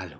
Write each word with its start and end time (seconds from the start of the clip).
Hallo. 0.00 0.18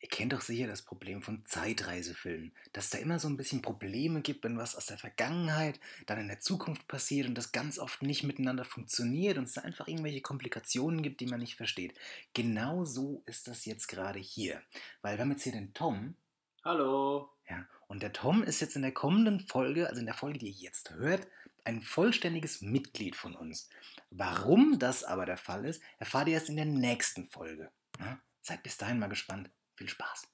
Ihr 0.00 0.08
kennt 0.08 0.32
doch 0.32 0.40
sicher 0.40 0.66
das 0.66 0.82
Problem 0.82 1.22
von 1.22 1.46
Zeitreisefilmen, 1.46 2.52
dass 2.72 2.86
es 2.86 2.90
da 2.90 2.98
immer 2.98 3.20
so 3.20 3.28
ein 3.28 3.36
bisschen 3.36 3.62
Probleme 3.62 4.20
gibt, 4.20 4.42
wenn 4.42 4.58
was 4.58 4.74
aus 4.74 4.86
der 4.86 4.98
Vergangenheit 4.98 5.78
dann 6.06 6.18
in 6.18 6.26
der 6.26 6.40
Zukunft 6.40 6.88
passiert 6.88 7.28
und 7.28 7.36
das 7.36 7.52
ganz 7.52 7.78
oft 7.78 8.02
nicht 8.02 8.24
miteinander 8.24 8.64
funktioniert 8.64 9.38
und 9.38 9.44
es 9.44 9.52
da 9.52 9.60
einfach 9.60 9.86
irgendwelche 9.86 10.22
Komplikationen 10.22 11.04
gibt, 11.04 11.20
die 11.20 11.26
man 11.26 11.38
nicht 11.38 11.54
versteht. 11.54 11.96
Genau 12.34 12.84
so 12.84 13.22
ist 13.26 13.46
das 13.46 13.64
jetzt 13.64 13.86
gerade 13.86 14.18
hier. 14.18 14.60
Weil 15.02 15.18
wir 15.18 15.20
haben 15.20 15.30
jetzt 15.30 15.44
hier 15.44 15.52
den 15.52 15.72
Tom, 15.72 16.16
Hallo. 16.64 17.30
ja, 17.48 17.64
und 17.86 18.02
der 18.02 18.12
Tom 18.12 18.42
ist 18.42 18.58
jetzt 18.58 18.74
in 18.74 18.82
der 18.82 18.90
kommenden 18.90 19.38
Folge, 19.38 19.88
also 19.88 20.00
in 20.00 20.06
der 20.06 20.16
Folge, 20.16 20.40
die 20.40 20.46
ihr 20.46 20.62
jetzt 20.64 20.90
hört, 20.94 21.28
ein 21.62 21.80
vollständiges 21.80 22.60
Mitglied 22.60 23.14
von 23.14 23.36
uns. 23.36 23.68
Warum 24.10 24.80
das 24.80 25.04
aber 25.04 25.26
der 25.26 25.36
Fall 25.36 25.64
ist, 25.64 25.80
erfahrt 26.00 26.26
ihr 26.26 26.34
erst 26.34 26.48
in 26.48 26.56
der 26.56 26.64
nächsten 26.64 27.28
Folge. 27.28 27.70
Ja? 28.00 28.20
Seid 28.44 28.64
bis 28.64 28.76
dahin 28.76 28.98
mal 28.98 29.06
gespannt. 29.06 29.50
Viel 29.76 29.88
Spaß. 29.88 30.26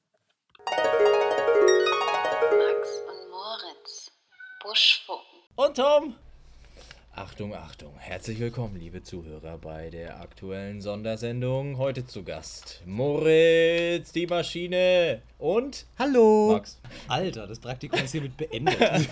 Max 0.65 0.89
und 3.07 3.31
Moritz, 3.31 4.11
Buschfucken. 4.63 5.41
Und 5.57 5.77
Tom! 5.77 6.17
Achtung, 7.15 7.55
Achtung, 7.55 7.99
herzlich 7.99 8.39
willkommen, 8.39 8.77
liebe 8.77 9.03
Zuhörer, 9.03 9.59
bei 9.59 9.91
der 9.91 10.23
aktuellen 10.23 10.81
Sondersendung. 10.81 11.77
Heute 11.77 12.07
zu 12.07 12.25
Gast 12.25 12.81
Moritz, 12.87 14.11
die 14.13 14.27
Maschine 14.27 15.21
und 15.37 15.85
Hallo! 15.99 16.53
Max. 16.53 16.81
Alter, 17.09 17.47
das 17.47 17.59
Praktikum 17.59 17.99
ist 17.99 18.13
hiermit 18.13 18.39
beendet. 18.39 18.79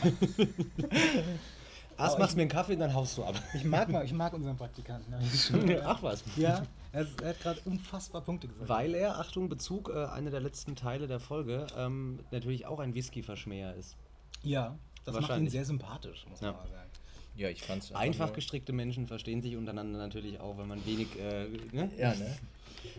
Erst 1.99 2.19
machst 2.19 2.33
du 2.33 2.37
mir 2.37 2.43
einen 2.43 2.51
Kaffee 2.51 2.75
und 2.75 2.81
dann 2.81 2.93
haust 2.95 3.17
du 3.19 3.25
ab. 3.25 3.35
Ich 3.55 3.65
mag, 3.65 3.89
mal, 3.89 4.05
ich 4.05 4.13
mag 4.13 4.33
unseren 4.33 4.57
Praktikanten. 4.57 5.15
Ach 5.85 6.03
was. 6.03 6.23
Ja, 6.37 6.63
er, 6.93 7.03
ist- 7.03 7.21
er 7.21 7.31
hat 7.31 7.41
gerade 7.41 7.61
unfassbar 7.65 8.21
Punkte 8.23 8.49
gesagt. 8.49 8.69
Weil 8.69 8.95
er, 8.95 9.19
Achtung, 9.19 9.49
Bezug, 9.49 9.91
äh, 9.95 10.05
einer 10.07 10.31
der 10.31 10.41
letzten 10.41 10.77
Teile 10.77 11.07
der 11.07 11.21
Folge, 11.21 11.67
ähm, 11.77 12.21
natürlich 12.31 12.67
auch 12.67 12.81
ein 12.81 12.95
Whisky-Verschmäher 12.95 13.75
ist. 13.75 13.97
Ja, 14.43 14.77
das 15.05 15.15
macht 15.15 15.23
ihn 15.25 15.29
Wahrscheinlich. 15.29 15.53
sehr 15.53 15.65
sympathisch, 15.65 16.27
muss 16.29 16.41
Ja. 16.41 16.53
man 16.53 16.61
mal 16.63 16.69
sagen. 16.69 16.91
Ja, 17.37 17.49
ich 17.51 17.63
fand's 17.63 17.93
Einfach 17.95 18.33
gestrickte 18.33 18.73
Menschen 18.73 19.07
verstehen 19.07 19.43
sich 19.43 19.57
untereinander 19.57 19.99
natürlich 19.99 20.41
auch, 20.41 20.57
wenn 20.59 20.69
man 20.69 20.85
wenig, 20.87 21.19
äh, 21.19 21.47
ne? 21.73 21.91
Ja, 21.99 22.15
ne? 22.15 22.35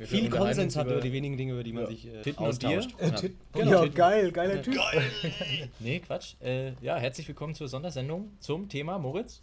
Viel 0.05 0.29
Konsens 0.29 0.75
hat 0.75 0.87
über 0.87 0.99
die 1.01 1.11
wenigen 1.11 1.37
Dinge, 1.37 1.53
über 1.53 1.63
die 1.63 1.73
man 1.73 1.83
Ja. 1.83 1.89
sich 1.89 2.07
äh, 2.07 2.21
Titten 2.21 2.43
und 2.43 2.49
austauscht. 2.49 2.97
Bier. 2.97 3.07
Ja. 3.07 3.15
Tit- 3.15 3.35
Genau, 3.53 3.71
ja, 3.71 3.81
Titten. 3.81 3.95
geil, 3.95 4.31
geiler 4.31 4.61
Typ. 4.61 4.77
Nee, 5.79 5.99
Quatsch. 5.99 6.35
Äh, 6.41 6.73
ja, 6.81 6.97
herzlich 6.97 7.27
willkommen 7.27 7.55
zur 7.55 7.67
Sondersendung 7.67 8.31
zum 8.39 8.69
Thema 8.69 8.97
Moritz. 8.99 9.41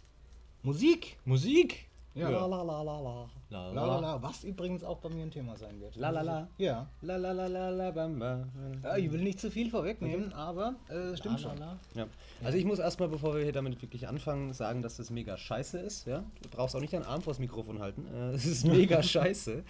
Musik. 0.63 1.17
Musik. 1.25 1.87
Ja. 2.15 2.29
La 2.29 2.45
la 2.45 2.63
la 2.63 2.81
la 2.81 2.99
la. 3.01 3.29
La, 3.49 3.71
La, 3.71 3.85
la, 3.85 3.99
la. 3.99 4.21
Was 4.23 4.43
übrigens 4.43 4.83
auch 4.83 4.97
bei 4.99 5.09
mir 5.09 5.23
ein 5.23 5.31
Thema 5.31 5.55
sein 5.55 5.79
wird. 5.79 5.95
La, 5.97 6.09
la, 6.09 6.21
la. 6.21 6.47
Ja. 6.57 6.87
La 7.01 7.15
la 7.17 7.31
la 7.31 7.45
la 7.47 7.69
la 7.69 7.91
bamba. 7.91 8.47
ja 8.83 8.97
ich 8.97 9.11
will 9.11 9.21
nicht 9.21 9.39
zu 9.39 9.51
viel 9.51 9.69
vorwegnehmen, 9.69 10.33
aber 10.33 10.75
äh, 10.89 11.15
stimmt 11.15 11.39
schon. 11.41 11.57
Ja. 11.93 12.07
Also 12.43 12.57
ich 12.57 12.65
muss 12.65 12.79
erstmal, 12.79 13.09
bevor 13.09 13.35
wir 13.35 13.43
hier 13.43 13.51
damit 13.51 13.81
wirklich 13.81 14.07
anfangen, 14.07 14.53
sagen, 14.53 14.81
dass 14.81 14.97
das 14.97 15.09
mega 15.11 15.37
scheiße 15.37 15.77
ist. 15.77 16.07
Ja? 16.07 16.23
Du 16.41 16.49
brauchst 16.49 16.75
auch 16.75 16.79
nicht 16.79 16.93
deinen 16.93 17.03
Arm 17.05 17.21
vors 17.21 17.37
Mikrofon 17.37 17.79
halten. 17.79 18.07
Äh, 18.13 18.31
Es 18.33 18.45
ist 18.45 18.65
mega 18.79 19.03
scheiße, 19.03 19.63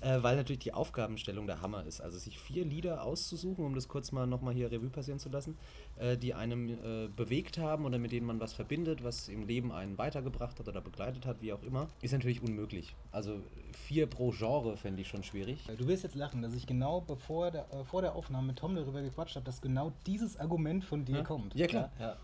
äh, 0.00 0.22
weil 0.22 0.36
natürlich 0.36 0.60
die 0.60 0.74
Aufgabenstellung 0.74 1.46
der 1.46 1.62
Hammer 1.62 1.84
ist. 1.86 2.00
Also 2.00 2.18
sich 2.18 2.38
vier 2.38 2.64
Lieder 2.64 3.02
auszusuchen, 3.04 3.64
um 3.64 3.74
das 3.74 3.88
kurz 3.88 4.12
mal 4.12 4.26
nochmal 4.26 4.54
hier 4.54 4.70
Revue 4.70 4.90
passieren 4.90 5.18
zu 5.18 5.30
lassen, 5.30 5.56
äh, 5.98 6.16
die 6.18 6.34
einem 6.34 6.68
äh, 6.68 7.08
bewegt 7.08 7.58
haben 7.58 7.86
oder 7.86 7.98
mit 7.98 8.12
denen 8.12 8.26
man 8.26 8.40
was 8.40 8.52
verbindet, 8.52 9.02
was 9.02 9.28
im 9.28 9.46
Leben 9.46 9.72
einen 9.72 9.96
weitergebracht 9.98 10.58
hat 10.58 10.68
oder 10.68 10.80
begleitet 10.80 11.24
hat, 11.26 11.40
wie 11.40 11.52
auch 11.52 11.62
immer, 11.62 11.88
ist 12.00 12.12
natürlich 12.12 12.42
unmöglich. 12.42 12.96
Also 13.10 13.40
vier 13.72 14.06
pro 14.06 14.30
Genre 14.30 14.76
fände 14.76 15.02
ich 15.02 15.08
schon 15.08 15.22
schwierig. 15.22 15.64
Du 15.78 15.86
wirst 15.86 16.02
jetzt 16.02 16.14
lachen, 16.14 16.42
dass 16.42 16.54
ich 16.54 16.66
genau 16.66 17.00
bevor 17.00 17.50
der, 17.50 17.70
äh, 17.72 17.84
vor 17.84 18.02
der 18.02 18.14
Aufnahme 18.14 18.48
mit 18.48 18.58
Tom 18.58 18.74
darüber 18.74 19.02
gequatscht 19.02 19.36
habe, 19.36 19.44
dass 19.44 19.60
genau 19.60 19.92
dieses 20.06 20.36
Argument 20.38 20.84
von 20.84 21.04
dir 21.04 21.16
Ja. 21.18 21.22
kommt. 21.22 21.54
Ja, 21.54 21.66
klar. 21.66 21.90
Ja. 21.98 22.06
Ja, 22.08 22.16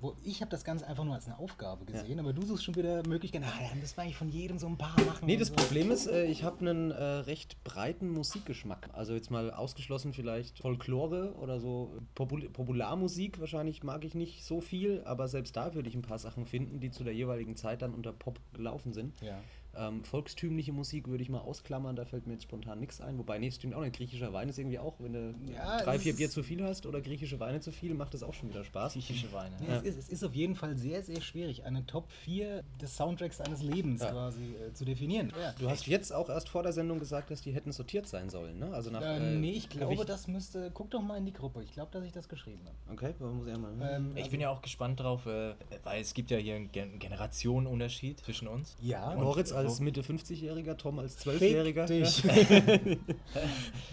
wo 0.00 0.16
ich 0.24 0.40
habe 0.40 0.50
das 0.50 0.64
Ganze 0.64 0.86
einfach 0.86 1.04
nur 1.04 1.14
als 1.14 1.26
eine 1.26 1.38
Aufgabe 1.38 1.84
gesehen, 1.84 2.18
aber 2.20 2.32
du 2.32 2.42
suchst 2.42 2.64
schon 2.64 2.74
wieder 2.74 3.06
Möglichkeiten, 3.06 3.44
ah, 3.44 3.68
dann 3.70 3.80
müssen 3.80 3.96
wir 3.96 4.02
eigentlich 4.02 4.16
von 4.16 4.28
jedem 4.28 4.58
so 4.58 4.66
ein 4.66 4.78
paar 4.78 5.00
machen. 5.04 5.26
Nee, 5.26 5.36
das 5.36 5.48
so. 5.48 5.54
Problem 5.54 5.90
ist, 5.90 6.06
äh, 6.06 6.24
ich 6.24 6.44
habe 6.44 6.60
einen 6.60 6.90
äh, 6.90 7.02
recht 7.02 7.62
breiten 7.64 8.10
Musikgeschmack. 8.10 8.90
Also 8.92 9.14
jetzt 9.14 9.30
mal 9.30 9.50
ausgeschlossen 9.50 10.12
vielleicht 10.12 10.58
Folklore 10.60 11.34
oder 11.34 11.60
so 11.60 11.92
Popul 12.14 12.48
Popularmusik 12.50 13.40
wahrscheinlich 13.40 13.82
mag 13.82 14.04
ich 14.04 14.14
nicht 14.14 14.44
so 14.44 14.60
viel, 14.60 15.02
aber 15.04 15.28
selbst 15.28 15.56
da 15.56 15.74
würde 15.74 15.88
ich 15.88 15.94
ein 15.94 16.02
paar 16.02 16.18
Sachen 16.18 16.46
finden, 16.46 16.80
die 16.80 16.90
zu 16.90 17.04
der 17.04 17.14
jeweiligen 17.14 17.56
Zeit 17.56 17.82
dann 17.82 17.94
unter 17.94 18.12
Pop 18.12 18.40
gelaufen 18.52 18.92
sind. 18.92 19.20
Ja. 19.20 19.40
Ähm, 19.74 20.04
volkstümliche 20.04 20.72
Musik 20.72 21.08
würde 21.08 21.22
ich 21.22 21.28
mal 21.30 21.38
ausklammern, 21.40 21.96
da 21.96 22.04
fällt 22.04 22.26
mir 22.26 22.34
jetzt 22.34 22.42
spontan 22.44 22.78
nichts 22.80 23.00
ein. 23.00 23.16
Wobei, 23.18 23.38
nee, 23.38 23.50
stimmt 23.50 23.74
auch 23.74 23.80
nicht. 23.80 23.96
Griechischer 23.96 24.32
Wein 24.32 24.48
ist 24.48 24.58
irgendwie 24.58 24.78
auch, 24.78 24.94
wenn 24.98 25.12
du 25.14 25.34
Ja, 25.54 25.80
drei, 25.82 25.98
vier 25.98 26.14
Bier 26.14 26.28
zu 26.30 26.42
viel 26.42 26.62
hast 26.62 26.84
oder 26.86 27.00
griechische 27.00 27.40
Weine 27.40 27.60
zu 27.60 27.72
viel, 27.72 27.94
macht 27.94 28.12
das 28.14 28.22
auch 28.22 28.34
schon 28.34 28.50
wieder 28.50 28.64
Spaß. 28.64 28.92
Griechische 28.94 29.32
Weine. 29.32 29.54
Ja, 29.66 29.76
es, 29.78 29.82
ist, 29.84 29.98
es 29.98 30.08
ist 30.10 30.24
auf 30.24 30.34
jeden 30.34 30.54
Fall 30.56 30.76
sehr, 30.76 31.02
sehr 31.02 31.20
schwierig, 31.20 31.64
eine 31.64 31.86
Top 31.86 32.10
4 32.10 32.62
des 32.80 32.96
Soundtracks 32.96 33.40
eines 33.40 33.62
Lebens 33.62 34.02
Ja. 34.02 34.10
quasi 34.10 34.42
äh, 34.56 34.72
zu 34.74 34.84
definieren. 34.84 35.32
Ja. 35.40 35.54
Du 35.58 35.70
hast 35.70 35.86
jetzt 35.86 36.12
auch 36.12 36.28
erst 36.28 36.48
vor 36.50 36.62
der 36.62 36.72
Sendung 36.72 36.98
gesagt, 36.98 37.30
dass 37.30 37.40
die 37.40 37.52
hätten 37.52 37.72
sortiert 37.72 38.06
sein 38.06 38.28
sollen, 38.30 38.58
ne? 38.58 38.72
Also 38.74 38.90
nach, 38.90 39.00
Äh, 39.02 39.16
äh, 39.34 39.38
nee, 39.38 39.52
ich 39.52 39.68
glaube, 39.70 39.94
Gewicht. 39.94 40.08
das 40.08 40.28
müsste. 40.28 40.70
Guck 40.74 40.90
doch 40.90 41.00
mal 41.02 41.16
in 41.16 41.24
die 41.26 41.32
Gruppe. 41.32 41.62
Ich 41.62 41.72
glaube, 41.72 41.90
dass 41.92 42.04
ich 42.04 42.12
das 42.12 42.28
geschrieben 42.28 42.60
habe. 42.66 42.76
Okay, 42.92 43.14
muss 43.20 43.46
ich 43.46 43.54
einmal. 43.54 43.72
Ähm, 43.80 44.12
Ich 44.16 44.28
bin 44.30 44.40
ja 44.40 44.50
auch 44.50 44.60
gespannt 44.62 45.00
drauf, 45.00 45.24
äh, 45.26 45.54
weil 45.84 46.00
es 46.02 46.12
gibt 46.14 46.30
ja 46.30 46.36
hier 46.36 46.56
einen 46.56 46.70
Gen 46.72 46.98
Generationenunterschied 46.98 48.20
zwischen 48.20 48.48
uns. 48.48 48.76
ja, 48.80 49.14
Moritz 49.14 49.50
Und- 49.52 49.61
als 49.64 49.80
Mitte 49.80 50.02
50-Jähriger, 50.02 50.76
Tom 50.76 50.98
als 50.98 51.22
Fick 51.22 51.34
12-Jähriger. 51.34 51.86
dich. 51.86 52.22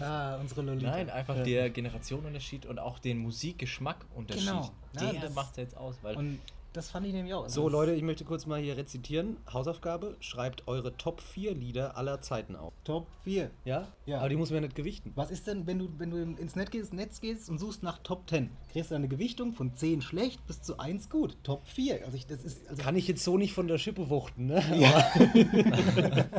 ah, 0.00 0.36
unsere 0.36 0.62
Lolita. 0.62 0.90
Nein, 0.90 1.10
einfach 1.10 1.42
der 1.42 1.70
Generationenunterschied 1.70 2.66
und 2.66 2.78
auch 2.78 2.98
den 2.98 3.18
Musikgeschmackunterschied. 3.18 4.46
Genau. 4.46 4.70
Ja, 4.94 5.12
Der 5.12 5.20
das- 5.22 5.34
macht 5.34 5.56
jetzt 5.56 5.76
aus, 5.76 5.96
weil 6.02 6.16
Und 6.16 6.38
das 6.72 6.88
fand 6.88 7.04
ich 7.04 7.12
nämlich 7.12 7.34
auch. 7.34 7.48
So, 7.48 7.68
Leute, 7.68 7.94
ich 7.94 8.02
möchte 8.02 8.24
kurz 8.24 8.46
mal 8.46 8.60
hier 8.60 8.76
rezitieren. 8.76 9.38
Hausaufgabe: 9.52 10.16
Schreibt 10.20 10.68
eure 10.68 10.96
Top 10.96 11.20
4 11.20 11.52
Lieder 11.52 11.96
aller 11.96 12.20
Zeiten 12.20 12.54
auf. 12.54 12.72
Top 12.84 13.08
4. 13.24 13.50
Ja? 13.64 13.88
Ja. 14.06 14.18
Aber 14.20 14.28
die 14.28 14.36
muss 14.36 14.50
man 14.50 14.56
ja 14.56 14.60
nicht 14.62 14.76
gewichten. 14.76 15.10
Was 15.16 15.32
ist 15.32 15.48
denn, 15.48 15.66
wenn 15.66 15.80
du, 15.80 15.88
wenn 15.98 16.10
du 16.10 16.16
ins 16.18 16.54
Netz 16.54 16.70
gehst, 16.70 16.92
Netz 16.92 17.20
gehst 17.20 17.50
und 17.50 17.58
suchst 17.58 17.82
nach 17.82 17.98
Top 18.04 18.28
10? 18.30 18.50
Kriegst 18.72 18.90
du 18.90 18.94
eine 18.94 19.08
Gewichtung 19.08 19.52
von 19.52 19.74
10 19.74 20.00
schlecht 20.00 20.46
bis 20.46 20.62
zu 20.62 20.78
1 20.78 21.08
gut. 21.10 21.36
Top 21.42 21.66
4. 21.66 22.04
Also 22.04 22.16
ich, 22.16 22.26
das 22.26 22.44
ist. 22.44 22.68
Also 22.68 22.80
Kann 22.82 22.94
ich 22.96 23.08
jetzt 23.08 23.24
so 23.24 23.36
nicht 23.36 23.52
von 23.52 23.66
der 23.66 23.78
Schippe 23.78 24.08
wuchten, 24.10 24.46
ne? 24.46 24.62
Ja. 24.78 25.10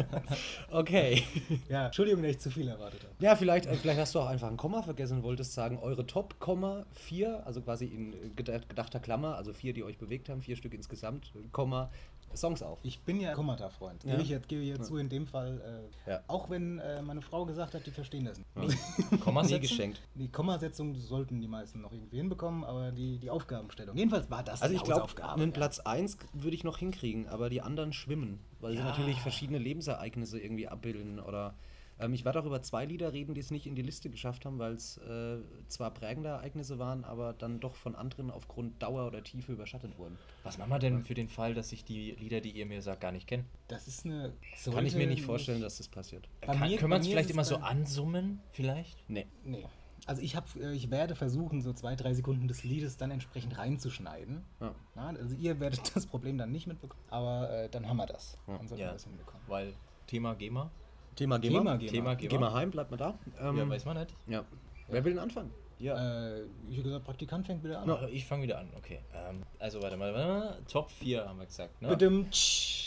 okay. 0.72 1.24
ja, 1.70 1.88
Entschuldigung, 1.88 2.22
dass 2.24 2.32
ich 2.32 2.40
zu 2.40 2.50
viel 2.50 2.68
erwartet 2.68 3.04
habe. 3.04 3.14
Ja, 3.20 3.36
vielleicht, 3.36 3.66
äh, 3.66 3.76
vielleicht 3.76 4.00
hast 4.00 4.16
du 4.16 4.20
auch 4.20 4.28
einfach 4.28 4.50
ein 4.50 4.58
Komma 4.58 4.82
vergessen 4.82 5.18
und 5.18 5.24
wolltest 5.24 5.54
sagen, 5.54 5.78
eure 5.82 6.06
Top, 6.08 6.40
Komma, 6.40 6.86
4, 6.94 7.46
also 7.46 7.62
quasi 7.62 7.86
in 7.86 8.36
gedacht- 8.36 8.70
gedachter 8.70 9.00
Klammer, 9.00 9.36
also 9.36 9.54
vier, 9.54 9.74
die 9.74 9.84
euch 9.84 9.98
bewegt 9.98 10.30
haben, 10.30 10.42
vier 10.42 10.56
Stück 10.56 10.74
insgesamt, 10.74 11.34
Komma, 11.52 11.92
Songs 12.36 12.62
auf. 12.64 12.80
Ich 12.84 13.00
bin 13.02 13.20
ja 13.20 13.34
Kommata-Freund. 13.34 14.04
Ja. 14.04 14.12
Gebe 14.12 14.24
ich 14.24 14.30
jetzt, 14.30 14.48
gebe 14.48 14.62
ich 14.62 14.70
jetzt 14.70 14.88
zu 14.88 14.98
in 14.98 15.10
dem 15.10 15.28
Fall. 15.28 15.90
Äh, 16.08 16.12
Ja. 16.12 16.22
Auch 16.28 16.50
wenn 16.50 16.80
äh, 16.80 17.02
meine 17.02 17.22
Frau 17.22 17.46
gesagt 17.46 17.74
hat, 17.74 17.86
die 17.86 17.92
verstehen 17.92 18.26
das 18.26 18.38
nicht. 18.56 18.78
Kommas 19.22 19.46
Nie 19.48 19.54
setzen? 19.54 19.62
geschenkt. 19.62 20.02
Die 20.16 20.28
Kommasetzung 20.30 20.96
sollten 20.96 21.40
die 21.42 21.48
meisten 21.48 21.82
noch 21.82 21.92
irgendwie 21.92 22.18
hinbekommen, 22.18 22.64
aber 22.64 22.92
die, 22.92 23.18
die 23.18 23.30
Aufgabenstellung. 23.30 23.96
Jedenfalls 23.96 24.30
war 24.30 24.44
das 24.44 24.62
Also 24.62 24.74
die 24.74 24.78
ich 24.78 24.84
glaube, 24.84 25.08
einen 25.24 25.50
ja. 25.52 25.54
Platz 25.56 25.80
1 25.80 26.18
würde 26.34 26.56
ich 26.56 26.64
noch 26.64 26.78
hinkriegen, 26.78 27.28
aber 27.28 27.50
die 27.50 27.62
anderen 27.62 27.94
schwimmen, 27.94 28.40
weil 28.60 28.72
sie 28.74 28.78
Ja. 28.80 28.86
natürlich 28.86 29.20
verschiedene 29.22 29.58
Lebensereignisse 29.60 30.40
irgendwie 30.40 30.68
abbilden 30.68 31.20
oder 31.20 31.54
ähm, 32.02 32.14
ich 32.14 32.26
werde 32.26 32.40
auch 32.42 32.46
über 32.46 32.62
zwei 32.62 32.86
Lieder 32.86 33.14
reden, 33.14 33.34
die 33.34 33.40
es 33.42 33.52
nicht 33.52 33.66
in 33.68 33.76
die 33.76 33.82
Liste 33.82 34.10
geschafft 34.10 34.46
haben, 34.46 34.60
weil 34.60 34.74
es 34.74 34.98
äh, 34.98 35.38
zwar 35.68 35.92
prägende 35.94 36.30
Ereignisse 36.30 36.80
waren, 36.80 37.04
aber 37.06 37.34
dann 37.34 37.60
doch 37.60 37.76
von 37.76 37.96
anderen 37.96 38.32
aufgrund 38.32 38.82
Dauer 38.82 39.08
oder 39.08 39.24
Tiefe 39.24 39.54
überschattet 39.54 39.98
wurden. 39.98 40.18
Was 40.44 40.58
machen 40.58 40.70
wir 40.72 40.80
denn 40.80 41.04
für 41.04 41.14
den 41.14 41.30
Fall, 41.30 41.54
dass 41.54 41.72
ich 41.72 41.84
die 41.86 42.12
Lieder, 42.12 42.42
die 42.42 42.52
ihr 42.52 42.66
mir 42.66 42.82
sagt, 42.82 43.02
gar 43.02 43.12
nicht 43.12 43.28
kenne? 43.28 43.46
Das 43.68 43.88
ist 43.88 44.06
eine. 44.06 44.34
Kann 44.66 44.86
ich 44.86 44.96
mir 44.96 45.08
nicht 45.08 45.24
vorstellen, 45.24 45.62
dass 45.62 45.78
das 45.78 45.88
passiert. 45.88 46.28
Bei 46.42 46.48
Kann, 46.56 46.70
mir- 46.70 46.78
können 46.78 46.92
wir 46.92 46.98
uns 46.98 47.08
vielleicht 47.08 47.30
immer 47.30 47.44
so 47.46 47.58
ansummen, 47.58 48.40
vielleicht? 48.52 49.04
Nee. 49.10 49.28
Nee. 49.46 49.66
Also 50.08 50.24
ich, 50.24 50.36
hab, 50.36 50.56
äh, 50.56 50.74
ich 50.74 50.90
werde 50.90 51.16
versuchen, 51.16 51.62
so 51.62 51.74
zwei, 51.74 51.96
drei 51.96 52.16
Sekunden 52.16 52.48
des 52.48 52.64
Liedes 52.64 52.98
dann 52.98 53.12
entsprechend 53.12 53.56
reinzuschneiden. 53.60 54.42
Ja. 54.60 54.74
Na, 54.96 55.10
also 55.10 55.36
ihr 55.36 55.60
werdet 55.60 55.80
das 55.96 56.08
Problem 56.08 56.40
dann 56.40 56.52
nicht 56.52 56.66
mitbekommen, 56.66 57.04
aber 57.12 57.50
äh, 57.52 57.70
dann 57.70 57.88
haben 57.88 57.98
wir 57.98 58.08
das. 58.08 58.36
Ja. 58.48 58.58
Dann 58.58 58.68
sollten 58.68 58.82
Ja, 58.82 58.88
wir 58.90 58.94
das 58.94 59.04
hinbekommen. 59.04 59.44
weil 59.48 59.74
Thema 60.08 60.34
GEMA, 60.34 60.72
Thema 61.16 61.40
Thema 61.40 61.40
GEMA. 61.40 61.78
GEMA. 61.78 61.92
Thema 61.92 62.16
Geh 62.16 62.28
GEMA. 62.28 62.50
mal 62.50 62.54
heim, 62.54 62.72
bleib 62.72 62.92
mal 62.92 62.98
da. 62.98 63.20
Ähm, 63.40 63.58
ja, 63.58 63.70
weiß 63.70 63.86
man 63.86 63.98
nicht. 63.98 64.16
ja. 64.28 64.46
Wer 64.88 65.06
will 65.06 65.14
denn 65.14 65.22
anfangen? 65.22 65.52
Ja. 65.80 65.96
Äh, 66.36 66.42
ich 66.70 66.74
habe 66.78 66.84
gesagt, 66.84 67.06
Praktikant 67.06 67.46
fängt 67.48 67.64
wieder 67.64 67.80
an. 67.80 67.88
No, 67.88 67.98
ich 68.12 68.26
fange 68.26 68.44
wieder 68.44 68.60
an, 68.60 68.68
okay. 68.78 69.00
Ähm, 69.16 69.42
also 69.58 69.82
warte 69.82 69.98
mal, 69.98 70.14
warte 70.14 70.28
mal, 70.28 70.60
Top 70.70 70.92
4 70.92 71.28
haben 71.28 71.40
wir 71.40 71.46
gesagt, 71.48 71.82
ne? 71.82 71.88
Bitte. 71.90 72.26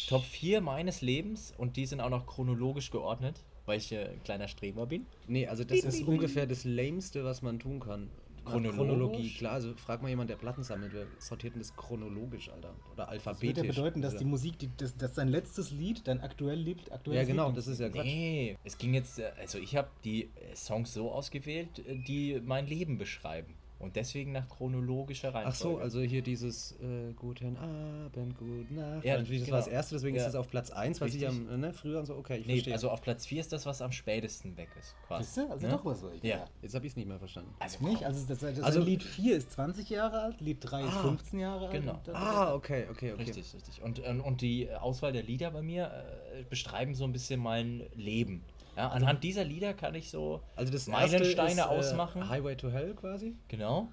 Top 0.09 0.23
4 0.23 0.61
meines 0.61 1.00
Lebens 1.00 1.53
und 1.56 1.76
die 1.76 1.87
sind 1.87 2.00
auch 2.00 2.11
noch 2.11 2.26
chronologisch 2.26 2.91
geordnet, 2.91 3.43
weil 3.67 3.79
ich 3.79 3.91
äh, 3.91 4.11
ein 4.11 4.23
kleiner 4.23 4.47
Streber 4.49 4.87
bin. 4.87 5.06
Nee, 5.27 5.47
also 5.49 5.65
das 5.65 5.81
ist 5.81 6.03
ungefähr 6.06 6.47
das 6.47 6.65
Lämste, 6.65 7.25
was 7.25 7.43
man 7.43 7.59
tun 7.59 7.81
kann. 7.81 8.11
Chronologisch? 8.44 8.76
Chronologie, 8.76 9.35
klar. 9.35 9.52
Also 9.55 9.75
frag 9.76 10.02
mal 10.02 10.08
jemand, 10.08 10.31
der 10.31 10.37
Platten 10.37 10.62
sammelt, 10.62 10.93
wer 10.93 11.06
sortiert 11.19 11.55
denn 11.55 11.61
das 11.62 11.75
chronologisch, 11.76 12.49
Alter? 12.50 12.75
Oder 12.93 12.96
Das 13.05 13.08
alphabetisch? 13.08 13.56
würde 13.56 13.67
ja 13.69 13.73
bedeuten, 13.75 14.02
dass 14.02 14.12
Also- 14.14 14.25
die 14.25 14.31
Musik, 14.31 14.58
die, 14.58 14.70
das, 14.76 14.96
dass 14.96 15.14
dein 15.14 15.29
letztes 15.29 15.70
Lied, 15.70 16.06
dein 16.06 16.20
aktuell 16.20 16.58
Lied, 16.58 16.91
aktuelles 16.93 17.23
Ja, 17.23 17.26
genau, 17.26 17.49
Lied 17.49 17.56
das 17.58 17.67
ist 17.67 17.81
ja 17.81 17.88
Quatsch. 17.88 18.05
Nee, 18.05 18.56
es 18.64 18.79
ging 18.79 18.94
jetzt, 18.94 19.19
äh, 19.19 19.32
also 19.38 19.58
ich 19.58 19.76
habe 19.76 19.88
die 20.05 20.25
äh, 20.25 20.55
Songs 20.55 20.93
so 20.94 21.11
ausgewählt, 21.11 21.79
äh, 21.87 21.96
die 21.96 22.41
mein 22.44 22.67
Leben 22.67 22.99
beschreiben. 22.99 23.55
Und 23.85 23.97
deswegen 23.97 24.33
nach 24.33 24.49
chronologischer 24.49 25.35
Reihenfolge. 25.35 25.49
Ach 25.51 25.55
so, 25.55 25.79
also 25.79 26.01
hier 26.01 26.23
dieses 26.23 26.73
äh, 26.81 27.13
Guten 27.15 27.57
Abend, 27.59 28.35
Guten 28.39 28.75
Nacht. 28.77 29.05
Ja, 29.05 29.19
Natürlich, 29.19 29.41
das 29.43 29.47
genau. 29.47 29.59
war 29.59 29.65
das 29.65 29.69
erste, 29.69 29.95
deswegen 29.97 30.17
Ja. 30.17 30.23
ist 30.23 30.29
es 30.31 30.35
auf 30.37 30.49
Platz 30.49 30.71
1, 30.71 31.03
weil 31.03 31.15
ich 31.15 31.29
am, 31.29 31.61
ne, 31.61 31.73
früher 31.75 31.99
und 32.01 32.07
so, 32.07 32.17
okay, 32.17 32.39
ich 32.39 32.47
Nee, 32.47 32.55
verstehe. 32.55 32.73
also 32.73 32.89
auf 32.89 33.03
Platz 33.03 33.27
4 33.27 33.41
ist 33.43 33.53
das, 33.53 33.67
was 33.67 33.83
am 33.83 33.93
spätesten 33.93 34.57
weg 34.57 34.69
ist. 34.81 34.95
Quasi. 35.07 35.25
Siehst 35.25 35.37
du? 35.37 35.51
Also 35.53 35.67
Ne? 35.67 35.73
doch 35.75 35.85
was 35.85 36.01
soll 36.01 36.15
ich 36.15 36.23
Ja. 36.23 36.47
Jetzt 36.63 36.75
habe 36.75 36.87
ich 36.87 36.93
es 36.93 36.97
nicht 36.97 37.07
mehr 37.07 37.19
verstanden. 37.19 37.51
Also 37.59 37.85
Nicht? 37.87 38.05
Also, 38.05 38.25
das, 38.27 38.39
das 38.39 38.61
Also- 38.63 38.81
Lied 38.81 39.03
4 39.03 39.37
ist 39.37 39.51
20 39.53 39.91
Jahre 39.91 40.19
alt, 40.23 40.41
Lied 40.41 40.59
3 40.63 40.81
ist 40.81 40.95
Ah, 40.95 41.03
15 41.03 41.39
Jahre 41.41 41.67
alt. 41.69 41.73
genau. 41.73 42.01
Ah, 42.15 42.55
okay, 42.55 42.87
okay, 42.91 43.13
okay. 43.13 43.23
Richtig, 43.23 43.53
richtig. 43.55 43.83
Und, 43.83 44.01
und 44.01 44.41
die 44.41 44.71
Auswahl 44.73 45.13
der 45.13 45.23
Lieder 45.25 45.51
bei 45.51 45.61
mir 45.61 45.91
äh, 46.39 46.43
beschreiben 46.49 46.95
so 46.95 47.05
ein 47.05 47.13
bisschen 47.13 47.39
mein 47.39 47.83
Leben. 47.95 48.43
Ja, 48.76 48.88
anhand 48.88 49.23
dieser 49.23 49.44
Lieder 49.44 49.73
kann 49.75 49.94
ich 49.94 50.11
so 50.11 50.43
Also 50.56 50.73
das 50.73 50.87
Meilensteine 50.88 51.50
ist, 51.53 51.59
äh, 51.59 51.62
ausmachen. 51.62 52.29
Highway 52.29 52.56
to 52.56 52.71
Hell 52.71 52.94
quasi. 52.94 53.37
Genau. 53.49 53.88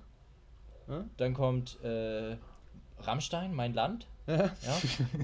Ja? 0.87 1.05
Dann 1.17 1.33
kommt 1.33 1.79
äh, 1.83 2.35
Rammstein, 2.99 3.53
mein 3.53 3.73
Land. 3.73 4.07
Ja, 4.27 4.51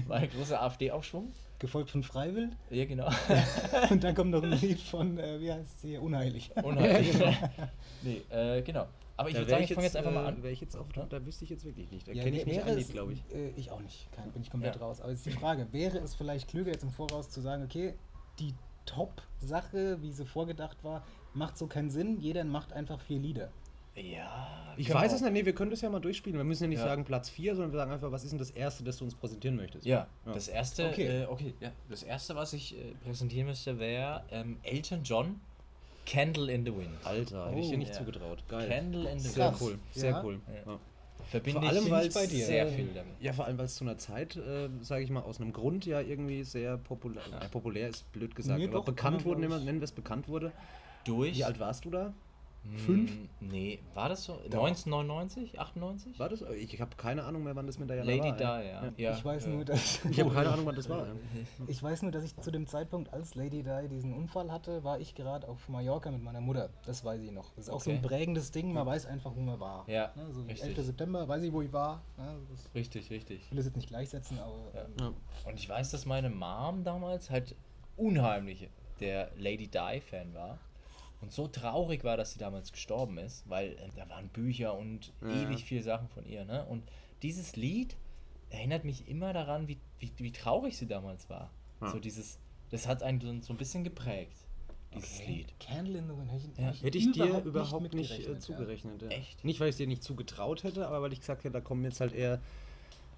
war 0.06 0.18
ein 0.18 0.30
großer 0.30 0.60
AfD-Aufschwung. 0.60 1.32
Gefolgt 1.60 1.90
von 1.90 2.02
Freiwild. 2.04 2.52
Ja, 2.70 2.84
genau. 2.84 3.08
Und 3.90 4.04
dann 4.04 4.14
kommt 4.14 4.30
noch 4.30 4.42
ein 4.42 4.52
Lied 4.60 4.80
von, 4.80 5.18
äh, 5.18 5.40
wie 5.40 5.52
heißt 5.52 5.80
sie, 5.80 5.96
Unheilig. 5.98 6.50
Unheimlich. 6.62 7.16
nee, 8.02 8.22
äh, 8.30 8.62
genau. 8.62 8.86
Aber 9.16 9.28
ich 9.30 9.34
würde 9.36 9.50
sagen, 9.50 9.64
ich 9.64 9.74
fange 9.74 9.84
jetzt 9.86 9.96
einfach 9.96 10.12
mal 10.12 10.24
äh, 10.24 10.28
an. 10.28 10.44
Ich 10.44 10.60
jetzt 10.60 10.76
auf, 10.76 10.86
Ja? 10.94 11.04
da 11.06 11.24
wüsste 11.26 11.42
ich 11.44 11.50
jetzt 11.50 11.64
wirklich 11.64 11.90
nicht. 11.90 12.06
Da 12.06 12.12
Ja, 12.12 12.22
kenne 12.22 12.36
ich 12.38 12.46
wäre 12.46 12.70
ein 12.70 12.88
glaube 12.88 13.14
ich. 13.14 13.24
Äh, 13.34 13.48
ich 13.56 13.72
auch 13.72 13.80
nicht. 13.80 14.08
Kein, 14.12 14.30
bin 14.30 14.42
ich 14.42 14.50
komplett 14.50 14.76
Ja. 14.76 14.82
raus. 14.82 15.00
Aber 15.00 15.10
jetzt 15.10 15.26
die 15.26 15.32
Frage, 15.32 15.66
wäre 15.72 15.98
es 15.98 16.14
vielleicht 16.14 16.46
klüger, 16.48 16.70
jetzt 16.70 16.84
im 16.84 16.90
Voraus 16.90 17.28
zu 17.28 17.40
sagen, 17.40 17.64
okay, 17.64 17.94
die 18.38 18.54
Top-Sache, 18.88 20.00
wie 20.02 20.10
sie 20.12 20.24
vorgedacht 20.26 20.82
war, 20.82 21.04
macht 21.34 21.56
so 21.58 21.66
keinen 21.66 21.90
Sinn. 21.90 22.18
Jeder 22.20 22.44
macht 22.44 22.72
einfach 22.72 23.00
vier 23.00 23.18
Lieder. 23.18 23.50
Ja, 23.94 24.74
Ich 24.76 24.86
genau. 24.86 25.00
weiß 25.00 25.12
es 25.12 25.22
nicht, 25.22 25.32
nee, 25.32 25.44
wir 25.44 25.54
können 25.54 25.72
das 25.72 25.80
ja 25.80 25.90
mal 25.90 25.98
durchspielen. 26.00 26.38
Wir 26.38 26.44
müssen 26.44 26.64
ja 26.64 26.68
nicht 26.68 26.78
Ja. 26.78 26.84
sagen 26.84 27.04
Platz 27.04 27.28
4, 27.30 27.56
sondern 27.56 27.72
wir 27.72 27.78
sagen 27.78 27.90
einfach, 27.92 28.12
was 28.12 28.22
ist 28.22 28.30
denn 28.30 28.38
das 28.38 28.50
Erste, 28.52 28.84
das 28.84 28.96
du 28.98 29.04
uns 29.04 29.14
präsentieren 29.16 29.56
möchtest? 29.56 29.84
Ja, 29.84 30.06
Ja. 30.24 30.32
das 30.32 30.46
erste, 30.48 30.88
Okay. 30.88 31.22
Äh, 31.22 31.26
okay, 31.26 31.54
ja, 31.60 31.72
das 31.88 32.04
erste, 32.04 32.36
was 32.36 32.52
ich 32.52 32.78
äh, 32.78 32.92
präsentieren 33.04 33.48
müsste, 33.48 33.78
wäre 33.80 34.22
ähm, 34.30 34.58
Elton 34.62 35.02
John, 35.02 35.40
Candle 36.06 36.52
in 36.52 36.64
the 36.64 36.74
Wind. 36.74 36.90
Alter, 37.04 37.50
hätte 37.50 37.58
ich 37.60 37.68
dir 37.68 37.74
Oh, 37.74 37.78
nicht 37.78 37.88
ja. 37.92 37.98
zugetraut. 37.98 38.42
Geil. 38.48 38.68
Candle 38.68 39.10
in 39.10 39.18
the 39.18 39.28
Sehr 39.30 39.46
Wind. 39.50 39.60
cool, 39.60 39.78
sehr 39.90 40.10
Ja. 40.12 40.22
cool. 40.24 40.40
Ja. 41.32 41.38
Ja. 41.38 41.40
Verbinde 41.40 41.60
Vor 41.60 41.68
allem, 41.68 41.84
ich 41.84 41.90
weil 41.90 42.08
ich 42.08 42.14
bei 42.14 42.26
dir. 42.26 42.46
sehr 42.46 42.66
Äh, 42.66 42.72
viel 42.72 42.88
damit. 42.94 43.12
Ja, 43.20 43.32
vor 43.32 43.44
allem, 43.44 43.58
weil 43.58 43.66
es 43.66 43.74
zu 43.76 43.84
einer 43.84 43.98
Zeit, 43.98 44.36
äh, 44.36 44.68
sage 44.80 45.04
ich 45.04 45.10
mal, 45.10 45.20
aus 45.20 45.40
einem 45.40 45.52
Grund 45.52 45.86
ja 45.86 46.00
irgendwie 46.00 46.42
sehr 46.44 46.78
populär, 46.78 47.22
äh, 47.40 47.48
populär 47.48 47.88
ist 47.88 48.10
blöd 48.12 48.34
gesagt, 48.34 48.58
Nee, 48.58 48.64
aber 48.66 48.78
doch, 48.78 48.84
kann 48.86 48.94
bekannt 48.94 49.24
wurde, 49.24 49.40
nennen 49.42 49.80
wir 49.80 49.84
es 49.84 49.92
bekannt 49.92 50.28
wurde. 50.28 50.52
Durch. 51.04 51.36
Wie 51.36 51.44
alt 51.44 51.60
warst 51.60 51.84
du 51.84 51.90
da? 51.90 52.12
Fünf? 52.76 53.10
Nee, 53.40 53.78
war 53.94 54.08
das 54.08 54.24
so? 54.24 54.34
1999? 54.34 55.58
98? 55.58 56.18
War 56.18 56.28
das? 56.28 56.42
Ich 56.42 56.80
habe 56.80 56.94
keine 56.96 57.24
Ahnung 57.24 57.44
mehr, 57.44 57.54
wann 57.56 57.66
das 57.66 57.78
mit 57.78 57.88
der 57.88 57.98
Jana 57.98 58.10
Lady 58.10 58.28
war. 58.30 58.36
Di, 58.36 58.66
ey. 58.66 58.72
ja. 58.72 58.92
ja. 58.96 59.12
ich 59.16 59.24
weiß 59.24 59.46
nur, 59.46 59.64
dass 59.64 60.04
Ich 60.04 60.20
habe 60.20 60.30
keine 60.30 60.50
Ahnung, 60.50 60.66
wann 60.66 60.74
das 60.76 60.88
war. 60.88 61.06
ich 61.66 61.82
weiß 61.82 62.02
nur, 62.02 62.12
dass 62.12 62.24
ich 62.24 62.36
zu 62.36 62.50
dem 62.50 62.66
Zeitpunkt, 62.66 63.12
als 63.12 63.34
Lady 63.34 63.62
Di 63.62 63.88
diesen 63.88 64.12
Unfall 64.12 64.50
hatte, 64.52 64.84
war 64.84 65.00
ich 65.00 65.14
gerade 65.14 65.48
auf 65.48 65.68
Mallorca 65.68 66.10
mit 66.10 66.22
meiner 66.22 66.40
Mutter. 66.40 66.68
Das 66.84 67.04
weiß 67.04 67.20
ich 67.22 67.30
noch. 67.30 67.54
Das 67.56 67.66
ist 67.68 67.70
auch 67.70 67.80
so 67.80 67.90
ein 67.90 67.98
Okay. 67.98 68.06
prägendes 68.08 68.50
Ding. 68.50 68.72
Man 68.72 68.86
weiß 68.86 69.06
einfach, 69.06 69.34
wo 69.34 69.40
man 69.40 69.58
war. 69.60 69.88
Ja, 69.88 70.12
Ne, 70.14 70.32
so 70.32 70.42
richtig. 70.42 70.76
11. 70.76 70.86
September, 70.86 71.26
weiß 71.28 71.42
ich, 71.42 71.52
wo 71.52 71.62
ich 71.62 71.72
war. 71.72 72.02
Ne, 72.16 72.36
das, 72.50 72.74
Richtig, 72.74 73.10
richtig. 73.10 73.42
ich 73.44 73.50
will 73.50 73.56
das 73.56 73.66
jetzt 73.66 73.76
nicht 73.76 73.88
gleichsetzen, 73.88 74.38
aber 74.38 74.56
Ja. 74.74 74.82
ähm, 74.84 74.92
Ja. 75.00 75.50
Und 75.50 75.58
ich 75.58 75.68
weiß, 75.68 75.90
dass 75.90 76.06
meine 76.06 76.28
Mom 76.30 76.84
damals 76.84 77.30
halt 77.30 77.54
unheimlich 77.96 78.68
der 79.00 79.30
Lady 79.36 79.68
Di-Fan 79.68 80.34
war. 80.34 80.58
Und 81.20 81.32
so 81.32 81.48
traurig 81.48 82.04
war, 82.04 82.16
dass 82.16 82.32
sie 82.32 82.38
damals 82.38 82.70
gestorben 82.72 83.18
ist, 83.18 83.48
weil 83.48 83.72
äh, 83.72 83.88
da 83.96 84.08
waren 84.08 84.28
Bücher 84.28 84.74
und 84.78 85.12
Ja. 85.20 85.28
ewig 85.42 85.64
viele 85.64 85.82
Sachen 85.82 86.08
von 86.08 86.24
ihr. 86.24 86.44
Ne? 86.44 86.64
Und 86.66 86.84
dieses 87.22 87.56
Lied 87.56 87.96
erinnert 88.50 88.84
mich 88.84 89.08
immer 89.08 89.32
daran, 89.32 89.66
wie, 89.68 89.78
wie, 89.98 90.12
wie 90.18 90.32
traurig 90.32 90.76
sie 90.76 90.86
damals 90.86 91.28
war. 91.28 91.50
Ja. 91.80 91.90
So 91.90 91.98
dieses, 91.98 92.38
das 92.70 92.86
hat 92.86 93.02
einen 93.02 93.20
so, 93.20 93.40
so 93.40 93.52
ein 93.52 93.56
bisschen 93.56 93.82
geprägt, 93.84 94.36
dieses 94.94 95.18
okay. 95.20 95.32
Lied. 95.32 95.60
Candle 95.60 95.98
in 95.98 96.04
the 96.06 96.16
Wind. 96.16 96.30
Hätte 96.30 96.46
ich, 96.46 96.58
Ja. 96.58 96.64
hätte 96.66 96.86
Hätte 96.86 96.98
ich 96.98 97.12
dir 97.12 97.38
überhaupt 97.44 97.82
nicht, 97.82 97.94
mitgerechnet, 97.94 98.28
äh, 98.28 98.32
ja. 98.34 98.38
zugerechnet. 98.38 99.02
Ja. 99.02 99.08
Echt? 99.08 99.44
Nicht, 99.44 99.58
weil 99.60 99.68
ich 99.68 99.72
es 99.74 99.76
dir 99.78 99.86
nicht 99.88 100.02
zugetraut 100.04 100.62
hätte, 100.62 100.86
aber 100.86 101.02
weil 101.02 101.12
ich 101.12 101.20
gesagt 101.20 101.42
hätte, 101.44 101.52
da 101.52 101.60
kommen 101.60 101.82
jetzt 101.84 102.00
halt 102.00 102.12
eher 102.14 102.40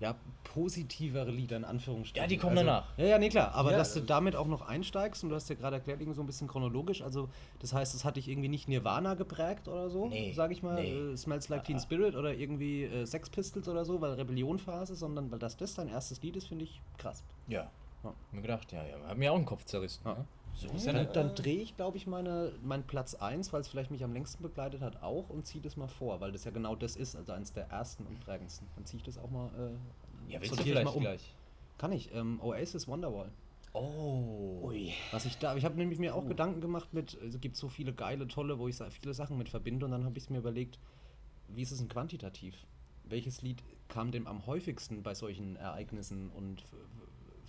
ja, 0.01 0.17
positivere 0.45 1.31
Lieder 1.31 1.59
in 1.59 1.65
Anführungsstrichen. 1.65 2.25
Ja, 2.25 2.27
die 2.27 2.39
kommen 2.39 2.57
also, 2.57 2.67
danach. 2.67 2.99
Ja, 2.99 3.05
ja, 3.05 3.19
nee, 3.19 3.29
klar. 3.29 3.55
Aber 3.55 3.73
Ja, 3.73 3.79
dass 3.79 3.93
du 3.93 4.01
äh, 4.01 4.05
damit 4.05 4.35
auch 4.35 4.47
noch 4.47 4.63
einsteigst 4.63 5.23
und 5.23 5.29
du 5.29 5.37
hast 5.37 5.49
ja 5.51 5.55
gerade 5.55 5.77
erklärt, 5.77 6.01
irgendwie 6.01 6.17
so 6.17 6.23
ein 6.23 6.27
bisschen 6.27 6.49
chronologisch. 6.49 7.03
Also, 7.03 7.29
das 7.61 7.75
heißt, 7.75 7.95
es 7.95 8.05
hat 8.05 8.17
dich 8.17 8.27
irgendwie 8.29 8.49
nicht 8.49 8.67
Nirvana 8.67 9.15
geprägt 9.15 9.69
oder 9.69 9.91
so, 9.91 10.09
Nee, 10.09 10.33
sag 10.35 10.51
ich 10.53 10.63
mal. 10.63 10.75
nee. 10.81 11.13
Äh, 11.13 11.17
Smells 11.17 11.49
Like 11.51 11.65
Teen 11.65 11.77
Ah, 11.77 11.79
ah. 11.79 11.83
Spirit 11.83 12.17
oder 12.17 12.35
irgendwie 12.35 12.85
äh, 12.85 13.05
Sex 13.05 13.29
Pistols 13.29 13.69
oder 13.69 13.85
so, 13.85 14.01
weil 14.01 14.15
Rebellionphase, 14.15 14.95
sondern 14.95 15.31
weil 15.31 15.39
das 15.39 15.57
das 15.57 15.75
dein 15.75 15.89
erstes 15.89 16.23
Lied 16.23 16.37
ist, 16.37 16.49
finde 16.49 16.65
ich 16.65 16.81
krass. 16.97 17.23
Ja. 17.47 17.71
Ja. 18.03 18.11
Hab 18.11 18.33
mir 18.33 18.43
gedacht, 18.43 18.73
ja, 18.73 18.85
ja, 18.87 18.97
hat 19.07 19.19
mir 19.19 19.33
auch 19.33 19.37
den 19.37 19.47
Kopf 19.47 19.65
zerrissen. 19.65 20.03
Ja. 20.05 20.15
Ne? 20.15 20.25
So 20.55 20.69
ja 20.69 20.93
Dann, 20.93 21.13
dann 21.13 21.35
drehe 21.35 21.61
ich, 21.61 21.77
glaube 21.77 21.97
ich, 21.97 22.07
meine, 22.07 22.53
meinen 22.63 22.83
Platz 22.83 23.15
1, 23.15 23.53
weil 23.53 23.61
es 23.61 23.69
vielleicht 23.69 23.91
mich 23.91 24.03
am 24.05 24.13
längsten 24.13 24.43
begleitet 24.43 24.81
hat, 24.83 25.03
auch 25.03 25.31
und 25.31 25.47
ziehe 25.47 25.63
das 25.63 25.77
mal 25.77 25.89
vor, 25.89 26.21
weil 26.21 26.33
das 26.33 26.45
ja 26.45 26.51
genau 26.51 26.75
das 26.75 26.97
ist, 26.97 27.15
also 27.17 27.33
eines 27.33 27.53
der 27.53 27.69
ersten 27.69 28.05
und 28.05 28.21
prägendsten. 28.21 28.67
Dann 28.75 28.85
ziehe 28.85 28.99
ich 28.99 29.05
das 29.05 29.17
auch 29.17 29.31
mal. 29.31 29.47
Äh, 29.49 30.33
Ja, 30.33 30.41
willst 30.41 30.55
du 30.57 30.61
ich 30.61 30.69
vielleicht 30.69 30.85
mal 30.85 30.91
um. 30.95 31.01
gleich? 31.01 31.35
Kann 31.79 31.93
ich. 31.93 32.13
Ähm, 32.15 32.41
Oasis 32.43 32.89
Wonderwall. 32.89 33.31
Oh. 33.73 34.61
Ui. 34.65 34.93
Was 35.13 35.25
ich 35.25 35.39
da, 35.39 35.55
ich 35.55 35.65
habe 35.65 35.77
nämlich 35.77 35.99
mir 35.99 36.15
auch 36.15 36.25
Oh. 36.25 36.29
Gedanken 36.29 36.61
gemacht 36.61 36.93
mit, 36.93 37.15
es 37.15 37.41
gibt 37.41 37.57
so 37.57 37.69
viele 37.69 37.93
geile, 37.93 38.27
tolle, 38.27 38.59
wo 38.59 38.67
ich 38.69 38.77
viele 39.01 39.15
Sachen 39.15 39.39
mit 39.39 39.49
verbinde 39.49 39.87
und 39.87 39.93
dann 39.93 40.05
habe 40.05 40.19
ich 40.19 40.29
mir 40.29 40.39
überlegt, 40.39 40.79
wie 41.49 41.63
ist 41.63 41.71
es 41.71 41.79
denn 41.79 41.89
quantitativ? 41.89 42.67
Welches 43.05 43.43
Lied 43.43 43.63
kam 43.89 44.11
dem 44.11 44.27
am 44.27 44.47
häufigsten 44.47 45.03
bei 45.03 45.15
solchen 45.15 45.57
Ereignissen 45.57 46.31
und 46.31 46.65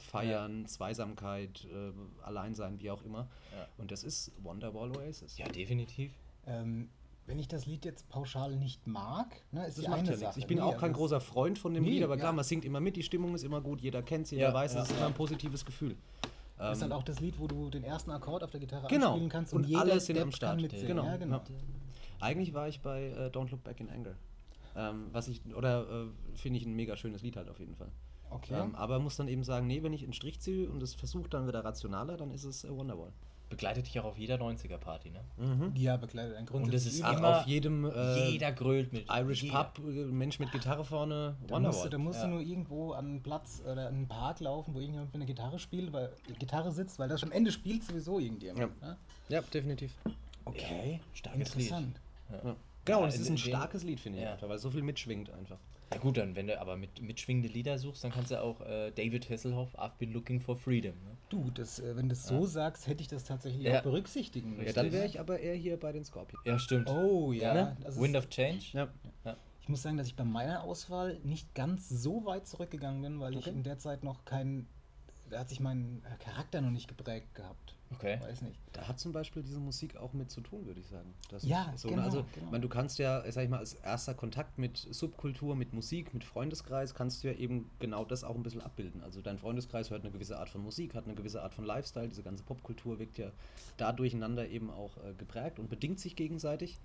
Feiern, 0.01 0.65
Zweisamkeit, 0.67 1.65
äh, 1.71 1.91
Alleinsein, 2.23 2.79
wie 2.79 2.91
auch 2.91 3.03
immer? 3.03 3.27
Ja. 3.55 3.67
Und 3.77 3.91
das 3.91 4.03
ist 4.03 4.31
Wonderwall 4.43 4.91
Oasis. 4.97 5.37
Ja, 5.37 5.47
definitiv. 5.47 6.11
Ähm, 6.45 6.89
wenn 7.27 7.37
ich 7.39 7.47
das 7.47 7.65
Lied 7.65 7.85
jetzt 7.85 8.09
pauschal 8.09 8.55
nicht 8.55 8.87
mag, 8.87 9.27
ne, 9.51 9.65
ist 9.67 9.77
Das 9.77 9.85
die 9.85 9.89
macht 9.89 9.99
eine 9.99 10.07
ja 10.09 10.15
nichts. 10.15 10.21
Sache. 10.29 10.39
Ich 10.39 10.47
bin 10.47 10.57
Nee, 10.57 10.63
auch 10.63 10.67
also 10.69 10.79
kein 10.79 10.91
das- 10.91 10.97
großer 10.97 11.21
Freund 11.21 11.59
von 11.59 11.73
dem 11.73 11.83
Nee, 11.83 11.91
Lied, 11.91 12.03
aber 12.03 12.17
klar, 12.17 12.29
ja. 12.29 12.33
man 12.35 12.43
singt 12.43 12.65
immer 12.65 12.79
mit, 12.79 12.95
die 12.95 13.03
Stimmung 13.03 13.35
ist 13.35 13.43
immer 13.43 13.61
gut, 13.61 13.79
jeder 13.81 14.01
kennt 14.01 14.27
sie, 14.27 14.35
jeder 14.35 14.49
Ja, 14.49 14.53
weiß, 14.53 14.73
ja, 14.73 14.81
es 14.81 14.85
ist 14.87 14.91
ja. 14.93 14.97
immer 14.97 15.07
ein 15.07 15.13
positives 15.13 15.63
Gefühl. 15.65 15.95
Das 16.57 16.77
ist 16.77 16.83
Ähm, 16.83 16.89
halt 16.91 16.99
auch 16.99 17.03
das 17.03 17.19
Lied, 17.19 17.39
wo 17.39 17.47
du 17.47 17.69
den 17.69 17.83
ersten 17.83 18.11
Akkord 18.11 18.43
auf 18.43 18.51
der 18.51 18.59
Gitarre 18.59 18.87
Genau. 18.87 19.07
anspielen 19.09 19.29
kannst 19.29 19.53
Und 19.53 19.63
und, 19.63 19.67
jeder 19.69 19.81
alle 19.81 19.99
sind 19.99 20.17
am 20.19 20.31
Start. 20.31 20.59
Genau. 20.69 21.05
Ja, 21.05 21.17
genau. 21.17 21.37
Ja. 21.37 21.41
Eigentlich 22.19 22.53
war 22.53 22.67
ich 22.67 22.81
bei 22.81 23.05
äh, 23.09 23.27
Don't 23.29 23.49
Look 23.49 23.63
Back 23.63 23.79
in 23.79 23.89
Anger. 23.89 24.15
Ähm, 24.75 25.07
was 25.11 25.27
ich, 25.27 25.41
oder 25.55 26.05
äh, 26.05 26.37
finde 26.37 26.59
ich 26.59 26.65
ein 26.65 26.75
mega 26.75 26.95
schönes 26.95 27.21
Lied 27.23 27.35
halt 27.35 27.49
auf 27.49 27.59
jeden 27.59 27.75
Fall. 27.75 27.89
Okay. 28.31 28.53
Ähm, 28.59 28.75
aber 28.75 28.99
muss 28.99 29.17
dann 29.17 29.27
eben 29.27 29.43
sagen, 29.43 29.67
nee, 29.67 29.83
wenn 29.83 29.93
ich 29.93 30.03
einen 30.03 30.13
Strich 30.13 30.39
ziehe 30.39 30.69
und 30.69 30.81
es 30.81 30.93
versucht 30.95 31.33
dann 31.33 31.47
wieder 31.47 31.63
rationaler, 31.63 32.17
dann 32.17 32.31
ist 32.31 32.43
es 32.45 32.63
äh, 32.63 32.69
Wonderwall. 32.75 33.11
Begleitet 33.49 33.85
dich 33.85 33.99
auch 33.99 34.05
auf 34.05 34.17
jeder 34.17 34.35
90er-Party, 34.37 35.09
ne? 35.11 35.71
ja, 35.75 35.97
begleitet 35.97 36.37
ein 36.37 36.45
Grund. 36.45 36.63
Und 36.63 36.73
es 36.73 36.85
ist 36.85 36.99
immer- 37.01 37.39
auf 37.41 37.45
jedem 37.47 37.83
äh, 37.83 38.29
Jeder 38.29 38.53
grölt 38.53 38.93
mit. 38.93 39.07
Irish 39.09 39.43
jeder. 39.43 39.65
Pub, 39.65 39.85
äh, 39.85 40.05
Mensch 40.05 40.39
mit 40.39 40.53
Gitarre 40.53 40.85
vorne, 40.85 41.35
Da 41.47 41.59
musst, 41.59 41.81
du, 41.81 41.83
Wonderwall. 41.83 41.89
da 41.89 41.97
musst 41.97 42.19
Ja. 42.19 42.27
du 42.27 42.31
nur 42.35 42.39
irgendwo 42.41 42.93
an 42.93 43.05
einen 43.07 43.21
Platz 43.21 43.61
oder 43.65 43.87
an 43.89 43.95
einen 43.95 44.07
Park 44.07 44.39
laufen, 44.39 44.73
wo 44.73 44.79
irgendjemand 44.79 45.09
mit 45.13 45.15
einer 45.15 45.25
Gitarre 45.25 45.59
spielt, 45.59 45.91
weil 45.91 46.13
Gitarre 46.39 46.71
sitzt, 46.71 46.97
weil 46.97 47.09
das 47.09 47.21
am 47.23 47.31
Ende 47.33 47.51
spielt 47.51 47.83
sowieso 47.83 48.19
irgendjemand. 48.19 48.71
Ja. 48.81 48.87
ne? 48.87 48.97
Ja, 49.27 49.41
definitiv. 49.41 49.91
Okay, 50.45 51.01
starkes 51.13 51.53
Lied. 51.55 51.65
Interessant. 51.67 51.99
Ja. 52.31 52.55
Genau, 52.85 52.97
und 52.99 53.03
Ja, 53.03 53.09
es 53.09 53.19
ist 53.19 53.27
in 53.27 53.33
ein 53.33 53.37
starkes 53.37 53.83
Lied, 53.83 53.99
finde 53.99 54.19
ich, 54.19 54.23
Ja. 54.23 54.37
weil 54.47 54.57
so 54.59 54.71
viel 54.71 54.81
mitschwingt 54.81 55.29
einfach. 55.29 55.57
Ja 55.93 55.99
gut, 55.99 56.17
dann 56.17 56.35
wenn 56.35 56.47
du 56.47 56.59
aber 56.59 56.77
mit 56.77 57.01
mitschwingende 57.01 57.49
Lieder 57.49 57.77
suchst, 57.77 58.03
dann 58.03 58.11
kannst 58.11 58.31
du 58.31 58.41
auch 58.41 58.61
äh, 58.61 58.91
David 58.91 59.29
Hasselhoff, 59.29 59.77
I've 59.77 59.97
been 59.97 60.13
looking 60.13 60.39
for 60.39 60.55
freedom. 60.55 60.93
Ne? 61.03 61.17
Du, 61.29 61.49
das, 61.51 61.79
äh, 61.79 61.95
wenn 61.95 62.07
du 62.07 62.13
es 62.13 62.25
so 62.27 62.45
sagst, 62.45 62.87
hätte 62.87 63.01
ich 63.01 63.07
das 63.09 63.23
tatsächlich 63.25 63.63
Ja. 63.63 63.79
auch 63.79 63.83
berücksichtigen 63.83 64.51
müssen. 64.55 64.67
Ja, 64.67 64.73
dann 64.73 64.91
wäre 64.91 65.05
ich 65.05 65.19
aber 65.19 65.39
eher 65.39 65.55
hier 65.55 65.77
bei 65.79 65.91
den 65.91 66.05
Scorpions. 66.05 66.41
Ja, 66.45 66.57
stimmt. 66.59 66.89
Oh 66.89 67.31
ja. 67.33 67.53
ne? 67.53 67.77
das 67.83 67.95
ist- 67.95 68.01
Wind 68.01 68.15
of 68.15 68.29
Change? 68.29 68.63
Ja. 68.73 68.87
Ich 69.61 69.69
muss 69.69 69.81
sagen, 69.83 69.97
dass 69.97 70.07
ich 70.07 70.15
bei 70.15 70.23
meiner 70.23 70.63
Auswahl 70.63 71.19
nicht 71.23 71.53
ganz 71.53 71.87
so 71.87 72.25
weit 72.25 72.47
zurückgegangen 72.47 73.01
bin, 73.01 73.19
weil 73.19 73.33
ich 73.33 73.39
Okay. 73.47 73.51
in 73.51 73.63
der 73.63 73.77
Zeit 73.77 74.03
noch 74.03 74.25
keinen. 74.25 74.67
Da 75.29 75.39
hat 75.39 75.49
sich 75.49 75.59
mein 75.59 76.01
Charakter 76.19 76.61
noch 76.61 76.71
nicht 76.71 76.87
geprägt 76.87 77.35
gehabt. 77.35 77.75
Okay. 77.95 78.19
Weiß 78.21 78.41
nicht. 78.41 78.57
Da 78.73 78.87
hat 78.87 78.99
zum 78.99 79.11
Beispiel 79.11 79.43
diese 79.43 79.59
Musik 79.59 79.97
auch 79.97 80.13
mit 80.13 80.31
zu 80.31 80.41
tun, 80.41 80.65
würde 80.65 80.79
ich 80.79 80.87
sagen. 80.87 81.13
Das 81.29 81.43
Ja, 81.43 81.71
ist 81.73 81.81
so, 81.81 81.89
genau, 81.89 82.01
ne? 82.01 82.05
Also, 82.07 82.17
genau. 82.33 82.45
ich 82.45 82.51
meine, 82.51 82.61
du 82.61 82.69
kannst 82.69 82.99
ja, 82.99 83.23
sag 83.31 83.43
ich 83.43 83.49
mal, 83.49 83.57
als 83.57 83.73
erster 83.73 84.13
Kontakt 84.13 84.57
mit 84.57 84.77
Subkultur, 84.77 85.55
mit 85.55 85.73
Musik, 85.73 86.13
mit 86.13 86.23
Freundeskreis, 86.23 86.95
kannst 86.95 87.23
du 87.23 87.27
ja 87.27 87.33
eben 87.33 87.69
genau 87.79 88.05
das 88.05 88.23
auch 88.23 88.35
ein 88.35 88.43
bisschen 88.43 88.61
abbilden. 88.61 89.01
Also 89.03 89.21
dein 89.21 89.37
Freundeskreis 89.37 89.89
hört 89.89 90.03
eine 90.03 90.11
gewisse 90.11 90.39
Art 90.39 90.49
von 90.49 90.61
Musik, 90.61 90.95
hat 90.95 91.05
eine 91.05 91.15
gewisse 91.15 91.41
Art 91.41 91.53
von 91.53 91.65
Lifestyle, 91.65 92.07
diese 92.07 92.23
ganze 92.23 92.43
Popkultur 92.43 92.99
wirkt 92.99 93.17
ja 93.17 93.31
da 93.77 93.91
durcheinander 93.91 94.47
eben 94.47 94.69
auch 94.69 94.97
äh, 94.97 95.13
geprägt 95.17 95.59
und 95.59 95.69
bedingt 95.69 95.99
sich 95.99 96.15
gegenseitig. 96.15 96.79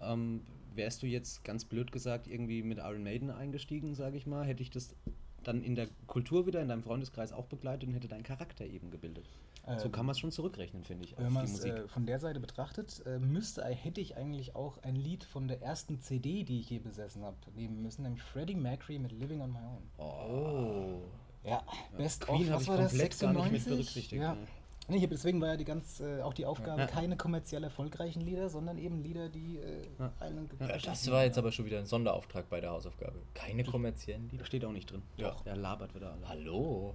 Ähm, 0.00 0.42
wärst 0.74 1.02
du 1.02 1.06
jetzt 1.06 1.44
ganz 1.44 1.64
blöd 1.64 1.92
gesagt 1.92 2.28
irgendwie 2.28 2.62
mit 2.62 2.78
Iron 2.78 3.02
Maiden 3.02 3.30
eingestiegen, 3.30 3.94
sage 3.94 4.16
ich 4.16 4.26
mal, 4.26 4.44
hätte 4.44 4.62
ich 4.62 4.70
das 4.70 4.94
dann 5.42 5.62
in 5.62 5.74
der 5.74 5.88
Kultur 6.06 6.46
wieder 6.46 6.60
in 6.60 6.68
deinem 6.68 6.82
Freundeskreis 6.82 7.32
auch 7.32 7.46
begleitet 7.46 7.88
und 7.88 7.94
hätte 7.94 8.08
deinen 8.08 8.22
Charakter 8.22 8.66
eben 8.66 8.90
gebildet. 8.90 9.28
So 9.76 9.86
Ähm, 9.86 9.92
kann 9.92 10.06
man 10.06 10.12
es 10.12 10.18
schon 10.20 10.30
zurückrechnen, 10.30 10.82
finde 10.84 11.04
ich, 11.04 11.16
auf 11.16 11.22
Wenn 11.24 11.32
man 11.32 11.44
die 11.46 11.52
es 11.52 11.58
Musik. 11.58 11.72
äh, 11.74 11.88
von 11.88 12.06
der 12.06 12.18
Seite 12.18 12.40
betrachtet, 12.40 13.02
äh, 13.06 13.18
müsste, 13.18 13.64
hätte 13.64 14.00
ich 14.00 14.16
eigentlich 14.16 14.56
auch 14.56 14.78
ein 14.82 14.96
Lied 14.96 15.24
von 15.24 15.48
der 15.48 15.60
ersten 15.62 16.00
CD, 16.00 16.44
die 16.44 16.60
ich 16.60 16.70
je 16.70 16.78
besessen 16.78 17.22
habe, 17.24 17.36
nehmen 17.54 17.82
müssen, 17.82 18.02
nämlich 18.02 18.22
Freddie 18.22 18.54
Mercury 18.56 18.98
mit 18.98 19.12
Living 19.12 19.40
on 19.40 19.52
My 19.52 19.58
Own. 19.58 19.82
Oh. 19.98 21.02
Ja, 21.44 21.62
Best 21.96 22.26
Queen 22.26 22.46
habe 22.50 22.54
was 22.56 22.62
ich 22.62 22.68
war 22.68 22.76
das, 22.78 22.90
komplett 22.92 23.20
gar 23.20 23.32
nicht 23.32 23.42
mit 23.52 23.62
96? 23.62 23.68
berücksichtigt, 23.68 24.22
Ja. 24.22 24.34
ne. 24.34 24.46
Nee, 24.90 25.06
deswegen 25.06 25.38
war 25.42 25.48
ja 25.48 25.56
die 25.58 25.66
ganz, 25.66 26.00
äh, 26.00 26.22
auch 26.22 26.32
die 26.32 26.46
Aufgabe, 26.46 26.80
Ja. 26.80 26.86
keine 26.86 27.14
kommerziell 27.18 27.62
erfolgreichen 27.62 28.22
Lieder, 28.22 28.48
sondern 28.48 28.78
eben 28.78 29.02
Lieder, 29.02 29.28
die 29.28 29.58
äh, 29.58 29.82
Ja. 29.98 30.10
einen 30.18 30.48
Ja, 30.60 30.78
das 30.78 31.10
war 31.10 31.24
jetzt 31.24 31.36
aber 31.36 31.52
schon 31.52 31.66
wieder 31.66 31.78
ein 31.78 31.84
Sonderauftrag 31.84 32.48
bei 32.48 32.60
der 32.62 32.70
Hausaufgabe. 32.70 33.18
Keine 33.34 33.64
kommerziellen 33.64 34.28
Da 34.28 34.32
Lieder. 34.32 34.44
steht 34.46 34.64
auch 34.64 34.72
nicht 34.72 34.90
drin. 34.90 35.02
Ja. 35.18 35.36
Der 35.44 35.56
labert 35.56 35.94
wieder 35.94 36.12
alle. 36.12 36.26
Hallo. 36.26 36.94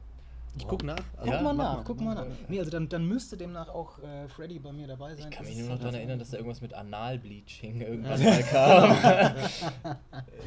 Ich 0.56 0.68
guck 0.68 0.84
nach. 0.84 0.96
Guck 1.18 1.28
Ja, 1.28 1.42
mal 1.42 1.54
nach, 1.54 1.84
guck 1.84 2.00
mal 2.00 2.14
nach. 2.14 2.26
Nee, 2.48 2.60
also 2.60 2.70
dann, 2.70 2.88
dann 2.88 3.06
müsste 3.08 3.36
demnach 3.38 3.70
auch 3.70 3.98
äh, 4.04 4.28
Freddy 4.28 4.60
bei 4.60 4.72
mir 4.72 4.86
dabei 4.86 5.16
sein. 5.16 5.30
Ich 5.32 5.36
kann 5.36 5.46
mich 5.48 5.56
nur 5.58 5.64
noch 5.64 5.72
halt 5.72 5.82
daran 5.82 5.92
das- 5.94 6.00
erinnern, 6.00 6.20
dass 6.20 6.30
da 6.30 6.38
irgendwas 6.38 6.62
mit 6.62 6.74
Analbleaching 6.76 7.82
irgendwann 7.88 8.24
mal 8.24 8.44
kam. 8.44 8.92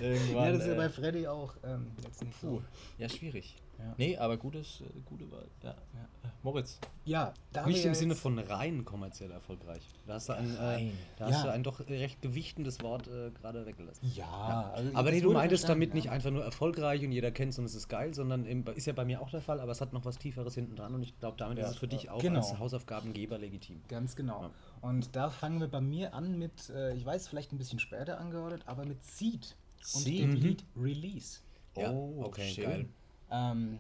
irgendwann. 0.00 0.44
Ja, 0.44 0.52
das 0.52 0.60
ist 0.60 0.66
ja 0.68 0.72
äh, 0.74 0.76
bei 0.76 0.88
Freddy 0.88 1.26
auch 1.26 1.54
ähm, 1.64 1.88
jetzt 2.04 2.22
nicht 2.24 2.40
so. 2.40 2.46
Puh, 2.48 2.60
ja, 2.98 3.08
schwierig. 3.08 3.56
Ja. 3.78 3.94
Nee, 3.98 4.16
aber 4.16 4.36
gutes, 4.36 4.80
äh, 4.80 5.00
gute 5.04 5.30
Wahl. 5.30 5.46
Ja, 5.62 5.70
ja. 5.70 6.08
Moritz. 6.42 6.78
Ja, 7.04 7.34
Nicht 7.66 7.84
im 7.84 7.94
Sinne 7.94 8.14
von 8.14 8.38
rein 8.38 8.84
kommerziell 8.84 9.30
erfolgreich. 9.30 9.82
Da 10.06 10.14
hast 10.14 10.28
du 10.28 10.32
ein, 10.34 10.56
äh, 10.56 10.90
da 11.18 11.26
hast 11.26 11.44
du 11.44 11.50
ein 11.50 11.62
doch 11.62 11.80
recht 11.88 12.22
gewichtendes 12.22 12.80
Wort 12.82 13.08
äh, 13.08 13.30
gerade 13.32 13.66
weggelassen. 13.66 14.06
Ja, 14.14 14.70
also 14.74 14.90
Aber 14.94 15.10
nee, 15.10 15.20
du 15.20 15.32
meintest 15.32 15.68
damit 15.68 15.94
nicht 15.94 16.10
einfach 16.10 16.30
nur 16.30 16.44
erfolgreich 16.44 17.04
und 17.04 17.12
jeder 17.12 17.30
kennt 17.32 17.52
es 17.52 17.58
und 17.58 17.64
es 17.64 17.74
ist 17.74 17.88
geil, 17.88 18.14
sondern 18.14 18.46
eben, 18.46 18.64
ist 18.74 18.86
ja 18.86 18.92
bei 18.92 19.04
mir 19.04 19.20
auch 19.20 19.30
der 19.30 19.40
Fall, 19.40 19.60
aber 19.60 19.72
es 19.72 19.80
hat 19.80 19.92
noch 19.92 20.04
was 20.04 20.18
Tieferes 20.18 20.54
hinten 20.54 20.76
dran 20.76 20.94
und 20.94 21.02
ich 21.02 21.18
glaube, 21.18 21.36
damit 21.36 21.58
ist 21.58 21.68
es 21.70 21.76
für 21.76 21.88
dich 21.88 22.10
auch 22.10 22.20
genau. 22.20 22.38
als 22.40 22.58
Hausaufgabengeber 22.58 23.38
legitim. 23.38 23.82
Ganz 23.88 24.14
genau. 24.16 24.50
Und 24.80 25.16
da 25.16 25.30
fangen 25.30 25.60
wir 25.60 25.68
bei 25.68 25.80
mir 25.80 26.14
an 26.14 26.38
mit, 26.38 26.70
äh, 26.70 26.94
ich 26.94 27.04
weiß, 27.04 27.28
vielleicht 27.28 27.52
ein 27.52 27.58
bisschen 27.58 27.78
später 27.80 28.18
angeordnet, 28.20 28.62
aber 28.66 28.84
mit 28.84 29.02
Seed. 29.04 29.56
Und 29.94 30.02
Seed. 30.02 30.20
dem 30.20 30.30
Mhm. 30.30 30.56
Release. 30.76 31.40
Ja, 31.76 31.90
Oh, 31.92 32.22
okay, 32.24 32.48
schön. 32.48 32.64
geil. 32.64 32.88
Ähm, 33.30 33.78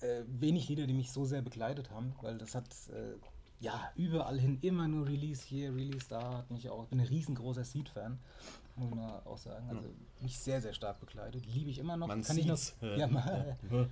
äh, 0.00 0.22
wenig 0.26 0.68
Lieder, 0.68 0.86
die 0.86 0.94
mich 0.94 1.10
so 1.10 1.24
sehr 1.24 1.42
begleitet 1.42 1.90
haben, 1.90 2.14
weil 2.22 2.38
das 2.38 2.54
hat 2.54 2.66
äh, 2.90 3.16
ja 3.60 3.90
überall 3.96 4.38
hin 4.38 4.58
immer 4.62 4.86
nur 4.86 5.08
Release 5.08 5.44
hier, 5.44 5.74
Release 5.74 6.06
da, 6.08 6.38
hat 6.38 6.50
mich 6.50 6.68
auch, 6.68 6.84
ich 6.84 6.88
bin 6.88 7.00
ein 7.00 7.06
riesengroßer 7.06 7.64
Seed-Fan, 7.64 8.18
muss 8.76 8.90
man 8.90 9.10
auch 9.24 9.38
sagen. 9.38 9.68
Also 9.68 9.88
mich 10.20 10.38
sehr, 10.38 10.60
sehr 10.60 10.72
stark 10.72 11.00
begleitet. 11.00 11.44
Liebe 11.46 11.70
ich 11.70 11.78
immer 11.78 11.96
noch. 11.96 12.06
Man 12.06 12.22
kann 12.22 12.38
ich 12.38 12.46
noch, 12.46 12.58
ja, 12.80 13.06
mal, 13.08 13.56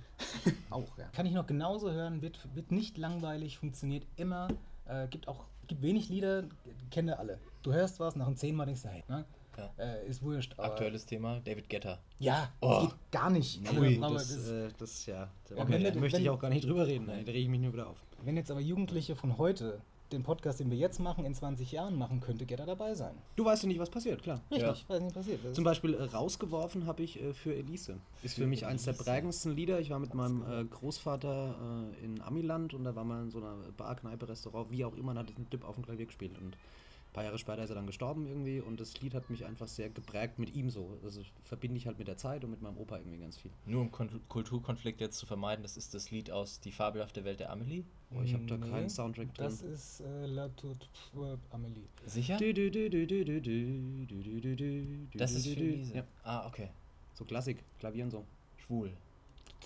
auch, 0.69 0.97
ja. 0.97 1.07
Kann 1.09 1.25
ich 1.25 1.33
noch 1.33 1.47
genauso 1.47 1.91
hören, 1.91 2.21
wird, 2.21 2.47
wird 2.55 2.71
nicht 2.71 2.97
langweilig, 2.97 3.57
funktioniert 3.57 4.05
immer. 4.15 4.47
Äh, 4.85 5.07
gibt 5.09 5.27
auch 5.27 5.43
gibt 5.67 5.81
wenig 5.81 6.09
Lieder, 6.09 6.45
kennen 6.91 7.09
wir 7.09 7.19
alle. 7.19 7.39
Du 7.61 7.73
hörst 7.73 7.99
was, 7.99 8.15
nach 8.15 8.25
dem 8.25 8.37
zehnmal 8.37 8.65
denkst 8.65 8.83
du, 8.83 8.87
hey, 8.89 9.03
ne? 9.07 9.25
Ja. 9.57 9.71
Äh, 9.77 10.07
ist 10.07 10.21
wurscht. 10.21 10.53
Aktuelles 10.59 11.05
Thema, 11.05 11.39
David 11.43 11.69
Guetta. 11.69 11.99
Ja, 12.19 12.51
Oh. 12.61 12.81
geht 12.81 12.95
gar 13.11 13.29
nicht. 13.29 13.61
Ui, 13.77 13.97
aber 14.01 14.13
das, 14.15 14.35
das- 14.35 14.47
äh, 14.49 14.69
das, 14.77 15.05
ja, 15.07 15.29
da 15.49 15.55
Ja, 15.55 15.63
okay, 15.63 15.83
wir- 15.83 15.95
möchte 15.99 16.21
ich 16.21 16.29
auch 16.29 16.39
gar 16.39 16.49
nicht 16.49 16.65
drüber 16.65 16.85
reden, 16.87 17.09
ey, 17.09 17.23
da 17.25 17.31
rege 17.31 17.43
ich 17.43 17.49
mich 17.49 17.61
nur 17.61 17.73
wieder 17.73 17.87
auf. 17.87 17.97
Wenn 18.23 18.37
jetzt 18.37 18.51
aber 18.51 18.59
Jugendliche 18.61 19.15
von 19.15 19.37
heute 19.37 19.81
den 20.13 20.23
Podcast, 20.23 20.61
den 20.61 20.71
wir 20.71 20.77
jetzt 20.77 20.99
machen, 20.99 21.25
in 21.25 21.33
20 21.35 21.73
Jahren 21.73 21.97
machen, 21.97 22.21
könnte 22.21 22.45
Gerda 22.45 22.65
dabei 22.65 22.93
sein. 22.93 23.13
Du 23.35 23.43
weißt 23.43 23.63
ja 23.63 23.67
nicht, 23.67 23.79
was 23.79 23.89
passiert, 23.89 24.23
klar. 24.23 24.39
Richtig, 24.49 24.85
weiß 24.87 25.01
nicht 25.01 25.13
passiert. 25.13 25.39
Das 25.43 25.53
Zum 25.53 25.65
Beispiel 25.65 25.95
äh, 25.95 26.03
rausgeworfen 26.03 26.85
habe 26.85 27.03
ich 27.03 27.21
äh, 27.21 27.33
für 27.33 27.53
Elise. 27.53 27.97
Ist 28.23 28.35
für 28.35 28.47
mich 28.47 28.65
eins 28.65 28.85
der 28.85 28.93
prägendsten 28.93 29.53
Lieder. 29.53 29.81
Ich 29.81 29.89
war 29.89 29.99
mit 29.99 30.13
meinem 30.13 30.43
äh, 30.49 30.63
Großvater 30.63 31.55
äh, 32.01 32.05
in 32.05 32.21
Amiland 32.21 32.73
und 32.73 32.85
da 32.85 32.95
war 32.95 33.03
mal 33.03 33.21
in 33.23 33.31
so 33.31 33.39
einer 33.39 33.55
Bar, 33.75 33.95
Kneipe, 33.95 34.29
Restaurant, 34.29 34.71
wie 34.71 34.85
auch 34.85 34.95
immer, 34.95 35.11
und 35.11 35.19
hat 35.19 35.27
einen 35.35 35.49
Typ 35.49 35.65
auf 35.67 35.75
dem 35.75 35.83
Klavier 35.83 36.05
gespielt. 36.05 36.37
Und 36.39 36.55
paar 37.17 37.23
Jahre 37.23 37.39
später 37.39 37.63
ist 37.63 37.71
er 37.71 37.75
dann 37.75 37.87
gestorben 37.87 38.27
irgendwie 38.27 38.61
und 38.61 38.79
das 38.79 39.01
Lied 39.01 39.15
hat 39.15 39.27
mich 39.31 39.43
einfach 39.43 39.67
sehr 39.67 39.89
geprägt 39.89 40.37
mit 40.37 40.53
ihm 40.53 40.69
so. 40.69 40.99
Also 41.03 41.23
verbinde 41.45 41.77
ich 41.77 41.87
halt 41.87 41.97
mit 41.97 42.07
der 42.07 42.15
Zeit 42.15 42.43
und 42.43 42.51
mit 42.51 42.61
meinem 42.61 42.77
Opa 42.77 42.97
irgendwie 42.97 43.17
ganz 43.17 43.39
viel. 43.39 43.49
Nur 43.65 43.81
um 43.81 43.91
Kon 43.91 44.21
Kulturkonflikt 44.29 45.01
jetzt 45.01 45.17
zu 45.17 45.25
vermeiden, 45.25 45.63
das 45.63 45.77
ist 45.77 45.95
das 45.95 46.11
Lied 46.11 46.29
aus 46.29 46.59
Die 46.59 46.71
fabelhafte 46.71 47.25
Welt 47.25 47.39
der 47.39 47.49
Amelie. 47.49 47.85
Oh, 48.15 48.21
ich 48.21 48.35
habe 48.35 48.45
da 48.45 48.55
nee, 48.57 48.69
keinen 48.69 48.89
Soundtrack 48.91 49.33
drin. 49.33 49.47
Das 49.47 49.63
ist 49.63 50.01
äh, 50.01 50.27
La 50.27 50.47
Toute 50.49 50.85
Amelie. 51.49 51.87
Sicher? 52.05 52.37
Das 55.15 55.31
ist 55.31 55.47
Felice. 55.47 55.95
Ja. 55.95 56.03
Ah, 56.23 56.45
okay. 56.45 56.69
So 57.15 57.25
Klassik, 57.25 57.63
Klavier 57.79 58.03
und 58.03 58.11
so. 58.11 58.25
Schwul. 58.57 58.91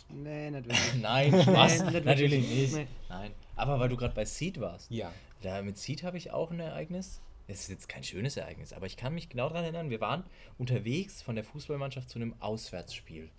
Nee, 0.07 0.51
natürlich. 0.51 0.95
Nein, 1.01 1.41
Spaß. 1.41 1.83
Nee, 1.91 1.99
natürlich 1.99 2.47
nicht. 2.47 2.73
Nee. 2.75 2.87
Nein. 3.09 3.33
Aber 3.57 3.77
weil 3.77 3.89
du 3.89 3.97
gerade 3.97 4.15
bei 4.15 4.23
Seed 4.23 4.61
warst. 4.61 4.89
Ja. 4.89 5.11
Da, 5.41 5.61
mit 5.61 5.77
Seed 5.77 6.03
habe 6.03 6.15
ich 6.15 6.31
auch 6.31 6.51
ein 6.51 6.61
Ereignis. 6.61 7.19
Es 7.47 7.61
ist 7.61 7.69
jetzt 7.69 7.89
kein 7.89 8.03
schönes 8.03 8.37
Ereignis, 8.37 8.73
aber 8.73 8.85
ich 8.85 8.97
kann 8.97 9.13
mich 9.13 9.29
genau 9.29 9.49
daran 9.49 9.63
erinnern, 9.63 9.89
wir 9.89 10.01
waren 10.01 10.23
unterwegs 10.57 11.21
von 11.21 11.35
der 11.35 11.43
Fußballmannschaft 11.43 12.09
zu 12.09 12.19
einem 12.19 12.35
Auswärtsspiel. 12.39 13.29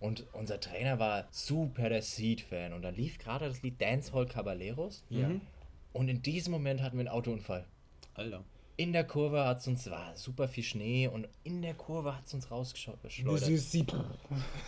Und 0.00 0.26
unser 0.32 0.60
Trainer 0.60 0.98
war 0.98 1.28
super 1.30 1.88
der 1.88 2.02
Seed-Fan. 2.02 2.72
Und 2.72 2.82
dann 2.82 2.94
lief 2.94 3.18
gerade 3.18 3.48
das 3.48 3.62
Lied 3.62 3.80
Dancehall 3.80 4.26
Caballeros. 4.26 5.04
Ja. 5.10 5.30
Und 5.92 6.08
in 6.08 6.22
diesem 6.22 6.52
Moment 6.52 6.82
hatten 6.82 6.96
wir 6.96 7.00
einen 7.00 7.08
Autounfall. 7.08 7.66
Alter. 8.14 8.44
In 8.76 8.92
der 8.92 9.04
Kurve 9.04 9.44
hat 9.44 9.58
es 9.58 9.66
uns, 9.66 9.90
war 9.90 10.16
super 10.16 10.46
viel 10.46 10.62
Schnee 10.62 11.08
und 11.08 11.28
in 11.42 11.62
der 11.62 11.74
Kurve 11.74 12.16
hat 12.16 12.26
es 12.26 12.34
uns 12.34 12.50
rausgeschleudert. 12.50 13.02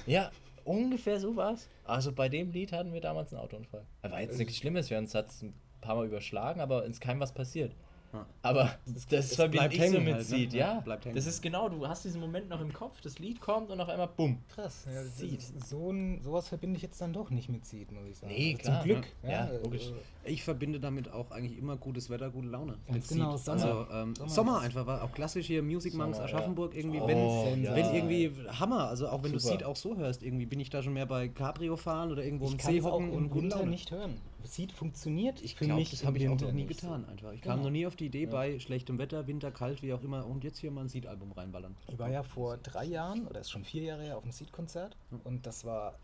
Ja, 0.07 0.33
ungefähr 0.65 1.21
so 1.21 1.37
war 1.37 1.55
es. 1.55 1.69
Also 1.85 2.11
bei 2.11 2.29
dem 2.29 2.51
Lied 2.51 2.73
hatten 2.73 2.93
wir 2.93 3.01
damals 3.01 3.33
einen 3.33 3.41
Autounfall. 3.41 3.87
Er 4.03 4.11
war 4.11 4.21
jetzt 4.21 4.39
nichts 4.39 4.57
Schlimmes, 4.57 4.91
wir 4.91 4.97
haben 4.97 5.05
uns 5.05 5.15
hat's 5.15 5.43
ein 5.43 5.55
paar 5.81 5.95
Mal 5.95 6.07
überschlagen, 6.07 6.61
aber 6.61 6.85
uns 6.85 6.99
keinem 6.99 7.21
was 7.21 7.33
passiert. 7.33 7.73
Ja. 8.13 8.27
Aber 8.43 8.71
das 8.87 9.07
es 9.11 9.35
verbinde 9.37 9.59
bleibt 9.69 9.75
ich 9.75 9.79
so 9.81 9.85
hängen 9.87 10.05
mit 10.05 10.15
halt, 10.15 10.29
ne? 10.31 10.37
Seed, 10.37 10.53
Ja, 10.53 10.75
ja. 10.75 10.81
bleibt 10.81 11.05
hängen. 11.05 11.15
Das 11.15 11.27
ist 11.27 11.41
genau, 11.43 11.69
du 11.69 11.87
hast 11.87 12.05
diesen 12.05 12.21
Moment 12.21 12.49
noch 12.49 12.61
im 12.61 12.73
Kopf, 12.73 13.01
das 13.01 13.19
Lied 13.21 13.41
kommt 13.41 13.71
und 13.71 13.81
auf 13.81 13.89
einmal 13.89 14.09
bumm. 14.09 14.39
Krass. 14.53 14.85
Ja, 14.93 15.03
das 15.05 15.17
Seed. 15.19 15.41
so 15.65 15.91
ein, 15.93 16.21
sowas 16.23 16.49
verbinde 16.49 16.77
ich 16.77 16.83
jetzt 16.83 17.01
dann 17.01 17.13
doch 17.13 17.31
nicht 17.31 17.49
mit 17.49 17.65
Seed, 17.65 17.93
muss 17.93 18.03
ich 18.11 18.19
sagen. 18.19 18.33
Nee, 18.33 18.57
Also 18.59 18.63
klar, 18.65 18.81
Zum 18.83 18.91
Glück. 18.91 19.07
ne? 19.23 19.31
Ja, 19.31 19.49
logisch. 19.63 19.93
Ich 20.25 20.43
verbinde 20.43 20.81
damit 20.81 21.13
auch 21.13 21.31
eigentlich 21.31 21.57
immer 21.57 21.77
gutes 21.77 22.11
Wetter, 22.11 22.31
gute 22.31 22.49
Laune. 22.49 22.79
Ganz 22.89 23.09
Mit 23.11 23.19
genau, 23.19 23.37
Seed. 23.37 23.45
Sommer. 23.47 23.63
Also 23.65 23.87
ähm, 23.93 24.15
Sommer 24.17 24.29
Sommer, 24.31 24.61
einfach, 24.61 24.87
war 24.87 25.05
auch 25.05 25.13
klassisch 25.13 25.47
hier 25.47 25.63
Music 25.63 25.95
Monks 25.95 26.17
Sommer, 26.17 26.25
Aschaffenburg 26.29 26.75
irgendwie, 26.75 27.01
Oh, 27.01 27.07
wenn, 27.07 27.63
ja. 27.63 27.75
wenn 27.77 27.95
irgendwie 27.95 28.33
Hammer, 28.59 28.89
also 28.89 29.09
auch 29.09 29.23
wenn 29.23 29.33
du 29.33 29.39
Super. 29.39 29.53
Seed 29.59 29.65
auch 29.65 29.77
so 29.77 29.97
hörst, 29.97 30.23
irgendwie 30.25 30.47
bin 30.47 30.59
ich 30.59 30.69
da 30.71 30.83
schon 30.83 30.95
mehr 30.95 31.07
bei 31.07 31.29
Cabrio 31.29 31.77
fahren 31.77 32.11
oder 32.11 32.25
irgendwo 32.25 32.47
ich 32.47 32.53
im 32.53 32.59
kann 32.59 32.73
See 32.75 32.83
hocken 32.83 33.11
und 33.11 33.31
gute 33.31 33.47
Laune. 33.49 33.71
nicht 33.71 33.91
hören. 33.93 34.15
Seed 34.45 34.73
funktioniert 34.73 35.43
Ich 35.43 35.57
glaube, 35.57 35.75
mich 35.75 35.91
das 35.91 36.05
habe 36.05 36.19
ich 36.19 36.29
auch 36.29 36.39
noch 36.39 36.53
nie 36.53 36.65
nicht 36.65 36.81
getan 36.81 37.05
einfach. 37.07 37.33
Ich 37.33 37.41
Genau. 37.41 37.55
kam 37.55 37.63
noch 37.65 37.71
nie 37.71 37.87
auf 37.87 37.97
die 37.97 38.07
Idee, 38.07 38.27
bei 38.27 38.59
schlechtem 38.59 38.99
Wetter, 38.99 39.27
Winter, 39.27 39.51
kalt, 39.51 39.83
wie 39.83 39.93
auch 39.93 40.03
immer, 40.03 40.27
und 40.27 40.45
jetzt 40.45 40.59
hier 40.59 40.71
mal 40.71 40.83
ein 40.83 40.89
Seed-Album 40.89 41.33
reinballern. 41.33 41.77
Ich 41.89 41.99
war 41.99 42.11
ja 42.11 42.23
vor 42.23 42.57
drei 42.59 42.85
Jahren, 42.85 43.27
oder 43.27 43.41
ist 43.41 43.51
schon 43.51 43.65
vier 43.65 43.83
Jahre 43.83 44.03
her, 44.03 44.17
auf 44.17 44.23
dem 44.23 44.33
Seed-Konzert 44.33 44.97
und 45.25 45.47
das 45.47 45.65
war 45.65 45.99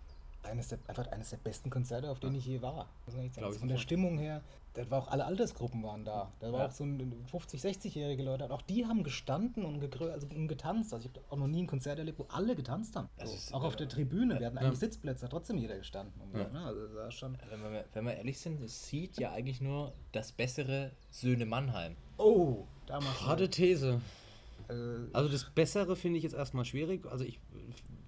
eines 0.46 0.68
der, 0.68 0.78
einfach 0.86 1.06
eines 1.08 1.30
der 1.30 1.36
besten 1.38 1.70
Konzerte, 1.70 2.10
auf 2.10 2.20
denen 2.20 2.36
ich 2.36 2.46
je 2.46 2.62
war. 2.62 2.88
Ich 3.06 3.58
Von 3.58 3.68
der. 3.68 3.76
Stimmung 3.76 4.18
her, 4.18 4.42
da 4.74 4.90
war 4.90 5.02
auch 5.02 5.08
alle 5.08 5.24
Altersgruppen 5.24 5.82
waren 5.82 6.04
da. 6.04 6.32
Da 6.40 6.52
war 6.52 6.60
Ja. 6.60 6.66
auch 6.66 6.70
so 6.70 6.84
ein 6.84 7.24
50-, 7.30 7.60
60-jährige 7.60 8.22
Leute, 8.22 8.44
und 8.44 8.52
auch 8.52 8.62
die 8.62 8.86
haben 8.86 9.04
gestanden 9.04 9.64
und, 9.64 9.80
gegrö 9.80 10.10
also, 10.10 10.26
und 10.28 10.48
getanzt. 10.48 10.92
Also 10.92 11.08
ich 11.08 11.14
habe 11.14 11.24
auch 11.30 11.36
noch 11.36 11.46
nie 11.46 11.62
ein 11.62 11.66
Konzert 11.66 11.98
erlebt, 11.98 12.18
wo 12.18 12.26
alle 12.28 12.54
getanzt 12.54 12.96
haben. 12.96 13.08
So, 13.24 13.32
ist, 13.32 13.54
auch 13.54 13.64
auf 13.64 13.74
äh, 13.74 13.78
der 13.78 13.88
Tribüne, 13.88 14.38
wir 14.38 14.46
hatten 14.46 14.56
ja. 14.56 14.62
eigentlich 14.62 14.78
Sitzplätze, 14.78 15.24
hat 15.24 15.30
trotzdem 15.30 15.58
jeder 15.58 15.78
gestanden. 15.78 16.20
Ja. 16.34 16.48
ne? 16.48 16.64
Also 16.66 16.86
das 16.88 17.14
schon... 17.14 17.38
Wenn 17.50 17.72
wir, 17.72 17.84
wenn 17.92 18.04
wir 18.04 18.14
ehrlich 18.14 18.38
sind, 18.38 18.60
ist 18.60 18.86
Seed 18.86 19.18
ja 19.18 19.32
eigentlich 19.32 19.60
nur 19.60 19.92
das 20.12 20.32
bessere 20.32 20.92
Söhne 21.10 21.46
Mannheim. 21.46 21.96
Oh, 22.18 22.64
da. 22.86 23.00
Harte 23.02 23.48
These. 23.48 24.00
Äh, 24.68 24.74
Also 25.12 25.28
das 25.30 25.44
Bessere 25.50 25.96
finde 25.96 26.18
ich 26.18 26.24
jetzt 26.24 26.34
erstmal 26.34 26.64
schwierig. 26.64 27.04
Also 27.06 27.24
ich 27.24 27.38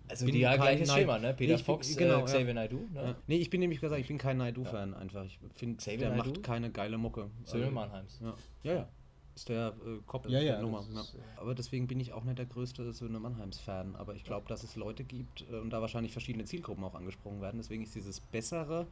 Also 0.09 0.25
bin 0.27 0.35
die 0.35 0.41
ja 0.41 0.51
kein 0.51 0.61
gleiches 0.61 0.89
Neid- 0.89 0.99
Schema, 1.01 1.19
ne? 1.19 1.35
Peter 1.35 1.53
Nee, 1.53 1.61
ich 1.61 1.67
bin- 1.67 1.75
Fox, 1.75 1.97
genau, 1.97 2.17
äh, 2.17 2.19
ja. 2.21 2.25
Xavier 2.25 2.55
Naidoo, 2.55 2.87
ne? 2.95 3.03
Ja. 3.03 3.15
Nee, 3.27 3.37
ich 3.37 3.51
bin 3.51 3.61
nämlich 3.61 3.81
gesagt, 3.81 4.01
ich 4.01 4.09
bin 4.09 4.19
kein 4.19 4.37
Naidu-Fan 4.39 4.95
einfach. 4.95 5.25
Ich 5.25 5.39
finde, 5.55 5.83
der 5.85 6.11
Naidoo? 6.11 6.31
macht 6.31 6.43
keine 6.43 6.71
geile 6.71 6.97
Mucke. 6.99 7.31
Söhne 7.45 7.65
Also, 7.65 7.75
Mannheims. 7.75 8.21
Ja, 8.23 8.35
ja. 8.63 8.75
ja. 8.75 8.89
Ist 9.35 9.49
der 9.51 9.69
äh, 9.87 9.99
Koppel 10.07 10.33
Ja, 10.33 10.41
ja, 10.41 10.53
der 10.55 10.63
Nummer. 10.63 10.79
das 10.79 10.89
Ja. 10.95 11.01
ist, 11.03 11.15
äh, 11.15 11.19
Aber 11.37 11.55
deswegen 11.55 11.87
bin 11.87 12.01
ich 12.01 12.13
auch 12.13 12.25
nicht 12.25 12.39
der 12.39 12.47
größte 12.47 12.93
Söhne 12.93 13.21
Mannheims-Fan. 13.21 13.95
Aber 13.95 14.15
ich 14.17 14.25
glaube, 14.25 14.49
dass 14.49 14.65
es 14.65 14.75
Leute 14.75 15.05
gibt 15.05 15.45
äh, 15.53 15.57
und 15.57 15.71
da 15.71 15.81
wahrscheinlich 15.81 16.11
verschiedene 16.13 16.45
Zielgruppen 16.45 16.83
auch 16.83 16.95
angesprochen 16.95 17.41
werden. 17.41 17.59
Deswegen 17.59 17.85
ist 17.85 17.95
dieses 17.95 18.19
Bessere, 18.21 18.87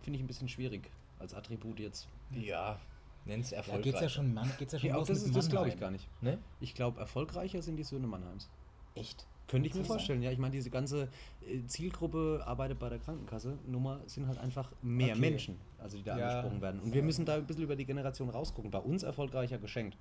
finde 0.00 0.16
ich 0.16 0.24
ein 0.24 0.26
bisschen 0.26 0.48
schwierig 0.48 0.90
als 1.20 1.34
Attribut 1.34 1.78
jetzt. 1.78 2.08
Ja, 2.32 2.80
nenn's 3.24 3.50
da 3.50 3.56
erfolgreich. 3.56 3.84
geht's 3.84 4.00
ja 4.00 4.08
schon, 4.08 4.34
Mann, 4.34 4.50
geht's 4.58 4.72
ja 4.72 4.78
schon 4.78 4.88
Ja, 4.88 4.96
los 4.96 5.08
das 5.08 5.30
das 5.30 5.48
glaube 5.48 5.68
ich 5.68 5.78
gar 5.78 5.90
nicht. 5.90 6.08
Ne? 6.22 6.38
Ich 6.60 6.74
glaube, 6.74 7.00
erfolgreicher 7.00 7.62
sind 7.62 7.76
die 7.76 7.84
Söhne 7.84 8.06
Mannheims. 8.06 8.48
Echt? 8.94 9.26
Könnte 9.48 9.68
ich 9.68 9.74
mir 9.74 9.84
vorstellen, 9.84 10.22
ja. 10.22 10.30
Ich 10.30 10.38
meine, 10.38 10.52
diese 10.52 10.70
ganze 10.70 11.08
äh, 11.46 11.62
Zielgruppe 11.66 12.42
arbeitet 12.46 12.78
bei 12.78 12.88
der 12.88 12.98
Krankenkasse. 12.98 13.58
Nummer 13.66 14.00
sind 14.06 14.26
halt 14.26 14.38
einfach 14.38 14.72
mehr 14.82 15.10
Okay. 15.12 15.20
Menschen, 15.20 15.58
also 15.78 15.96
die 15.98 16.02
da 16.04 16.16
Ja. 16.16 16.28
angesprochen 16.28 16.62
werden. 16.62 16.80
Und 16.80 16.94
wir 16.94 17.02
müssen 17.02 17.26
da 17.26 17.34
ein 17.34 17.46
bisschen 17.46 17.64
über 17.64 17.76
die 17.76 17.84
Generation 17.84 18.30
rausgucken. 18.30 18.70
Bei 18.70 18.78
uns 18.78 19.02
erfolgreicher 19.02 19.58
geschenkt. 19.58 19.96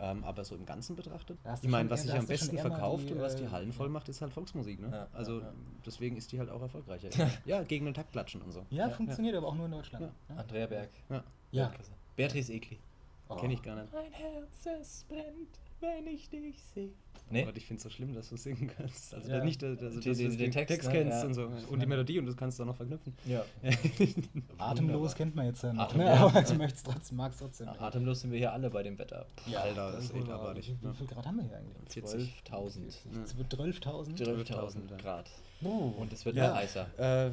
Ähm, 0.00 0.22
aber 0.22 0.44
so 0.44 0.54
im 0.54 0.64
Ganzen 0.64 0.94
betrachtet, 0.94 1.38
Da 1.42 1.58
ich 1.60 1.68
meine, 1.68 1.90
was 1.90 2.02
sich 2.02 2.12
da 2.12 2.18
am 2.18 2.26
besten 2.26 2.56
verkauft 2.56 3.08
die, 3.08 3.14
und 3.14 3.20
was 3.20 3.34
die 3.34 3.42
äh, 3.44 3.48
Hallen 3.48 3.72
voll 3.72 3.88
macht, 3.88 4.08
ist 4.08 4.22
halt 4.22 4.32
Volksmusik. 4.32 4.78
Ne? 4.80 4.90
Ja, 4.92 5.08
also 5.12 5.40
ja, 5.40 5.46
ja. 5.46 5.52
deswegen 5.84 6.16
ist 6.16 6.30
die 6.30 6.38
halt 6.38 6.50
auch 6.50 6.62
erfolgreicher. 6.62 7.08
ja, 7.44 7.62
gegen 7.64 7.84
den 7.84 7.94
Takt 7.94 8.12
klatschen 8.12 8.40
und 8.42 8.52
so. 8.52 8.64
Ja, 8.70 8.90
funktioniert 8.90 9.34
aber 9.34 9.48
auch 9.48 9.56
nur 9.56 9.66
in 9.66 9.72
Deutschland. 9.72 10.04
Ja. 10.04 10.34
Ja. 10.34 10.40
Andrea 10.40 10.66
Berg. 10.68 10.90
Ja. 11.10 11.24
Ja. 11.50 11.72
Beatrice 12.18 12.52
Egli. 12.52 12.78
Oh. 13.30 13.36
Kenne 13.36 13.54
ich 13.54 13.62
gar 13.62 13.76
nicht. 13.80 13.92
Mein 13.92 14.12
Herz, 14.12 14.66
es 14.80 15.04
brennt, 15.08 15.58
wenn 15.80 16.06
ich 16.06 16.28
dich 16.30 16.62
sehe. 16.74 16.90
Nee? 17.30 17.42
Aber 17.42 17.54
ich 17.54 17.66
finde 17.66 17.76
es 17.76 17.82
so 17.82 17.90
schlimm, 17.90 18.14
dass 18.14 18.30
du 18.30 18.36
singen 18.38 18.70
kannst. 18.74 19.12
Also 19.14 19.30
Ja. 19.30 19.44
nicht, 19.44 19.60
dass, 19.62 19.78
also, 19.82 19.84
dass 20.00 20.00
die- 20.00 20.24
du 20.24 20.30
den 20.30 20.38
den 20.38 20.50
Text, 20.50 20.68
Text, 20.68 20.88
ne? 20.88 20.94
kennst 20.94 21.18
Ja. 21.20 21.26
und 21.26 21.34
so. 21.34 21.42
Und 21.70 21.80
die 21.80 21.86
Melodie 21.86 22.18
und 22.18 22.24
das 22.26 22.36
kannst 22.36 22.58
du 22.58 22.62
auch 22.62 22.68
noch 22.68 22.76
verknüpfen. 22.76 23.12
Ja. 23.26 23.44
Atemlos 24.58 25.14
kennt 25.14 25.34
man 25.36 25.46
jetzt 25.46 25.62
ja 25.62 25.72
noch, 25.74 25.84
Atem- 25.90 25.98
ne? 25.98 26.04
ja. 26.06 26.14
aber 26.26 26.42
ich 26.42 26.56
möchte 26.56 26.76
es 26.78 26.82
trotzdem, 26.82 27.16
mag 27.18 27.32
es 27.32 27.38
trotzdem. 27.38 27.68
Atemlos 27.68 28.20
sind 28.20 28.30
wir 28.32 28.38
hier 28.38 28.52
alle 28.52 28.70
bei 28.70 28.82
dem 28.82 28.98
Wetter. 28.98 29.26
Ja, 29.46 29.60
Alter, 29.60 29.92
das 29.92 30.04
ist 30.04 30.14
wohl 30.14 30.26
wahr. 30.26 30.40
abartig, 30.40 30.68
Wie, 30.80 30.86
ne? 30.86 30.92
wie 30.92 30.96
viel 30.96 31.06
Grad 31.06 31.26
haben 31.26 31.36
wir 31.36 31.44
hier 31.44 31.56
eigentlich? 31.58 31.92
40. 31.92 32.42
12.000. 32.50 32.98
12.000? 33.26 34.16
12.000 34.16 34.96
Grad. 34.98 35.30
Oh. 35.64 35.92
Und 35.98 36.12
es 36.12 36.24
wird 36.24 36.36
Ja. 36.36 36.48
noch 36.50 36.56
heißer. 36.56 36.86
Äh, 36.98 37.26
äh, 37.26 37.30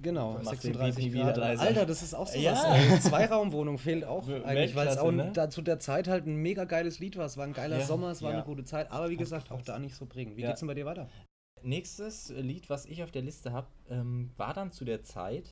genau, 0.00 0.38
Du 0.38 0.44
machst 0.44 0.64
den 0.64 0.72
36 0.72 0.96
Beat 0.96 1.04
nie 1.04 1.12
wieder 1.20 1.32
Grad. 1.34 1.58
Alter, 1.58 1.84
das 1.86 2.02
ist 2.02 2.14
auch 2.14 2.26
so 2.26 2.38
Ja. 2.38 2.52
was. 2.52 2.64
Äh, 2.64 3.00
Zweiraumwohnung 3.10 3.76
fehlt 3.78 4.04
auch 4.04 4.26
eigentlich, 4.28 4.74
weil 4.74 4.88
es 4.88 4.96
auch 4.96 5.10
ne? 5.12 5.30
da, 5.34 5.50
zu 5.50 5.60
der 5.60 5.78
Zeit 5.78 6.08
halt 6.08 6.26
ein 6.26 6.36
mega 6.36 6.64
geiles 6.64 6.98
Lied 6.98 7.16
war. 7.18 7.26
Es 7.26 7.36
war 7.36 7.44
ein 7.44 7.52
geiler 7.52 7.78
Ja. 7.78 7.84
Sommer, 7.84 8.10
es 8.10 8.22
war 8.22 8.30
Ja. 8.30 8.38
eine 8.38 8.46
gute 8.46 8.64
Zeit. 8.64 8.90
Aber 8.90 9.10
wie 9.10 9.16
gesagt, 9.16 9.50
auch 9.50 9.60
da 9.62 9.78
nicht 9.78 9.94
so 9.96 10.06
prägend. 10.06 10.36
Wie 10.36 10.42
geht's 10.42 10.60
denn 10.60 10.66
bei 10.66 10.74
dir 10.74 10.86
weiter? 10.86 11.08
Nächstes 11.62 12.30
Lied, 12.30 12.70
was 12.70 12.86
ich 12.86 13.02
auf 13.02 13.10
der 13.10 13.22
Liste 13.22 13.52
habe, 13.52 13.66
ähm, 13.90 14.30
war 14.36 14.54
dann 14.54 14.70
zu 14.72 14.84
der 14.84 15.02
Zeit, 15.02 15.50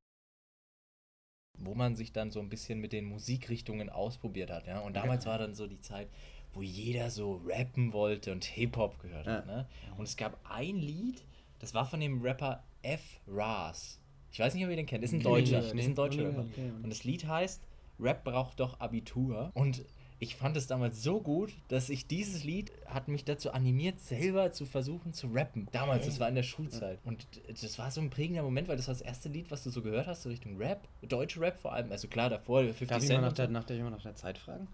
wo 1.58 1.74
man 1.74 1.96
sich 1.96 2.12
dann 2.12 2.30
so 2.30 2.40
ein 2.40 2.48
bisschen 2.48 2.78
mit 2.80 2.92
den 2.92 3.04
Musikrichtungen 3.06 3.90
ausprobiert 3.90 4.50
hat. 4.50 4.66
Ja? 4.66 4.80
Und 4.80 4.94
damals 4.94 5.26
war 5.26 5.38
dann 5.38 5.54
so 5.54 5.66
die 5.66 5.80
Zeit, 5.80 6.08
wo 6.52 6.62
jeder 6.62 7.10
so 7.10 7.42
rappen 7.46 7.92
wollte 7.92 8.32
und 8.32 8.44
Hip-Hop 8.44 8.98
gehört 9.00 9.26
hat. 9.26 9.46
Ne? 9.46 9.66
Und 9.98 10.04
es 10.04 10.16
gab 10.16 10.38
ein 10.48 10.76
Lied, 10.76 11.22
das 11.58 11.74
war 11.74 11.86
von 11.86 12.00
dem 12.00 12.22
Rapper 12.22 12.62
F. 12.82 13.20
Ras. 13.26 14.00
Ich 14.30 14.38
weiß 14.38 14.54
nicht, 14.54 14.64
ob 14.64 14.70
ihr 14.70 14.76
den 14.76 14.86
kennt. 14.86 15.02
Ist 15.02 15.12
ein 15.12 15.22
Deutscher. 15.22 15.60
ist 15.60 15.74
nee. 15.74 15.84
ein 15.84 15.94
deutscher 15.94 16.22
Nee, 16.22 16.26
Rapper. 16.26 16.44
Und 16.82 16.90
das 16.90 17.04
Lied 17.04 17.26
heißt 17.26 17.62
Rap 17.98 18.24
braucht 18.24 18.60
doch 18.60 18.78
Abitur. 18.80 19.50
Und 19.54 19.82
ich 20.18 20.36
fand 20.36 20.56
es 20.56 20.66
damals 20.66 21.02
so 21.02 21.20
gut, 21.20 21.52
dass 21.68 21.90
ich 21.90 22.06
dieses 22.06 22.42
Lied 22.42 22.72
hat 22.86 23.06
mich 23.08 23.24
dazu 23.24 23.52
animiert, 23.52 24.00
selber 24.00 24.50
zu 24.50 24.64
versuchen 24.64 25.12
zu 25.12 25.26
rappen. 25.28 25.68
Damals, 25.72 26.06
das 26.06 26.18
war 26.20 26.28
in 26.28 26.34
der 26.34 26.42
Schulzeit. 26.42 26.98
Und 27.04 27.26
das 27.48 27.78
war 27.78 27.90
so 27.90 28.00
ein 28.00 28.08
prägender 28.08 28.42
Moment, 28.42 28.66
weil 28.68 28.78
das 28.78 28.88
war 28.88 28.94
das 28.94 29.02
erste 29.02 29.28
Lied, 29.28 29.50
was 29.50 29.62
du 29.62 29.68
so 29.70 29.82
gehört 29.82 30.06
hast, 30.06 30.22
so 30.22 30.30
Richtung 30.30 30.56
Rap. 30.56 30.88
Deutsche 31.02 31.38
Rap 31.40 31.58
vor 31.58 31.74
allem. 31.74 31.92
Also 31.92 32.08
klar, 32.08 32.30
davor 32.30 32.62
50 32.62 32.88
Darf 32.88 33.02
ich 33.02 33.10
mal 33.10 33.16
Cent. 33.16 33.26
nach 33.26 33.34
der, 33.34 33.48
nach 33.48 33.64
der, 33.64 33.90
nach 33.90 34.02
der 34.02 34.14
Zeit 34.14 34.38
fragen? 34.38 34.68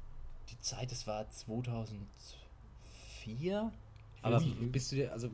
Die 0.50 0.60
Zeit, 0.60 0.92
das 0.92 1.08
war 1.08 1.28
2004. 1.28 3.72
Aber 4.22 4.40
bist 4.40 4.92
du 4.92 4.96
dir, 4.96 5.12
also 5.12 5.28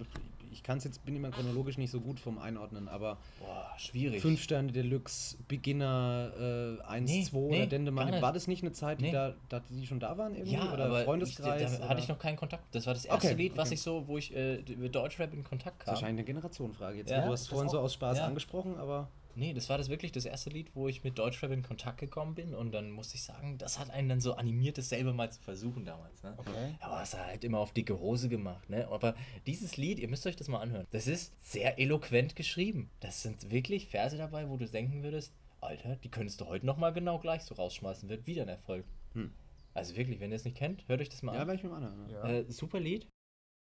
ich 0.53 0.63
kann 0.63 0.79
es 0.79 0.85
jetzt, 0.85 1.05
bin 1.05 1.15
immer 1.17 1.31
chronologisch 1.31 1.79
nicht 1.79 1.91
so 1.91 2.01
gut 2.01 2.21
vom 2.21 2.39
Einordnen, 2.39 2.89
aber 2.89 3.19
Boah, 3.41 3.67
schwierig. 3.79 4.21
5 4.23 4.41
Sterne 4.43 4.73
Deluxe, 4.73 5.37
Beginner, 5.49 6.79
äh, 6.81 6.83
1, 6.87 7.11
Nee, 7.11 7.23
2 7.25 7.39
nee, 7.51 7.63
oder 7.67 8.05
nicht. 8.11 8.23
war 8.23 8.33
das 8.33 8.47
nicht 8.47 8.63
eine 8.63 8.73
Zeit, 8.73 9.01
die, 9.01 9.05
Nee. 9.07 9.13
da, 9.13 9.35
da, 9.49 9.61
die 9.69 9.87
schon 9.87 10.01
da 10.01 10.17
waren 10.19 10.35
irgendwie? 10.35 10.55
Ja, 10.55 10.73
oder 10.73 10.87
aber 10.87 11.05
Freundeskreis? 11.05 11.73
Ich, 11.75 11.79
da, 11.79 11.89
hatte 11.89 12.01
ich 12.01 12.09
noch 12.09 12.19
keinen 12.19 12.37
Kontakt. 12.37 12.65
Das 12.75 12.87
war 12.87 12.95
das 12.95 13.05
erste 13.05 13.27
Okay, 13.29 13.35
Lied, 13.37 13.57
was 13.57 13.69
okay. 13.69 13.75
ich 13.75 13.83
so, 13.83 14.07
wo 14.09 14.19
ich 14.19 14.35
äh, 14.35 14.63
mit 14.77 14.95
Deutschrap 14.95 15.33
in 15.35 15.45
Kontakt 15.45 15.77
Das 15.81 15.81
ist 15.81 15.85
kam. 15.87 15.95
wahrscheinlich 15.95 16.19
eine 16.21 16.25
Generationenfrage 16.25 16.99
jetzt. 16.99 17.11
Ja, 17.11 17.25
du 17.25 17.33
hast 17.33 17.49
vorhin 17.49 17.69
so 17.69 17.79
aus 17.81 17.95
Spaß 17.95 18.19
Ja. 18.19 18.27
angesprochen, 18.27 18.77
aber 18.77 19.09
Nee, 19.35 19.55
das 19.55 19.69
war 19.69 19.79
das 19.79 19.89
wirklich 19.89 20.11
das 20.13 20.25
erste 20.25 20.51
Lied, 20.51 20.75
wo 20.75 20.89
ich 20.89 21.05
mit 21.05 21.17
Deutschrap 21.19 21.53
in 21.53 21.63
Kontakt 21.63 21.99
gekommen 21.99 22.35
bin 22.35 22.55
und 22.55 22.73
dann 22.73 22.91
musste 22.91 23.15
ich 23.15 23.23
sagen, 23.23 23.57
das 23.59 23.79
hat 23.79 23.91
einen 23.91 24.09
dann 24.09 24.21
so 24.21 24.35
animiert, 24.35 24.79
das 24.79 24.89
selber 24.89 25.13
mal 25.13 25.31
zu 25.31 25.41
versuchen 25.41 25.85
damals. 25.85 26.23
Ne? 26.25 26.35
Okay. 26.37 26.75
Aber 26.81 27.03
es 27.03 27.15
hat 27.15 27.27
halt 27.27 27.45
immer 27.45 27.59
auf 27.59 27.73
dicke 27.73 27.99
Hose 28.01 28.29
gemacht. 28.29 28.69
Ne? 28.69 28.89
Aber 28.89 29.15
dieses 29.47 29.77
Lied, 29.77 29.99
ihr 30.01 30.09
müsst 30.09 30.27
euch 30.27 30.35
das 30.37 30.49
mal 30.49 30.61
anhören, 30.61 30.87
das 30.91 31.07
ist 31.07 31.33
sehr 31.53 31.79
eloquent 31.79 32.35
geschrieben. 32.35 32.91
Das 33.01 33.23
sind 33.23 33.51
wirklich 33.51 33.87
Verse 33.87 34.17
dabei, 34.17 34.49
wo 34.49 34.57
du 34.57 34.67
denken 34.67 35.03
würdest, 35.05 35.33
Alter, 35.61 35.97
die 35.97 36.09
könntest 36.11 36.41
du 36.41 36.47
heute 36.47 36.67
nochmal 36.67 36.93
genau 36.93 37.19
gleich 37.19 37.43
so 37.43 37.55
rausschmeißen, 37.55 38.09
wird 38.09 38.27
wieder 38.27 38.43
ein 38.43 38.49
Erfolg. 38.49 38.85
Hm. 39.15 39.33
Also 39.75 39.97
wirklich, 39.97 40.19
wenn 40.21 40.31
ihr 40.31 40.37
es 40.37 40.45
nicht 40.45 40.57
kennt, 40.57 40.87
hört 40.89 41.01
euch 41.01 41.09
das 41.09 41.23
mal 41.23 41.35
ja, 41.35 41.43
an. 41.43 41.47
werde 41.49 41.59
ich 41.59 41.63
mir 41.65 41.71
mal 41.71 41.77
anhören. 41.85 42.11
Ja. 42.11 42.29
Ja. 42.29 42.35
Äh, 42.41 42.51
super 42.51 42.81
Lied. 42.81 43.07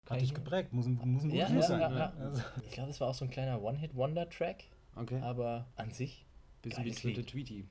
Hat 0.09 0.21
dich 0.21 0.33
geprägt. 0.35 0.73
Muss, 0.73 0.87
ein- 0.87 1.01
muss 1.05 1.25
ein 1.25 1.31
Ja, 1.31 1.47
ja, 1.47 1.47
Lied 1.49 1.57
ja, 1.57 1.63
sein. 1.63 1.81
ja. 1.81 2.13
Also, 2.19 2.43
Ich 2.65 2.71
glaube, 2.71 2.91
es 2.91 3.01
war 3.01 3.09
auch 3.09 3.15
so 3.15 3.25
ein 3.25 3.31
kleiner 3.31 3.61
One-Hit-Wonder-Track, 3.61 4.65
Okay. 4.97 5.21
aber 5.21 5.67
an 5.77 5.91
sich 5.91 6.27
Bisschen 6.63 6.85
wie 6.85 6.91
Töte. 6.93 7.25
Tweety. 7.25 7.65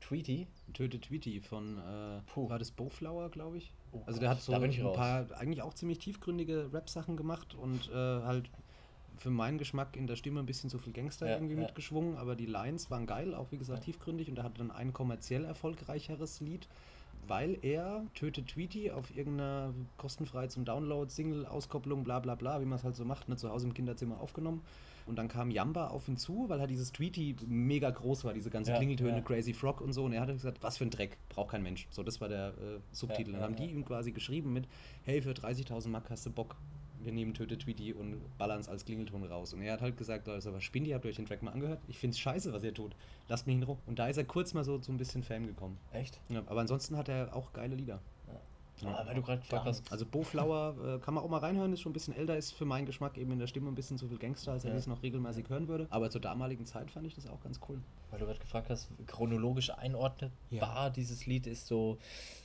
Tweety. 0.00 0.46
Töte 0.72 1.00
Tweety 1.00 1.40
von, 1.40 1.76
äh, 1.78 2.20
war 2.48 2.58
das 2.58 2.70
Bowflower, 2.70 3.30
glaube 3.30 3.58
ich? 3.58 3.72
Oh 3.90 4.00
also 4.06 4.20
der 4.20 4.28
Gott, 4.30 4.38
hat 4.38 4.42
so 4.42 4.52
ein 4.54 4.70
raus. 4.86 4.96
paar 4.96 5.32
eigentlich 5.36 5.60
auch 5.62 5.74
ziemlich 5.74 5.98
tiefgründige 5.98 6.72
Rap-Sachen 6.72 7.16
gemacht 7.16 7.54
und 7.54 7.90
äh, 7.90 7.94
halt 7.94 8.48
für 9.18 9.30
meinen 9.30 9.58
Geschmack 9.58 9.96
in 9.96 10.06
der 10.06 10.16
Stimme 10.16 10.40
ein 10.40 10.46
bisschen 10.46 10.70
zu 10.70 10.78
viel 10.78 10.92
Gangster 10.92 11.26
Ja, 11.28 11.34
irgendwie 11.34 11.54
ja. 11.54 11.60
mitgeschwungen, 11.60 12.16
aber 12.16 12.36
die 12.36 12.46
Lines 12.46 12.90
waren 12.90 13.06
geil, 13.06 13.34
auch 13.34 13.52
wie 13.52 13.58
gesagt 13.58 13.84
tiefgründig 13.84 14.30
und 14.30 14.38
er 14.38 14.44
hatte 14.44 14.58
dann 14.58 14.70
ein 14.70 14.92
kommerziell 14.92 15.44
erfolgreicheres 15.44 16.40
Lied, 16.40 16.68
weil 17.26 17.58
er 17.62 18.04
Töte 18.14 18.44
Tweety 18.44 18.90
auf 18.90 19.14
irgendeiner 19.16 19.72
kostenfrei 19.96 20.48
zum 20.48 20.64
Download, 20.64 21.10
Single-Auskopplung, 21.10 22.04
bla 22.04 22.20
bla 22.20 22.34
bla, 22.34 22.60
wie 22.60 22.64
man 22.64 22.78
es 22.78 22.84
halt 22.84 22.96
so 22.96 23.04
macht, 23.04 23.28
ne, 23.28 23.36
zu 23.36 23.50
Hause 23.50 23.66
im 23.66 23.74
Kinderzimmer 23.74 24.20
aufgenommen. 24.20 24.62
Und 25.06 25.16
dann 25.16 25.28
kam 25.28 25.50
Yamba 25.50 25.88
auf 25.88 26.08
ihn 26.08 26.16
zu, 26.16 26.48
weil 26.48 26.60
halt 26.60 26.70
dieses 26.70 26.92
Tweety 26.92 27.34
mega 27.46 27.90
groß 27.90 28.24
war, 28.24 28.32
diese 28.32 28.50
ganzen 28.50 28.70
Ja, 28.70 28.76
Klingeltöne, 28.76 29.16
ja. 29.16 29.20
Crazy 29.20 29.52
Frog 29.52 29.80
und 29.80 29.92
so. 29.92 30.04
Und 30.04 30.12
er 30.12 30.20
hat 30.20 30.28
gesagt, 30.28 30.62
was 30.62 30.78
für 30.78 30.84
ein 30.84 30.90
Dreck, 30.90 31.18
braucht 31.28 31.50
kein 31.50 31.62
Mensch. 31.62 31.88
So, 31.90 32.02
das 32.02 32.20
war 32.20 32.28
der 32.28 32.48
äh, 32.48 32.78
Subtitel. 32.92 33.32
Ja, 33.32 33.38
dann 33.38 33.42
haben 33.44 33.56
die 33.56 33.72
ihm 33.72 33.84
quasi 33.84 34.12
geschrieben 34.12 34.52
mit, 34.52 34.68
hey, 35.02 35.20
für 35.20 35.32
30.000 35.32 35.88
Mark 35.88 36.08
hast 36.10 36.26
du 36.26 36.30
Bock. 36.30 36.56
Wir 37.04 37.12
nehmen 37.12 37.34
Töte 37.34 37.58
Tweety 37.58 37.92
und 37.92 38.20
ballern 38.38 38.60
es 38.60 38.68
als 38.68 38.84
Klingelton 38.84 39.24
raus. 39.24 39.52
Und 39.54 39.62
er 39.62 39.72
hat 39.74 39.80
halt 39.82 39.96
gesagt, 39.96 40.28
also, 40.28 40.50
aber 40.50 40.60
Spindy, 40.60 40.90
habt 40.90 41.04
ihr 41.04 41.08
euch 41.10 41.16
den 41.16 41.26
Track 41.26 41.42
mal 41.42 41.50
angehört? 41.52 41.80
Ich 41.88 41.98
find's 41.98 42.18
scheiße, 42.18 42.52
was 42.52 42.62
ihr 42.62 42.74
tut. 42.74 42.94
Lasst 43.28 43.46
mich 43.46 43.56
in 43.56 43.62
Ruhe. 43.62 43.78
Und 43.86 43.98
da 43.98 44.08
ist 44.08 44.16
er 44.16 44.24
kurz 44.24 44.54
mal 44.54 44.64
so 44.64 44.78
zu 44.78 44.92
ein 44.92 44.98
bisschen 44.98 45.22
Fame 45.22 45.46
gekommen. 45.46 45.78
Echt? 45.92 46.20
Ja, 46.28 46.42
aber 46.46 46.60
ansonsten 46.60 46.96
hat 46.96 47.08
er 47.08 47.34
auch 47.34 47.52
geile 47.52 47.74
Lieder. 47.74 48.00
Ja. 48.82 48.88
Ah, 48.88 49.06
weil 49.06 49.14
du 49.14 49.22
gerade 49.22 49.40
gefragt 49.40 49.64
hast. 49.66 49.92
Also 49.92 50.04
Boflower 50.04 50.74
äh, 50.96 50.98
kann 51.04 51.14
man 51.14 51.22
auch 51.22 51.28
mal 51.28 51.38
reinhören, 51.38 51.72
ist 51.72 51.80
schon 51.82 51.90
ein 51.90 51.92
bisschen 51.92 52.16
älter, 52.16 52.36
ist 52.36 52.52
für 52.52 52.64
meinen 52.64 52.84
Geschmack 52.86 53.16
eben 53.16 53.30
in 53.30 53.38
der 53.38 53.46
Stimme 53.46 53.68
ein 53.68 53.74
bisschen 53.76 53.96
zu 53.96 54.08
viel 54.08 54.18
Gangster, 54.18 54.52
als 54.52 54.64
er 54.64 54.72
Ja. 54.72 54.76
es 54.76 54.86
noch 54.88 55.02
regelmäßig 55.04 55.48
hören 55.48 55.68
würde. 55.68 55.86
Aber 55.90 56.10
zur 56.10 56.20
damaligen 56.20 56.66
Zeit 56.66 56.90
fand 56.90 57.06
ich 57.06 57.14
das 57.14 57.28
auch 57.28 57.40
ganz 57.42 57.60
cool. 57.68 57.78
weil 58.10 58.18
du 58.18 58.26
gerade 58.26 58.40
gefragt 58.40 58.68
hast, 58.70 58.90
chronologisch 59.06 59.70
einordnet 59.70 60.32
Ja. 60.50 60.62
war 60.62 60.90
dieses 60.90 61.26
Lied 61.26 61.46
ist 61.46 61.66
so, 61.66 61.96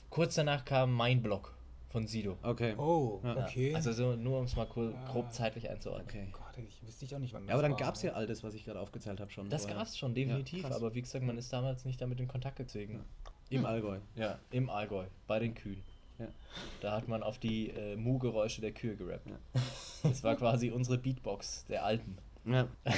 kurz 0.09 0.35
danach 0.35 0.63
kam 0.63 0.93
Mein 0.93 1.21
Block 1.21 1.53
von 1.89 2.05
Sido. 2.07 2.37
Okay. 2.43 2.75
oh, 2.77 3.19
Ja. 3.23 3.37
okay. 3.45 3.73
Also 3.75 3.91
so 3.93 4.15
nur 4.15 4.39
um 4.39 4.45
es 4.45 4.55
mal 4.55 4.67
cool, 4.75 4.93
grob 5.07 5.25
Ah. 5.27 5.31
zeitlich 5.31 5.69
einzuordnen. 5.69 6.07
Okay. 6.07 6.27
Gott, 6.31 6.57
ich 6.57 6.85
wüsste 6.85 7.05
ich 7.05 7.15
auch 7.15 7.19
nicht, 7.19 7.33
wann 7.33 7.45
Ja, 7.47 7.53
aber 7.53 7.61
dann 7.63 7.77
gab 7.77 7.95
es 7.95 8.01
ja 8.03 8.13
all 8.13 8.27
das, 8.27 8.43
was 8.43 8.53
ich 8.53 8.65
gerade 8.65 8.79
aufgezählt 8.79 9.19
habe 9.19 9.31
schon. 9.31 9.49
Das 9.49 9.67
gab 9.67 9.81
es 9.83 9.97
schon, 9.97 10.13
definitiv, 10.13 10.63
Ja, 10.63 10.75
aber 10.75 10.93
wie 10.93 11.01
gesagt, 11.01 11.23
man 11.25 11.37
ist 11.37 11.51
damals 11.53 11.85
nicht 11.85 12.01
damit 12.01 12.19
in 12.19 12.27
Kontakt 12.27 12.57
gezogen. 12.57 13.03
Im 13.49 13.65
Allgäu. 13.65 13.99
Ja, 14.15 14.39
im 14.51 14.69
Allgäu, 14.69 15.05
bei 15.27 15.39
den 15.39 15.53
Kühen. 15.55 15.81
Ja. 16.19 16.27
Da 16.81 16.91
hat 16.93 17.07
man 17.07 17.21
auf 17.23 17.37
die 17.39 17.69
äh, 17.69 17.95
Mu-Geräusche 17.95 18.59
der 18.59 18.71
Kühe 18.71 18.95
gerappt. 18.95 19.27
Ja. 19.29 19.61
Das 20.03 20.23
war 20.23 20.35
quasi 20.35 20.71
unsere 20.71 20.97
Beatbox 20.97 21.65
der 21.69 21.85
Alten. 21.85 22.17
ja. 22.45 22.67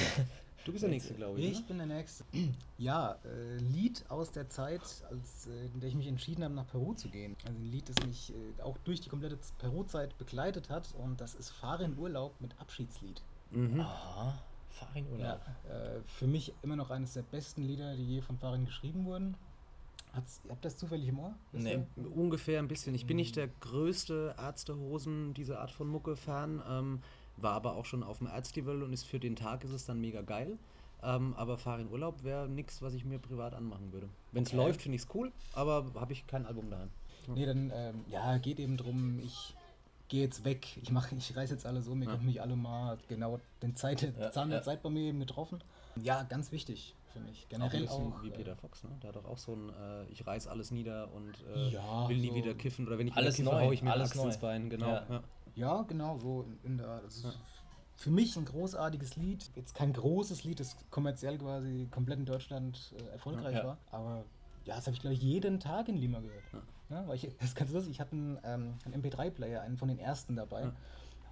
Du 0.64 0.72
bist 0.72 0.82
der 0.82 0.90
Nächste, 0.90 1.14
glaube 1.14 1.38
ich. 1.40 1.52
Ich 1.52 1.58
oder? 1.58 1.66
bin 1.68 1.78
der 1.78 1.86
Nächste. 1.86 2.24
Ja, 2.78 3.18
äh, 3.24 3.56
Lied 3.58 4.04
aus 4.08 4.30
der 4.32 4.48
Zeit, 4.48 4.80
als, 5.10 5.46
äh, 5.46 5.66
in 5.74 5.80
der 5.80 5.90
ich 5.90 5.94
mich 5.94 6.06
entschieden 6.06 6.42
habe, 6.44 6.54
nach 6.54 6.66
Peru 6.66 6.94
zu 6.94 7.08
gehen. 7.10 7.36
Also 7.44 7.58
ein 7.58 7.70
Lied, 7.70 7.86
das 7.90 8.06
mich 8.06 8.32
äh, 8.32 8.62
auch 8.62 8.78
durch 8.84 9.00
die 9.02 9.10
komplette 9.10 9.38
Peru-Zeit 9.58 10.16
begleitet 10.16 10.70
hat 10.70 10.88
und 10.96 11.20
das 11.20 11.34
ist 11.34 11.50
Fahre 11.50 11.84
in 11.84 11.98
Urlaub 11.98 12.40
mit 12.40 12.58
Abschiedslied. 12.58 13.20
Mhm. 13.50 13.80
Aha, 13.80 14.38
Farin 14.70 15.04
Ja, 15.18 15.34
Urlaub. 15.34 15.40
äh, 15.68 16.00
für 16.06 16.26
mich 16.26 16.54
immer 16.62 16.76
noch 16.76 16.90
eines 16.90 17.12
der 17.12 17.22
besten 17.22 17.62
Lieder, 17.64 17.94
die 17.96 18.04
je 18.14 18.20
von 18.22 18.38
Farin 18.38 18.64
geschrieben 18.64 19.04
wurden. 19.04 19.36
Hat's, 20.14 20.40
habt 20.48 20.64
ihr 20.64 20.70
das 20.70 20.76
zufällig 20.78 21.08
im 21.08 21.18
Ohr? 21.20 21.34
Nee. 21.52 21.80
Ungefähr 22.14 22.58
ein 22.60 22.66
bisschen. 22.68 22.94
Ich 22.94 23.06
bin 23.06 23.16
nicht 23.16 23.36
der 23.36 23.48
größte 23.60 24.34
Ärztehosen, 24.38 25.34
diese 25.34 25.60
Art 25.60 25.70
von 25.70 25.86
Mucke-Fan, 25.86 26.62
ähm, 26.68 27.02
war 27.42 27.52
aber 27.52 27.74
auch 27.76 27.84
schon 27.84 28.02
auf 28.02 28.18
dem 28.18 28.26
Ärztival 28.26 28.82
und 28.82 28.92
ist 28.92 29.04
für 29.06 29.18
den 29.20 29.36
Tag 29.36 29.64
ist 29.64 29.72
es 29.72 29.84
dann 29.86 30.00
mega 30.00 30.22
geil. 30.22 30.58
Ähm, 31.02 31.34
aber 31.36 31.56
Fahr 31.56 31.78
in 31.80 31.88
Urlaub 31.90 32.24
wäre 32.24 32.46
nichts, 32.48 32.82
was 32.82 32.92
ich 32.92 33.04
mir 33.06 33.18
privat 33.18 33.54
anmachen 33.54 33.92
würde. 33.92 34.08
Wenn 34.32 34.42
es 34.42 34.50
Okay. 34.50 34.56
läuft, 34.58 34.82
finde 34.82 34.96
ich 34.96 35.02
es 35.02 35.08
cool, 35.14 35.32
aber 35.54 35.86
habe 35.94 36.12
ich 36.12 36.26
kein 36.26 36.44
Album 36.44 36.70
daheim. 36.70 36.90
Nee, 37.34 37.46
dann, 37.46 37.70
ähm, 37.74 38.04
ja, 38.08 38.36
geht 38.38 38.58
eben 38.60 38.76
drum, 38.76 39.18
ich 39.18 39.54
gehe 40.08 40.22
jetzt 40.22 40.44
weg, 40.44 40.76
ich 40.82 40.90
mache, 40.90 41.14
ich 41.14 41.34
reiß 41.36 41.50
jetzt 41.50 41.64
alle 41.64 41.80
so, 41.80 41.94
mir 41.94 42.04
Ja. 42.06 42.10
könnt 42.12 42.24
mich 42.24 42.42
alle 42.42 42.56
mal 42.56 42.98
genau 43.08 43.40
den 43.62 43.76
Zeit, 43.76 44.02
Ja, 44.18 44.30
Zahn 44.30 44.50
der 44.50 44.58
ja. 44.58 44.62
Zeit 44.64 44.82
bei 44.82 44.90
mir 44.90 45.02
eben 45.08 45.20
getroffen. 45.20 45.62
Ja, 46.02 46.22
ganz 46.24 46.52
wichtig 46.52 46.94
für 47.12 47.20
mich. 47.20 47.44
Auch 47.44 47.48
Generell 47.50 47.80
bisschen 47.82 48.12
auch. 48.12 48.22
wie 48.22 48.28
äh, 48.28 48.32
Peter 48.32 48.56
Fox, 48.56 48.84
ne? 48.84 48.90
Der 49.02 49.08
hat 49.08 49.16
doch 49.16 49.24
auch 49.24 49.38
so 49.38 49.54
ein, 49.54 49.70
äh, 49.70 50.04
ich 50.10 50.26
reiß 50.26 50.48
alles 50.48 50.70
nieder 50.70 51.12
und 51.12 51.40
äh, 51.46 51.72
will 52.08 52.18
nie 52.18 52.28
so 52.28 52.34
wieder 52.34 52.54
kiffen 52.54 52.86
oder 52.86 52.98
wenn 52.98 53.06
ich 53.08 53.16
Alles 53.16 53.36
kiffe, 53.36 53.48
neu, 53.50 53.60
hau 53.66 53.72
ich 53.72 53.82
mir 53.82 53.90
alles 53.92 54.12
alles 54.12 54.24
ins. 54.34 54.38
Bein, 54.38 54.68
genau. 54.70 54.88
Ja. 55.08 55.22
Ja. 55.54 55.82
Genau, 55.82 56.18
so 56.18 56.42
in, 56.42 56.58
in 56.72 56.78
der. 56.78 57.00
Das 57.00 57.16
ist 57.16 57.24
Ja. 57.24 57.32
Für 57.96 58.10
mich 58.10 58.34
ein 58.36 58.46
großartiges 58.46 59.16
Lied. 59.16 59.50
Jetzt 59.56 59.74
kein 59.74 59.92
großes 59.92 60.44
Lied, 60.44 60.58
das 60.58 60.74
kommerziell 60.90 61.36
quasi 61.36 61.86
komplett 61.90 62.18
in 62.18 62.24
Deutschland 62.24 62.94
äh, 62.98 63.12
erfolgreich 63.12 63.56
Ja. 63.56 63.64
war. 63.64 63.78
Aber 63.90 64.24
ja, 64.64 64.76
das 64.76 64.86
habe 64.86 64.94
ich, 64.94 65.00
glaube 65.02 65.12
ich, 65.14 65.20
jeden 65.22 65.60
Tag 65.60 65.88
in 65.88 65.96
Lima 65.98 66.20
gehört. 66.20 66.44
Ja. 66.52 66.62
Ja, 66.96 67.06
weil 67.08 67.16
ich, 67.16 67.22
das 67.38 67.48
ist 67.50 67.56
ganz 67.56 67.70
lustig, 67.72 67.92
ich 67.92 68.00
hatte 68.00 68.12
einen, 68.12 68.38
ähm, 68.42 68.74
einen 68.86 69.02
MP3-Player, 69.02 69.60
einen 69.60 69.76
von 69.76 69.88
den 69.88 69.98
ersten 69.98 70.34
dabei. 70.34 70.70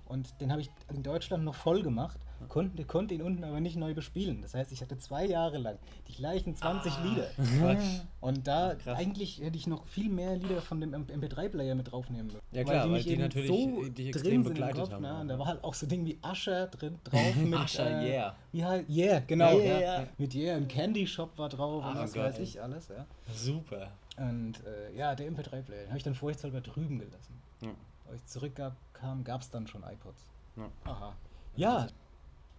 Und 0.09 0.41
den 0.41 0.51
habe 0.51 0.61
ich 0.63 0.71
in 0.95 1.03
Deutschland 1.03 1.45
noch 1.45 1.55
voll 1.55 1.83
gemacht, 1.83 2.19
konnte, 2.49 2.85
konnte 2.85 3.15
ihn 3.15 3.21
unten 3.23 3.45
aber 3.45 3.61
nicht 3.61 3.77
neu 3.77 3.93
bespielen. 3.95 4.41
Das 4.43 4.55
heißt, 4.55 4.73
ich 4.73 4.81
hatte 4.81 4.97
zwei 4.99 5.27
Jahre 5.27 5.59
lang 5.59 5.77
die 6.09 6.13
gleichen 6.15 6.55
20 6.57 6.93
Ah. 6.93 7.03
Lieder. 7.05 7.27
Quatsch. 7.59 8.01
Und 8.21 8.47
da 8.47 8.77
eigentlich 8.87 9.41
hätte 9.43 9.57
ich 9.59 9.67
noch 9.67 9.87
viel 9.87 10.09
mehr 10.09 10.37
Lieder 10.37 10.63
von 10.63 10.81
dem 10.81 10.95
MP3-Player 10.95 11.75
mit 11.75 11.91
draufnehmen 11.93 12.29
müssen. 12.29 12.41
Ja, 12.53 12.65
klar, 12.65 12.91
weil 12.91 13.03
die 13.03 13.11
eben 13.11 13.23
natürlich, 13.23 13.49
so 13.49 13.83
dich 13.89 14.11
drin 14.13 14.23
sind 14.23 14.45
begleitet 14.45 14.79
Kopf, 14.79 14.93
haben 14.93 15.03
Ne? 15.03 15.21
Und 15.21 15.29
da 15.29 15.39
war 15.39 15.47
halt 15.47 15.63
auch 15.65 15.75
so 15.75 15.87
Ding 15.87 16.07
wie 16.07 16.19
Usher 16.25 16.69
drin 16.69 16.99
drauf 17.05 17.35
mit 17.37 17.59
Usher, 17.59 18.01
äh, 18.01 18.11
yeah. 18.11 18.37
Wie 18.53 18.65
halt, 18.65 18.89
yeah, 18.89 19.19
genau. 19.27 19.59
Yeah, 19.59 19.65
ja. 19.67 19.79
yeah. 20.01 20.07
Mit 20.17 20.35
Yeah, 20.35 20.57
ein 20.57 20.69
Candy 20.69 21.07
Shop 21.07 21.37
war 21.37 21.49
drauf 21.49 21.85
und 21.85 21.97
Ah, 21.97 22.01
was 22.03 22.13
geil. 22.13 22.25
weiß 22.27 22.39
ich 22.39 22.63
alles, 22.63 22.89
ja. 22.89 23.05
Super. 23.35 23.91
Und 24.17 24.55
äh, 24.65 24.97
ja, 24.97 25.15
der 25.15 25.31
MP3-Player, 25.31 25.81
den 25.83 25.89
habe 25.89 25.99
ich 25.99 26.05
dann 26.05 26.15
vorsichtshalber 26.15 26.61
drüben 26.61 26.99
gelassen. 26.99 27.35
Ja. 27.61 27.71
Ich 28.15 28.25
zurückkam, 28.27 29.25
gab 29.25 29.43
es 29.43 29.51
dann 29.51 29.67
schon 29.67 29.83
iPods. 29.83 30.25
Ja. 30.57 30.71
Aha. 30.85 31.17
Ja, 31.57 31.87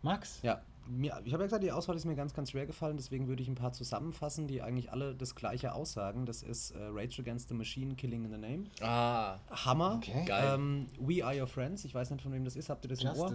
Max. 0.01 0.41
Ja, 0.41 0.61
mir, 0.89 1.21
ich 1.23 1.33
habe 1.33 1.43
ja 1.43 1.47
gesagt, 1.47 1.63
die 1.63 1.71
Auswahl 1.71 1.95
ist 1.95 2.05
mir 2.05 2.15
ganz, 2.15 2.33
ganz 2.33 2.51
schwer 2.51 2.65
gefallen, 2.65 2.97
deswegen 2.97 3.27
würde 3.27 3.41
ich 3.41 3.47
ein 3.47 3.55
paar 3.55 3.73
zusammenfassen, 3.73 4.47
die 4.47 4.61
eigentlich 4.61 4.91
alle 4.91 5.15
das 5.15 5.35
gleiche 5.35 5.73
aussagen. 5.73 6.25
Das 6.25 6.41
ist 6.43 6.71
äh, 6.71 6.83
Rage 6.91 7.21
Against 7.21 7.49
the 7.49 7.55
Machine, 7.55 7.95
Killing 7.95 8.25
in 8.25 8.31
the 8.31 8.37
Name. 8.37 8.63
Ah, 8.81 9.37
Hammer. 9.51 9.95
Okay. 9.95 10.25
Geil. 10.25 10.55
Ähm, 10.55 10.87
We 10.99 11.23
Are 11.23 11.39
Your 11.39 11.47
Friends, 11.47 11.85
ich 11.85 11.93
weiß 11.93 12.09
nicht, 12.11 12.21
von 12.21 12.31
wem 12.31 12.43
das 12.43 12.55
ist, 12.55 12.69
habt 12.69 12.85
ihr 12.85 12.89
das 12.89 13.03
im 13.03 13.09
Ohr? 13.09 13.33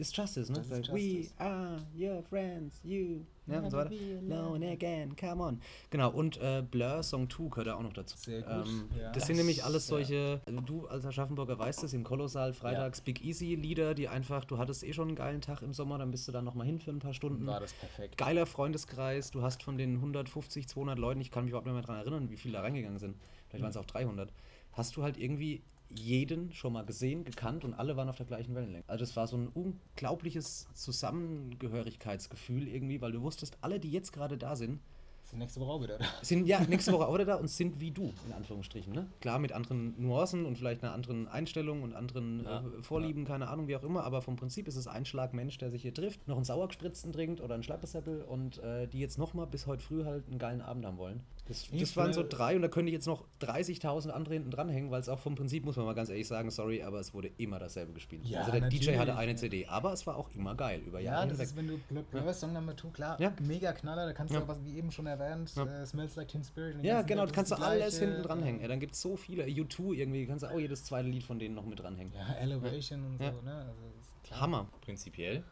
Ist 0.00 0.16
Justice, 0.16 0.50
ne? 0.50 0.58
Das 0.58 0.66
ist 0.66 0.72
Like, 0.88 0.92
We 0.94 1.00
Justice. 1.18 1.34
are 1.38 1.86
your 1.98 2.22
friends, 2.22 2.80
you. 2.82 3.20
Ja, 3.46 3.58
und 3.58 3.70
so 3.70 3.76
weiter. 3.76 3.90
be 3.90 4.18
Alone 4.34 4.70
again, 4.70 5.14
come 5.16 5.42
on. 5.42 5.60
Genau, 5.90 6.10
und 6.10 6.38
äh, 6.40 6.62
Blur 6.62 7.02
Song 7.02 7.28
2 7.28 7.48
gehört 7.50 7.66
da 7.66 7.74
auch 7.74 7.82
noch 7.82 7.92
dazu. 7.92 8.16
Sehr 8.16 8.42
gut, 8.42 8.66
Ähm, 8.66 8.88
ja. 8.98 9.12
Das 9.12 9.26
sind 9.26 9.36
nämlich 9.36 9.62
alles 9.64 9.88
ja. 9.88 9.96
solche, 9.96 10.40
also 10.46 10.60
du 10.60 10.86
als 10.86 11.04
Aschaffenburger 11.04 11.58
weißt 11.58 11.82
es, 11.84 11.92
im 11.92 12.04
Kolossal 12.04 12.52
freitags 12.54 13.00
Big 13.00 13.22
Easy 13.24 13.56
Lieder, 13.56 13.94
die 13.94 14.08
einfach, 14.08 14.44
du 14.44 14.56
hattest 14.56 14.84
eh 14.84 14.92
schon 14.92 15.08
einen 15.08 15.16
geilen 15.16 15.40
Tag 15.42 15.62
im 15.62 15.72
Sommer, 15.74 15.98
dann 15.98 16.10
bist 16.12 16.26
du 16.28 16.32
da 16.32 16.40
nochmal 16.42 16.66
hin 16.66 16.78
für 16.78 16.90
ein 16.92 17.00
paar 17.00 17.12
Stunden. 17.12 17.46
War 17.46 17.60
das 17.60 17.72
perfekt. 17.74 18.16
Geiler 18.16 18.46
Freundeskreis, 18.46 19.30
du 19.32 19.42
hast 19.42 19.62
von 19.62 19.76
den 19.76 19.96
150, 19.96 20.66
200 20.68 20.98
Leuten, 20.98 21.20
ich 21.20 21.30
kann 21.30 21.44
mich 21.44 21.50
überhaupt 21.50 21.66
nicht 21.66 21.74
mehr 21.74 21.82
daran 21.82 21.96
erinnern, 22.00 22.30
wie 22.30 22.36
viele 22.36 22.54
da 22.54 22.60
reingegangen 22.62 22.98
sind, 22.98 23.16
vielleicht 23.48 23.62
waren 23.62 23.70
es 23.70 23.76
auch 23.76 23.84
300, 23.84 24.32
hast 24.72 24.96
du 24.96 25.02
halt 25.02 25.18
irgendwie 25.18 25.62
jeden 25.94 26.52
schon 26.52 26.72
mal 26.72 26.84
gesehen, 26.84 27.24
gekannt 27.24 27.64
und 27.64 27.74
alle 27.74 27.96
waren 27.96 28.08
auf 28.08 28.16
der 28.16 28.26
gleichen 28.26 28.54
Wellenlänge. 28.54 28.84
Also 28.86 29.00
das 29.04 29.16
war 29.16 29.26
so 29.26 29.36
ein 29.36 29.48
unglaubliches 29.48 30.68
Zusammengehörigkeitsgefühl 30.74 32.68
irgendwie, 32.68 33.00
weil 33.00 33.12
du 33.12 33.22
wusstest, 33.22 33.58
alle, 33.60 33.80
die 33.80 33.90
jetzt 33.90 34.12
gerade 34.12 34.38
da 34.38 34.56
sind, 34.56 34.80
Sind 35.24 35.38
nächste 35.38 35.60
Woche 35.60 35.70
auch 35.70 35.82
wieder 35.82 35.98
da. 35.98 36.04
sind 36.22 36.46
ja 36.46 36.60
nächste 36.68 36.92
Woche 36.92 37.06
auch 37.06 37.14
wieder 37.14 37.24
da 37.24 37.34
und 37.36 37.48
sind 37.48 37.80
wie 37.80 37.92
du, 37.92 38.12
in 38.26 38.32
Anführungsstrichen. 38.32 38.92
Ne? 38.92 39.06
Klar, 39.20 39.38
mit 39.38 39.52
anderen 39.52 39.94
Nuancen 40.00 40.44
und 40.44 40.58
vielleicht 40.58 40.82
einer 40.82 40.92
anderen 40.92 41.28
Einstellung 41.28 41.82
und 41.82 41.94
anderen 41.94 42.42
Ja, 42.44 42.60
äh, 42.60 42.82
Vorlieben, 42.82 43.24
keine 43.24 43.48
Ahnung, 43.48 43.68
wie 43.68 43.76
auch 43.76 43.84
immer, 43.84 44.02
aber 44.04 44.22
vom 44.22 44.36
Prinzip 44.36 44.66
ist 44.66 44.76
es 44.76 44.88
ein 44.88 45.04
Schlag 45.04 45.32
Mensch, 45.32 45.56
der 45.58 45.70
sich 45.70 45.82
hier 45.82 45.94
trifft, 45.94 46.26
noch 46.26 46.36
einen 46.36 46.44
Sauergespritzten 46.44 47.12
trinkt 47.12 47.40
oder 47.40 47.54
einen 47.54 47.62
Schleppesäppel 47.62 48.22
und 48.22 48.58
äh, 48.58 48.88
die 48.88 48.98
jetzt 48.98 49.18
nochmal 49.18 49.46
bis 49.46 49.66
heute 49.66 49.84
früh 49.84 50.04
halt 50.04 50.26
einen 50.28 50.38
geilen 50.38 50.62
Abend 50.62 50.84
haben 50.84 50.98
wollen. 50.98 51.20
Das, 51.50 51.66
das 51.72 51.96
waren 51.96 52.12
so 52.12 52.22
drei 52.26 52.54
und 52.54 52.62
da 52.62 52.68
könnte 52.68 52.90
ich 52.90 52.94
jetzt 52.94 53.06
noch 53.06 53.24
30.000 53.40 54.10
andere 54.10 54.34
hinten 54.34 54.52
dranhängen, 54.52 54.90
weil 54.92 55.00
es 55.00 55.08
auch 55.08 55.18
vom 55.18 55.34
Prinzip, 55.34 55.64
muss 55.64 55.76
man 55.76 55.84
mal 55.84 55.94
ganz 55.94 56.08
ehrlich 56.08 56.28
sagen, 56.28 56.50
sorry, 56.52 56.82
aber 56.82 57.00
es 57.00 57.12
wurde 57.12 57.28
immer 57.38 57.58
dasselbe 57.58 57.92
gespielt. 57.92 58.24
Ja, 58.24 58.40
also 58.40 58.52
der 58.52 58.60
DJ 58.60 58.76
natürlich, 58.76 58.98
hatte 59.00 59.16
eine 59.16 59.32
ja. 59.32 59.36
CD, 59.36 59.66
aber 59.66 59.92
es 59.92 60.06
war 60.06 60.16
auch 60.16 60.30
immer 60.34 60.54
geil, 60.54 60.80
über 60.86 61.00
Ja, 61.00 61.12
Jahre 61.14 61.22
das 61.28 61.32
hinweg. 61.38 61.46
ist, 61.48 61.56
wenn 61.56 61.66
du 61.66 61.78
Blur 61.88 62.02
Blur 62.04 62.32
Song 62.32 62.52
Number 62.52 62.76
2, 62.76 62.88
klar, 62.90 63.20
Ja. 63.20 63.32
mega 63.40 63.72
Knaller, 63.72 64.06
da 64.06 64.12
kannst 64.12 64.32
Ja. 64.32 64.38
du 64.40 64.44
auch, 64.44 64.48
was 64.48 64.64
wie 64.64 64.76
eben 64.78 64.92
schon 64.92 65.06
erwähnt, 65.06 65.52
Ja. 65.56 65.64
äh, 65.82 65.84
Smells 65.86 66.14
Like 66.14 66.28
Teen 66.28 66.44
Spirit. 66.44 66.76
Ja, 66.84 67.02
genau, 67.02 67.24
das 67.24 67.32
kannst 67.32 67.50
du 67.50 67.56
alles 67.56 67.96
gleiche, 67.98 68.06
hinten 68.12 68.22
dranhängen. 68.22 68.60
äh, 68.60 68.62
Ey, 68.62 68.68
dann 68.68 68.78
gibt 68.78 68.94
es 68.94 69.00
so 69.00 69.16
viele. 69.16 69.42
U2 69.44 69.94
irgendwie, 69.94 70.26
kannst 70.26 70.44
du 70.44 70.48
auch 70.50 70.58
jedes 70.60 70.84
zweite 70.84 71.08
Lied 71.08 71.24
von 71.24 71.40
denen 71.40 71.56
noch 71.56 71.66
mit 71.66 71.80
dranhängen. 71.80 72.12
Ja, 72.14 72.32
Elevation 72.34 73.04
und 73.04 73.20
Ja. 73.20 73.32
so, 73.32 73.40
ne? 73.42 73.54
Also, 73.56 73.72
das 73.96 74.06
ist 74.06 74.22
klar. 74.24 74.40
Hammer. 74.40 74.68
prinzipiell. 74.82 75.42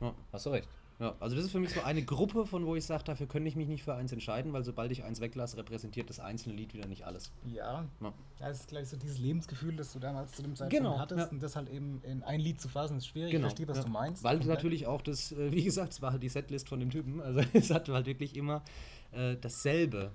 Ja. 0.00 0.14
Hast 0.32 0.46
du 0.46 0.50
recht. 0.50 0.66
Ja, 0.98 1.16
also 1.18 1.34
das 1.34 1.46
ist 1.46 1.50
für 1.52 1.58
mich 1.58 1.72
so 1.74 1.80
eine 1.80 2.02
Gruppe, 2.04 2.46
von 2.46 2.64
wo 2.66 2.76
ich 2.76 2.84
sage, 2.84 3.02
dafür 3.04 3.26
könnte 3.26 3.48
ich 3.48 3.56
mich 3.56 3.66
nicht 3.66 3.82
für 3.82 3.94
eins 3.94 4.12
entscheiden, 4.12 4.52
weil 4.52 4.62
sobald 4.64 4.92
ich 4.92 5.02
eins 5.02 5.20
weglasse, 5.20 5.56
repräsentiert 5.56 6.08
das 6.08 6.20
einzelne 6.20 6.54
Lied 6.54 6.74
wieder 6.74 6.86
nicht 6.86 7.04
alles. 7.04 7.32
Ja, 7.46 7.84
Ja. 8.00 8.12
das 8.38 8.60
ist 8.60 8.68
gleich 8.68 8.88
so 8.88 8.96
dieses 8.96 9.18
Lebensgefühl, 9.18 9.74
das 9.74 9.92
du 9.92 9.98
damals 9.98 10.32
zu 10.32 10.42
dem 10.42 10.54
Zeitpunkt 10.54 10.84
Genau, 10.84 10.98
hattest 10.98 11.18
ja. 11.26 11.28
und 11.28 11.42
das 11.42 11.56
halt 11.56 11.68
eben 11.70 12.00
in 12.04 12.22
ein 12.22 12.38
Lied 12.40 12.60
zu 12.60 12.68
fassen, 12.68 12.98
ist 12.98 13.06
schwierig. 13.08 13.32
Genau. 13.32 13.46
Ich 13.48 13.52
verstehe, 13.54 13.68
was 13.68 13.78
ja. 13.78 13.84
du 13.84 13.90
meinst. 13.90 14.22
Weil 14.22 14.38
natürlich 14.40 14.86
auch 14.86 15.02
das, 15.02 15.32
äh, 15.32 15.50
wie 15.50 15.64
gesagt, 15.64 15.92
es 15.92 16.02
war 16.02 16.12
halt 16.12 16.22
die 16.22 16.28
Setlist 16.28 16.68
von 16.68 16.78
dem 16.78 16.90
Typen. 16.90 17.20
Also 17.20 17.40
es 17.52 17.70
hat 17.70 17.88
halt 17.88 18.06
wirklich 18.06 18.36
immer 18.36 18.62
äh, 19.10 19.36
dasselbe 19.40 20.12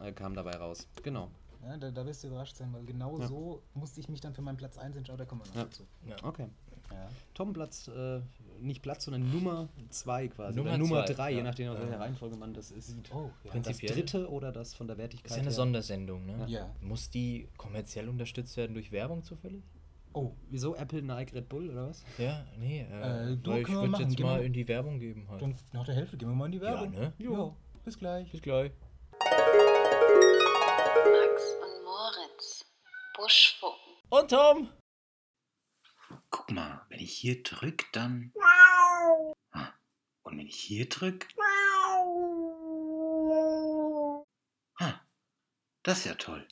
äh, 0.00 0.12
kam 0.12 0.34
dabei 0.34 0.52
raus. 0.56 0.88
Genau. 1.02 1.30
Ja, 1.64 1.76
da, 1.76 1.90
da 1.90 2.04
wirst 2.06 2.24
du 2.24 2.28
überrascht 2.28 2.56
sein, 2.56 2.72
weil 2.72 2.84
genau 2.84 3.20
Ja. 3.20 3.28
so 3.28 3.62
musste 3.74 4.00
ich 4.00 4.08
mich 4.08 4.20
dann 4.20 4.34
für 4.34 4.42
meinen 4.42 4.56
Platz 4.56 4.78
1 4.78 4.96
entscheiden, 4.96 5.18
da 5.18 5.24
kommen 5.26 5.42
wir 5.42 5.48
noch 5.48 5.54
Ja. 5.56 5.64
dazu. 5.64 5.84
Okay. 6.22 6.48
Ja. 6.92 7.08
Tom 7.34 7.52
Platz, 7.52 7.88
äh, 7.88 8.20
nicht 8.60 8.82
Platz, 8.82 9.04
sondern 9.06 9.30
Nummer 9.32 9.68
2 9.90 10.28
quasi. 10.28 10.56
Nummer 10.56 10.76
Nummer 10.78 11.04
zwei, 11.06 11.14
3, 11.14 11.30
ja. 11.30 11.36
je 11.38 11.42
nachdem, 11.42 11.68
aus 11.70 11.78
welcher 11.78 11.92
Ja. 11.92 11.98
Reihenfolge 11.98 12.36
man 12.36 12.52
das 12.54 12.68
sieht. 12.68 13.12
Oh, 13.14 13.30
ja. 13.44 13.58
Das 13.60 13.78
dritte 13.78 14.28
oder 14.30 14.52
das 14.52 14.74
von 14.74 14.86
der 14.86 14.98
Wertigkeit 14.98 15.30
Ist 15.30 15.36
ja 15.36 15.40
eine 15.40 15.48
her? 15.50 15.54
Sondersendung, 15.56 16.26
ne? 16.26 16.44
Ja. 16.48 16.70
Muss 16.80 17.10
die 17.10 17.48
kommerziell 17.56 18.08
unterstützt 18.08 18.56
werden 18.56 18.74
durch 18.74 18.92
Werbung 18.92 19.22
zufällig? 19.24 19.62
Oh, 20.14 20.32
Wieso 20.50 20.76
Apple, 20.76 21.00
Nike, 21.02 21.34
Red 21.34 21.48
Bull 21.48 21.70
oder 21.70 21.88
was? 21.88 22.04
Ja, 22.18 22.44
nee. 22.58 22.82
Äh, 22.82 23.32
Äh, 23.32 23.36
du, 23.38 23.50
weil 23.50 23.62
ich 23.62 23.68
würde 23.68 24.02
jetzt 24.02 24.16
Gehen 24.16 24.26
mal 24.26 24.42
in 24.44 24.52
die 24.52 24.68
Werbung 24.68 24.98
geben 25.00 25.26
halt. 25.30 25.40
dann 25.40 25.54
nach 25.72 25.86
der 25.86 25.94
Hälfte 25.94 26.18
gehen 26.18 26.28
wir 26.28 26.34
mal 26.34 26.46
in 26.46 26.52
die 26.52 26.58
Ja, 26.58 26.64
Werbung. 26.64 26.90
ne? 26.90 27.12
Jo, 27.18 27.56
bis 27.84 27.98
gleich. 27.98 28.30
Bis 28.30 28.42
gleich. 28.42 28.72
Max 31.10 31.42
und 31.62 31.84
Moritz. 31.84 32.64
Buschfucken. 33.16 33.78
Und 34.10 34.30
Tom! 34.30 34.68
Guck 36.32 36.50
mal, 36.50 36.80
wenn 36.88 36.98
ich 36.98 37.12
hier 37.12 37.42
drück, 37.42 37.84
dann. 37.92 38.32
Ah, 39.52 39.68
Und 40.22 40.38
wenn 40.38 40.46
ich 40.46 40.56
hier 40.56 40.88
drück. 40.88 41.28
Ah, 44.78 44.94
das 45.82 45.98
ist 45.98 46.04
ja 46.06 46.14
toll. 46.14 46.48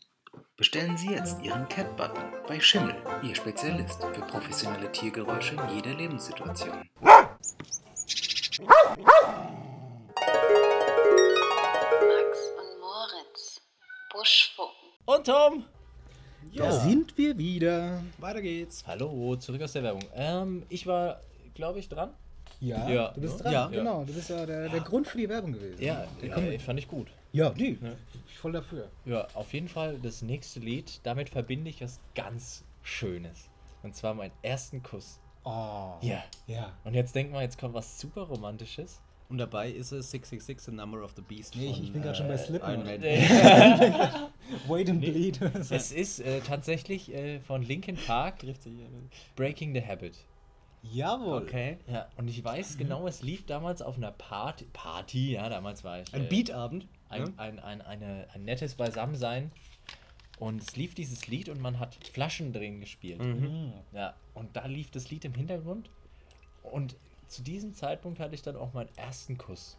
Bestellen 0.57 0.99
Sie 0.99 1.09
jetzt 1.13 1.41
Ihren 1.41 1.67
Cat-Button 1.69 2.31
bei 2.47 2.61
Schimmel, 2.61 2.95
Ihr 3.23 3.35
Spezialist 3.35 4.03
für 4.03 4.21
professionelle 4.21 4.93
Tiergeräusche 4.93 5.55
in 5.55 5.69
jeder 5.77 5.95
Lebenssituation. 5.95 6.91
Max 7.01 7.33
und 12.59 12.81
Moritz. 12.81 13.63
Buschfucken. 14.13 14.91
Und 15.07 15.25
Tom! 15.27 15.65
Da 16.55 16.73
sind 16.73 17.17
wir 17.17 17.37
wieder. 17.39 18.03
Weiter 18.19 18.43
geht's. 18.43 18.85
Hallo, 18.87 19.37
zurück 19.37 19.63
aus 19.63 19.73
der 19.73 19.83
Werbung. 19.83 20.03
Ähm, 20.15 20.63
ich 20.69 20.87
war, 20.87 21.21
glaube 21.55 21.79
ich, 21.79 21.89
dran. 21.89 22.11
Ja, 22.61 22.89
Ja, 22.89 23.09
du 23.13 23.21
bist 23.21 23.43
dran. 23.43 23.53
Ja. 23.53 23.67
Genau, 23.69 24.05
du 24.05 24.13
bist 24.13 24.29
ja 24.31 24.45
der, 24.45 24.69
der 24.69 24.81
Grund 24.81 25.07
für 25.07 25.19
die 25.19 25.29
Werbung 25.29 25.53
gewesen. 25.53 25.83
Ja, 25.83 26.05
ja 26.23 26.37
ey, 26.37 26.59
fand 26.59 26.79
ich 26.79 26.89
gut. 26.89 27.09
ja 27.33 27.53
nee, 27.57 27.79
Ne? 27.81 27.97
ich 28.29 28.37
voll 28.37 28.53
dafür. 28.53 28.89
Ja, 29.05 29.27
auf 29.35 29.53
jeden 29.53 29.69
Fall 29.69 29.99
das 30.03 30.23
nächste 30.23 30.61
Lied. 30.61 31.01
Damit 31.05 31.31
verbinde 31.31 31.71
ich 31.71 31.81
was 31.83 32.01
ganz 32.15 32.65
Schönes. 32.83 33.49
Und 33.83 33.95
zwar 33.95 34.15
meinen 34.15 34.33
ersten 34.43 34.83
Kuss. 34.83 35.19
Oh. 35.45 35.95
Ja. 36.03 36.23
Ja. 36.47 36.73
Und 36.85 36.95
jetzt 36.95 37.15
denkt 37.15 37.33
man, 37.33 37.43
jetzt 37.43 37.59
kommt 37.59 37.75
was 37.75 37.99
super 37.99 38.23
Romantisches. 38.23 39.01
Und 39.31 39.39
dabei 39.39 39.71
ist 39.71 39.93
es 39.93 40.11
666, 40.11 40.67
The 40.67 40.73
Number 40.73 41.05
of 41.05 41.13
the 41.15 41.23
Beast. 41.23 41.55
Nee, 41.55 41.71
ich, 41.71 41.77
von, 41.77 41.85
ich 41.85 41.93
bin 41.93 42.03
gerade 42.03 42.17
schon 42.17 42.27
bei 42.27 42.35
äh, 42.35 42.39
Slipknot. 42.39 42.87
Wait 44.69 44.91
and 44.91 45.01
Bleed. 45.01 45.41
Es 45.71 45.93
ist 45.93 46.19
äh, 46.19 46.41
tatsächlich 46.41 47.15
äh, 47.15 47.39
von 47.39 47.63
Linkin 47.63 47.97
Park. 47.97 48.45
Breaking 49.37 49.73
the 49.73 49.81
Habit. 49.81 50.17
Jawohl. 50.83 51.43
Okay. 51.43 51.79
Ja, 51.87 52.09
und 52.17 52.27
ich 52.27 52.43
weiß 52.43 52.77
genau, 52.77 53.07
es 53.07 53.23
lief 53.23 53.47
damals 53.47 53.83
auf 53.83 53.97
einer 53.97 54.11
Party. 54.11 54.67
Party, 54.73 55.33
ja, 55.33 55.49
damals 55.49 55.85
war 55.85 56.01
ich. 56.01 56.13
Ein 56.13 56.25
äh, 56.25 56.29
Beatabend. 56.29 56.89
ein, 57.09 57.23
ne? 57.23 57.33
ein, 57.37 57.61
ein, 57.61 57.83
eine, 57.83 58.27
ein 58.35 58.45
nettes 58.45 58.75
Beisammensein. 58.75 59.53
Und 60.41 60.61
es 60.61 60.75
lief 60.75 60.95
dieses 60.95 61.29
Lied 61.29 61.49
und 61.51 61.61
man 61.61 61.79
hat 61.79 61.95
Flaschen 62.13 62.53
drehen 62.53 62.81
gespielt. 62.81 63.23
Mhm. 63.23 63.75
Ja, 63.93 64.15
und 64.35 64.57
da 64.57 64.67
lief 64.67 64.91
das 64.91 65.11
Lied 65.11 65.25
im 65.25 65.35
Hintergrund. 65.35 65.89
Und 66.63 66.97
zu 67.31 67.43
diesem 67.43 67.73
Zeitpunkt 67.73 68.19
hatte 68.19 68.35
ich 68.35 68.43
dann 68.43 68.57
auch 68.57 68.73
meinen 68.73 68.91
ersten 68.97 69.39
Kuss. 69.39 69.79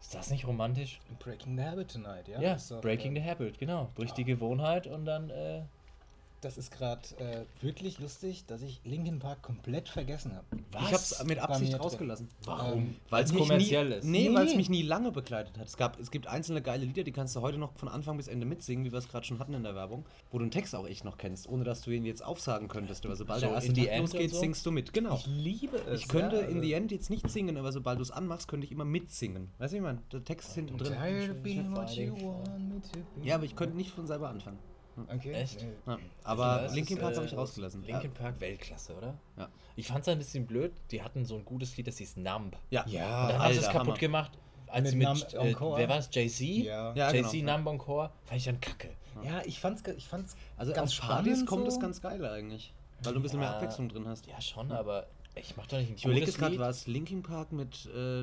Ist 0.00 0.14
das 0.14 0.30
nicht 0.30 0.46
romantisch? 0.46 1.00
Breaking 1.18 1.56
the 1.56 1.64
Habit 1.64 1.92
Tonight, 1.92 2.28
ja? 2.28 2.40
Ja, 2.40 2.56
Breaking 2.80 3.16
äh, 3.16 3.20
the 3.20 3.28
Habit, 3.28 3.58
genau. 3.58 3.90
Durch 3.96 4.12
die 4.12 4.24
Gewohnheit 4.24 4.86
und 4.86 5.04
dann, 5.04 5.28
äh, 5.30 5.62
Das 6.42 6.56
ist 6.56 6.70
gerade 6.70 7.02
äh, 7.18 7.44
wirklich 7.60 7.98
lustig, 7.98 8.46
dass 8.46 8.62
ich 8.62 8.80
Linkin 8.84 9.18
Park 9.18 9.42
komplett 9.42 9.90
vergessen 9.90 10.34
habe. 10.34 10.46
was? 10.72 10.82
Ich 10.86 10.92
hab's 10.92 11.24
mit 11.24 11.38
Absicht 11.38 11.78
rausgelassen. 11.78 12.28
Warum? 12.46 12.96
Weil 13.10 13.24
es 13.24 13.30
Weil's 13.34 13.38
kommerziell 13.42 13.88
nie, 13.90 13.94
ist. 13.96 14.04
Nee, 14.04 14.28
Nee, 14.30 14.34
weil 14.34 14.46
es 14.46 14.52
nee. 14.52 14.56
mich 14.56 14.70
nie 14.70 14.82
lange 14.82 15.12
begleitet 15.12 15.58
hat. 15.58 15.66
Es, 15.66 15.76
gab, 15.76 16.00
es 16.00 16.10
gibt 16.10 16.26
einzelne 16.28 16.62
geile 16.62 16.86
Lieder, 16.86 17.02
die 17.02 17.12
kannst 17.12 17.36
du 17.36 17.42
heute 17.42 17.58
noch 17.58 17.74
von 17.74 17.88
Anfang 17.88 18.16
bis 18.16 18.26
Ende 18.26 18.46
mitsingen, 18.46 18.86
wie 18.86 18.90
wir 18.92 18.98
es 18.98 19.08
gerade 19.08 19.26
schon 19.26 19.38
hatten 19.38 19.52
in 19.52 19.62
der 19.64 19.74
Werbung, 19.74 20.06
wo 20.30 20.38
du 20.38 20.44
den 20.46 20.50
Text 20.50 20.74
auch 20.74 20.86
echt 20.86 21.04
noch 21.04 21.18
kennst, 21.18 21.46
ohne 21.46 21.64
dass 21.64 21.82
du 21.82 21.90
ihn 21.90 22.06
jetzt 22.06 22.24
aufsagen 22.24 22.68
könntest. 22.68 23.04
Aber 23.04 23.16
sobald 23.16 23.40
So, 23.40 23.46
der 23.46 23.56
erste 23.56 23.68
In 23.72 23.76
Takt 23.76 23.88
End 23.88 24.00
losgeht, 24.00 24.30
so? 24.30 24.40
singst 24.40 24.64
du 24.64 24.70
mit. 24.70 24.92
Genau. 24.94 25.16
Ich 25.16 25.26
liebe 25.26 25.76
es. 25.76 26.00
Ich 26.00 26.08
könnte 26.08 26.36
ja, 26.36 26.42
in 26.42 26.48
also- 26.56 26.60
the 26.62 26.72
end 26.72 26.90
jetzt 26.92 27.10
nicht 27.10 27.28
singen, 27.28 27.58
aber 27.58 27.70
sobald 27.72 27.98
du 27.98 28.02
es 28.02 28.10
anmachst, 28.10 28.48
könnte 28.48 28.64
ich 28.64 28.72
immer 28.72 28.86
mitsingen. 28.86 29.50
Weißt 29.58 29.72
du, 29.72 29.74
wie 29.74 29.78
ich 29.78 29.82
meine? 29.82 30.00
Der 30.10 30.24
Text 30.24 30.48
ist 30.48 30.54
hinten 30.54 30.78
drin. 30.78 30.94
Tired 30.94 31.30
of 31.32 31.42
being 31.42 31.76
what 31.76 31.90
you 31.90 32.12
want 32.14 32.66
me 32.66 32.80
to 32.80 32.98
be. 33.16 33.26
Ja, 33.28 33.34
aber 33.34 33.44
ich 33.44 33.54
könnte 33.54 33.76
nicht 33.76 33.90
von 33.90 34.06
selber 34.06 34.30
anfangen. 34.30 34.58
Okay. 35.08 35.32
Echt? 35.32 35.66
Ja. 35.86 35.98
Aber 36.24 36.62
Das 36.62 36.74
Linkin 36.74 36.98
Park 36.98 37.12
äh, 37.12 37.16
habe 37.16 37.26
ich 37.26 37.36
rausgelassen. 37.36 37.82
Linkin 37.84 38.12
Park 38.12 38.40
Weltklasse, 38.40 38.94
oder? 38.94 39.18
Ja. 39.36 39.48
Ich 39.76 39.86
fand 39.86 40.02
es 40.02 40.08
ein 40.08 40.18
bisschen 40.18 40.46
blöd. 40.46 40.72
Die 40.90 41.02
hatten 41.02 41.24
so 41.24 41.36
ein 41.36 41.44
gutes 41.44 41.76
Lied, 41.76 41.86
das 41.86 41.98
hieß 41.98 42.16
Numb. 42.16 42.56
Ja, 42.70 42.84
Ja, 42.86 43.22
Und 43.22 43.28
dann 43.32 43.42
haben 43.42 43.52
sie 43.54 43.58
es 43.60 43.64
kaputt 43.66 43.86
Hammer. 43.88 43.98
gemacht, 43.98 44.32
als 44.66 44.82
Mit 44.82 44.90
sie 44.92 44.96
mit, 44.98 45.08
Numb 45.08 45.32
äh, 45.32 45.48
Encore? 45.50 45.78
wer 45.78 45.88
war 45.88 45.98
es, 45.98 46.08
Jay-Z? 46.12 46.40
Ja. 46.46 46.94
Ja, 46.94 47.12
Jay-Z 47.12 47.32
genau, 47.32 47.50
ja. 47.50 47.56
Numb 47.58 47.68
Encore, 47.68 48.10
fand 48.24 48.38
ich 48.38 48.44
dann 48.44 48.60
kacke. 48.60 48.90
Ja, 49.24 49.42
ich 49.44 49.58
fand's, 49.60 49.82
ich 49.96 50.06
fand's 50.06 50.36
Also 50.56 50.72
ganz 50.72 50.92
auf 50.98 51.06
Partys 51.06 51.44
kommt 51.44 51.62
so. 51.64 51.68
es 51.76 51.80
ganz 51.80 52.00
geil 52.00 52.24
eigentlich. 52.24 52.72
Weil 53.02 53.12
du 53.14 53.18
ein 53.20 53.22
bisschen 53.22 53.40
mehr. 53.40 53.54
Abwechslung 53.54 53.88
drin 53.88 54.06
hast. 54.06 54.26
Ja, 54.26 54.40
schon, 54.40 54.70
aber 54.72 55.06
ich 55.34 55.56
mach 55.56 55.66
doch 55.66 55.78
nicht 55.78 55.90
ein 55.90 55.96
Ich 55.96 56.04
überlege 56.04 56.30
gerade, 56.32 56.58
war 56.58 56.68
es 56.70 56.86
Linkin 56.86 57.22
Park 57.22 57.52
mit 57.52 57.88
äh, 57.94 58.22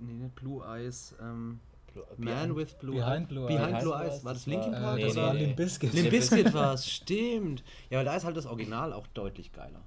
nee, 0.00 0.30
Blue 0.34 0.64
Eyes, 0.64 1.14
ähm, 1.20 1.60
Blue- 1.92 2.04
Man 2.16 2.56
with 2.56 2.74
Blue 2.80 2.94
Behind 2.94 3.22
Eyes. 3.22 3.28
Blue 3.28 3.46
Behind 3.46 3.48
Eyes. 3.48 3.48
Blue 3.48 3.48
Behind 3.56 3.74
Eyes. 3.74 3.82
Blue 3.82 3.92
War 3.92 4.04
Eyes, 4.04 4.22
das 4.22 4.32
das 4.34 4.46
Linkin 4.46 4.72
war- 4.72 4.80
Park? 4.80 4.92
Äh, 4.92 4.96
Nee, 5.00 5.04
das 5.08 5.16
oder? 5.16 5.26
war 5.26 5.34
Limp. 5.34 5.56
Bizkit. 5.56 5.92
Limp 5.94 6.10
Bizkit 6.10 6.54
war 6.54 6.74
es, 6.74 6.90
stimmt. 6.90 7.64
Ja, 7.90 7.98
weil 7.98 8.04
da 8.04 8.16
ist 8.16 8.24
halt 8.24 8.36
das 8.36 8.46
Original 8.46 8.92
auch 8.92 9.06
deutlich 9.08 9.52
geiler. 9.52 9.82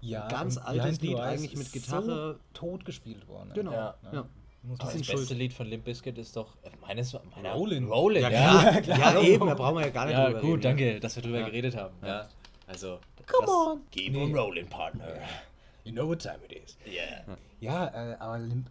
Ja, 0.00 0.28
ganz 0.28 0.58
altes 0.58 1.00
Lied 1.00 1.18
eigentlich 1.18 1.56
mit 1.56 1.72
Gitarre. 1.72 2.34
So 2.34 2.38
tot 2.52 2.84
gespielt 2.84 3.26
worden. 3.28 3.50
Genau. 3.54 3.72
Ja. 3.72 3.94
Ja. 4.12 4.26
Muss 4.62 4.78
das 4.78 4.92
beste 4.94 5.12
schuld. 5.12 5.30
Lied 5.30 5.52
von 5.52 5.66
Limp 5.68 5.84
Bizkit 5.84 6.18
ist 6.18 6.36
doch 6.36 6.56
äh, 6.64 6.70
meines 6.80 7.16
meiner 7.34 7.54
Rollin'. 7.54 7.86
Rollin, 7.88 8.22
Ja, 8.22 8.30
ja. 8.30 8.80
klar. 8.80 8.98
Ja, 9.14 9.20
eben, 9.22 9.46
da 9.46 9.54
brauchen 9.54 9.76
wir 9.76 9.82
ja 9.86 9.90
gar 9.90 10.06
nicht 10.06 10.14
Ja, 10.14 10.26
drüber 10.26 10.40
gut, 10.40 10.50
reden. 10.50 10.62
danke, 10.62 11.00
dass 11.00 11.14
wir 11.16 11.22
drüber 11.22 11.38
Ja. 11.40 11.46
geredet 11.46 11.76
haben. 11.76 11.94
Ja. 12.04 12.28
Also, 12.66 12.98
Come 13.26 13.46
das- 13.46 13.50
on. 13.54 13.80
Keep 13.92 14.12
Nee. 14.12 14.22
on 14.24 14.34
rolling, 14.34 14.66
partner. 14.68 15.04
You 15.84 15.92
know 15.92 16.08
what 16.08 16.18
time 16.20 16.38
it 16.48 16.52
is. 16.64 16.76
Yeah. 16.84 17.24
Ja, 17.60 17.86
äh, 18.12 18.16
aber 18.18 18.38
Limp 18.40 18.66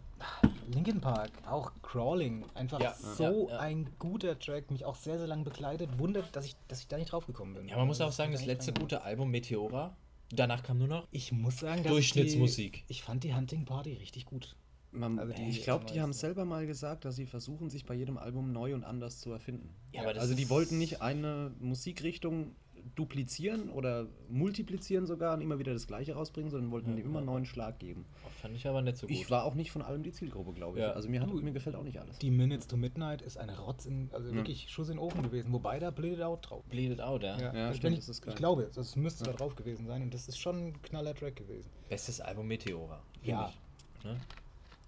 Linkin 0.68 1.00
Park, 1.00 1.30
auch 1.48 1.72
Crawling, 1.82 2.44
einfach 2.54 2.80
Ja. 2.80 2.94
so 2.94 3.48
Ja, 3.48 3.54
ja. 3.54 3.60
ein 3.60 3.88
guter 3.98 4.38
Track, 4.38 4.70
mich 4.70 4.84
auch 4.84 4.96
sehr, 4.96 5.18
sehr 5.18 5.26
lange 5.26 5.44
begleitet. 5.44 5.98
Wundert, 5.98 6.34
dass 6.34 6.46
ich, 6.46 6.56
dass 6.68 6.80
ich 6.80 6.88
da 6.88 6.96
nicht 6.98 7.12
drauf 7.12 7.26
gekommen 7.26 7.54
bin. 7.54 7.68
Ja, 7.68 7.76
man 7.76 7.86
muss 7.86 8.00
Also, 8.00 8.10
auch 8.10 8.14
sagen, 8.16 8.32
das 8.32 8.44
letzte 8.46 8.72
gute 8.72 9.02
Album 9.02 9.30
Meteora, 9.30 9.96
danach 10.30 10.62
kam 10.62 10.78
nur 10.78 10.88
noch 10.88 11.06
Ich 11.10 11.32
muss 11.32 11.58
sagen, 11.58 11.82
dass 11.82 11.92
Durchschnittsmusik. 11.92 12.76
Ich, 12.78 12.86
die, 12.86 12.92
ich 12.92 13.02
fand 13.02 13.24
die 13.24 13.34
Hunting 13.34 13.64
Party 13.64 13.94
richtig 13.94 14.26
gut. 14.26 14.56
Man, 14.92 15.18
Also 15.18 15.34
die- 15.34 15.48
ich 15.50 15.62
glaube, 15.62 15.84
die 15.86 16.00
haben 16.00 16.12
selber 16.14 16.44
mal 16.44 16.66
gesagt, 16.66 17.04
dass 17.04 17.16
sie 17.16 17.26
versuchen, 17.26 17.68
sich 17.68 17.84
bei 17.84 17.94
jedem 17.94 18.16
Album 18.16 18.52
neu 18.52 18.74
und 18.74 18.82
anders 18.82 19.20
zu 19.20 19.30
erfinden. 19.30 19.74
Ja, 19.92 20.02
also 20.04 20.34
die 20.34 20.48
wollten 20.48 20.78
nicht 20.78 21.02
eine 21.02 21.52
Musikrichtung 21.58 22.54
duplizieren 22.96 23.70
oder 23.70 24.06
multiplizieren 24.28 25.06
sogar 25.06 25.34
und 25.34 25.40
immer 25.40 25.58
wieder 25.58 25.72
das 25.72 25.86
gleiche 25.86 26.14
rausbringen, 26.14 26.50
sondern 26.50 26.70
wollten 26.72 26.96
dem 26.96 27.04
immer 27.04 27.18
einen 27.18 27.26
neuen 27.26 27.44
Schlag 27.46 27.78
geben. 27.78 28.06
Fand 28.42 28.56
ich 28.56 28.66
aber 28.66 28.82
nicht 28.82 28.96
so 28.96 29.06
gut. 29.06 29.14
Ich 29.14 29.30
war 29.30 29.44
auch 29.44 29.54
nicht 29.54 29.70
von 29.70 29.82
allem 29.82 30.02
die 30.02 30.12
Zielgruppe, 30.12 30.52
glaube 30.52 30.78
ich. 30.78 30.84
Ja. 30.84 30.92
Also 30.92 31.08
mir, 31.08 31.20
hat, 31.20 31.30
Du, 31.30 31.36
mir 31.40 31.52
gefällt 31.52 31.76
auch 31.76 31.82
nicht 31.84 32.00
alles. 32.00 32.18
Die 32.18 32.30
Minutes 32.30 32.66
to 32.66 32.76
Midnight 32.76 33.22
ist 33.22 33.36
eine 33.38 33.58
Rotz 33.58 33.86
in, 33.86 34.08
also 34.12 34.32
wirklich 34.34 34.68
Schuss 34.70 34.88
in 34.88 34.94
den 34.96 34.98
Ofen 35.00 35.22
gewesen, 35.22 35.52
wobei 35.52 35.78
da 35.78 35.90
Bleed 35.90 36.14
It 36.14 36.22
Out 36.22 36.50
drauf. 36.50 36.64
Bleed 36.64 36.90
It 36.92 37.00
Out, 37.00 37.22
ja. 37.22 37.38
Ja, 37.38 37.54
Ja, 37.54 37.66
also 37.66 37.76
stimmt, 37.78 37.94
ich, 37.94 38.00
das 38.00 38.08
ist 38.08 38.22
geil. 38.22 38.32
ich 38.32 38.38
glaube 38.38 38.70
das 38.74 38.96
müsste 38.96 39.24
da 39.24 39.32
drauf 39.32 39.54
gewesen 39.54 39.86
sein 39.86 40.02
und 40.02 40.12
das 40.12 40.26
ist 40.28 40.38
schon 40.38 40.68
ein 40.68 40.82
knaller 40.82 41.14
Track 41.14 41.36
gewesen. 41.36 41.70
Bestes 41.88 42.20
Album 42.20 42.48
Meteora. 42.48 43.02
Ja. 43.22 43.52
Ich. 43.98 44.04
Ne? 44.04 44.16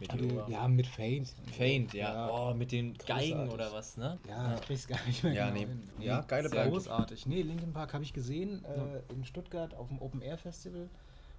Meteora. 0.00 0.48
Ja, 0.48 0.68
mit 0.68 0.86
Faint. 0.86 1.34
Faint, 1.56 1.92
ja. 1.92 2.30
Oh, 2.30 2.54
mit 2.54 2.70
den 2.72 2.94
Geigen 2.98 3.32
Großartig. 3.32 3.54
oder 3.54 3.72
was, 3.72 3.96
ne? 3.96 4.18
Ja, 4.28 4.54
ich 4.54 4.60
krieg's 4.62 4.86
gar 4.86 5.04
nicht 5.06 5.24
mehr 5.24 5.32
Ja, 5.32 5.46
genau 5.50 5.60
nee. 5.60 5.66
hin. 5.66 5.90
Ja, 6.00 6.20
geile 6.22 6.48
Band. 6.48 6.70
großartig. 6.70 7.26
Nee, 7.26 7.42
Linkin 7.42 7.72
Park 7.72 7.94
habe 7.94 8.04
ich 8.04 8.12
gesehen 8.12 8.64
äh, 8.64 9.12
in 9.12 9.24
Stuttgart 9.24 9.74
auf 9.74 9.88
dem 9.88 10.00
Open 10.00 10.20
Air 10.22 10.38
Festival 10.38 10.88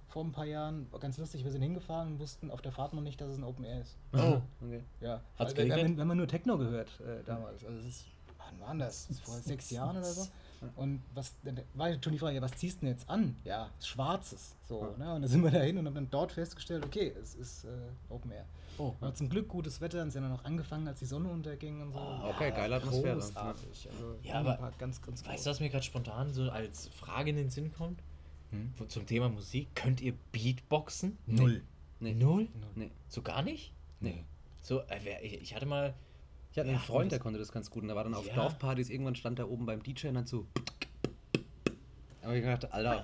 vor 0.08 0.24
ein 0.24 0.32
paar 0.32 0.44
Jahren. 0.44 0.86
War 0.92 1.00
ganz 1.00 1.16
lustig, 1.18 1.44
wir 1.44 1.50
sind 1.52 1.62
hingefahren 1.62 2.08
und 2.12 2.18
wussten 2.18 2.50
auf 2.50 2.60
der 2.60 2.72
Fahrt 2.72 2.92
noch 2.92 3.02
nicht, 3.02 3.20
dass 3.20 3.30
es 3.30 3.38
ein 3.38 3.44
Open 3.44 3.64
Air 3.64 3.80
ist. 3.80 3.96
Oh, 4.12 4.40
okay. 4.60 4.82
Ja, 5.00 5.22
Hat's 5.38 5.56
wenn, 5.56 5.70
wenn, 5.70 5.96
wenn 5.96 6.06
man 6.06 6.16
nur 6.18 6.28
Techno 6.28 6.58
gehört 6.58 6.90
äh, 7.00 7.24
damals. 7.24 7.64
Also 7.64 7.78
es 7.78 7.86
ist, 7.86 8.04
wann 8.36 8.60
war 8.60 8.74
das? 8.74 9.08
Vor 9.24 9.34
sechs 9.36 9.70
Jahren 9.70 9.96
oder 9.96 10.04
so. 10.12 10.26
Und 10.76 11.02
was 11.14 11.34
dann 11.42 11.60
war 11.74 11.90
schon 12.02 12.12
die 12.12 12.18
Frage, 12.18 12.36
ja, 12.36 12.42
was 12.42 12.52
ziehst 12.52 12.76
du 12.76 12.86
denn 12.86 12.94
jetzt 12.94 13.08
an? 13.08 13.34
Ja, 13.44 13.70
Schwarzes. 13.82 14.56
So, 14.68 14.94
ne? 14.98 15.14
Und 15.14 15.22
dann 15.22 15.28
sind 15.30 15.42
wir 15.42 15.50
dahin 15.50 15.78
und 15.78 15.86
haben 15.86 15.94
dann 15.94 16.10
dort 16.10 16.32
festgestellt, 16.32 16.84
okay, 16.84 17.12
es 17.20 17.34
ist 17.34 17.64
äh, 17.64 17.68
Open 18.10 18.30
Air. 18.30 18.44
Oh. 18.78 18.94
War 19.00 19.14
zum 19.14 19.28
Glück 19.28 19.48
gutes 19.48 19.80
Wetter 19.80 20.02
und 20.02 20.10
sind 20.10 20.22
dann 20.22 20.30
noch 20.32 20.44
angefangen, 20.44 20.86
als 20.88 20.98
die 21.00 21.04
Sonne 21.06 21.28
unterging 21.28 21.80
und 21.82 21.92
so. 21.92 21.98
Okay, 21.98 22.50
geile 22.50 22.76
Atmosphäre. 22.76 23.14
Großartig. 23.16 23.88
Also, 23.90 24.16
Ja, 24.22 24.34
aber 24.40 24.54
Park 24.56 24.78
ganz, 24.78 25.00
ganz 25.02 25.26
Weißt 25.26 25.44
du, 25.46 25.50
was 25.50 25.60
mir 25.60 25.68
gerade 25.70 25.84
spontan 25.84 26.32
so 26.32 26.50
als 26.50 26.88
Frage 26.88 27.30
in 27.30 27.36
den 27.36 27.50
Sinn 27.50 27.72
kommt? 27.72 28.00
Wo- 28.78 28.84
Zum 28.84 29.06
Thema 29.06 29.28
Musik. 29.28 29.68
Könnt 29.74 30.00
ihr 30.00 30.14
Beatboxen? 30.32 31.16
Null. 31.26 31.62
Nee. 32.00 32.14
Null? 32.14 32.48
Nee. 32.74 32.90
So 33.08 33.22
gar 33.22 33.42
nicht? 33.42 33.72
Nee. 34.00 34.24
So, 34.62 34.80
äh, 34.88 35.20
ich 35.24 35.54
hatte 35.54 35.66
mal. 35.66 35.94
Ich 36.52 36.58
hatte 36.58 36.68
Ja, 36.68 36.74
einen 36.74 36.82
Freund, 36.82 37.12
das- 37.12 37.18
der 37.18 37.22
konnte 37.22 37.38
das 37.38 37.52
ganz 37.52 37.70
gut. 37.70 37.82
Und 37.82 37.88
der 37.88 37.96
war 37.96 38.04
dann 38.04 38.14
auf 38.14 38.26
Ja. 38.26 38.34
Dorfpartys. 38.34 38.90
Irgendwann 38.90 39.14
stand 39.14 39.38
er 39.38 39.48
oben 39.50 39.66
beim 39.66 39.82
DJ 39.82 40.08
und 40.08 40.18
hat 40.18 40.28
so. 40.28 40.46
Aber 42.22 42.34
ich 42.36 42.42
gedacht, 42.42 42.70
Alter, 42.72 43.02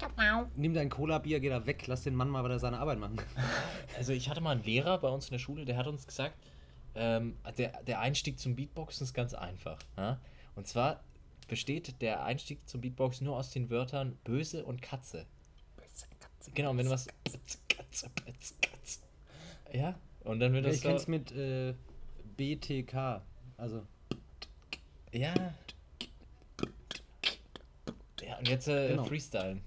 nimm 0.56 0.74
dein 0.74 0.90
Cola-Bier, 0.90 1.40
geh 1.40 1.48
da 1.48 1.64
weg, 1.66 1.86
lass 1.86 2.02
den 2.02 2.14
Mann 2.14 2.28
mal 2.28 2.44
wieder 2.44 2.58
seine 2.58 2.78
Arbeit 2.78 2.98
machen. 2.98 3.16
Also, 3.96 4.12
ich 4.12 4.28
hatte 4.28 4.42
mal 4.42 4.50
einen 4.50 4.62
Lehrer 4.64 4.98
bei 4.98 5.08
uns 5.08 5.26
in 5.26 5.30
der 5.32 5.38
Schule, 5.38 5.64
der 5.64 5.78
hat 5.78 5.86
uns 5.86 6.06
gesagt, 6.06 6.34
ähm, 6.94 7.34
der, 7.56 7.82
der 7.84 8.00
Einstieg 8.00 8.38
zum 8.38 8.54
Beatboxen 8.56 9.04
ist 9.04 9.14
ganz 9.14 9.32
einfach. 9.32 9.78
Ja? 9.96 10.20
Und 10.54 10.66
zwar 10.66 11.02
besteht 11.48 12.02
der 12.02 12.24
Einstieg 12.24 12.68
zum 12.68 12.82
Beatboxen 12.82 13.24
nur 13.26 13.36
aus 13.36 13.50
den 13.50 13.70
Wörtern 13.70 14.18
böse 14.24 14.64
und 14.66 14.82
Katze. 14.82 15.24
Genau, 16.54 16.70
und 16.72 16.78
wenn 16.78 16.86
du 16.86 16.92
was. 16.92 17.06
Katze, 17.24 17.58
Katze, 17.68 18.54
Katze. 18.60 19.00
Ja, 19.72 19.98
und 20.24 20.40
dann 20.40 20.52
wird 20.52 20.64
Ja, 20.64 20.68
das 20.70 20.76
ich 20.76 20.82
so. 20.82 20.88
kenn's 20.88 21.06
mit 21.08 21.32
äh, 21.32 21.74
BTK. 22.36 23.22
Also, 23.58 23.82
Ja. 25.12 25.32
Ja, 28.22 28.38
und 28.38 28.48
jetzt 28.48 28.68
äh, 28.68 28.88
Genau. 28.88 29.04
Freestylen. 29.04 29.60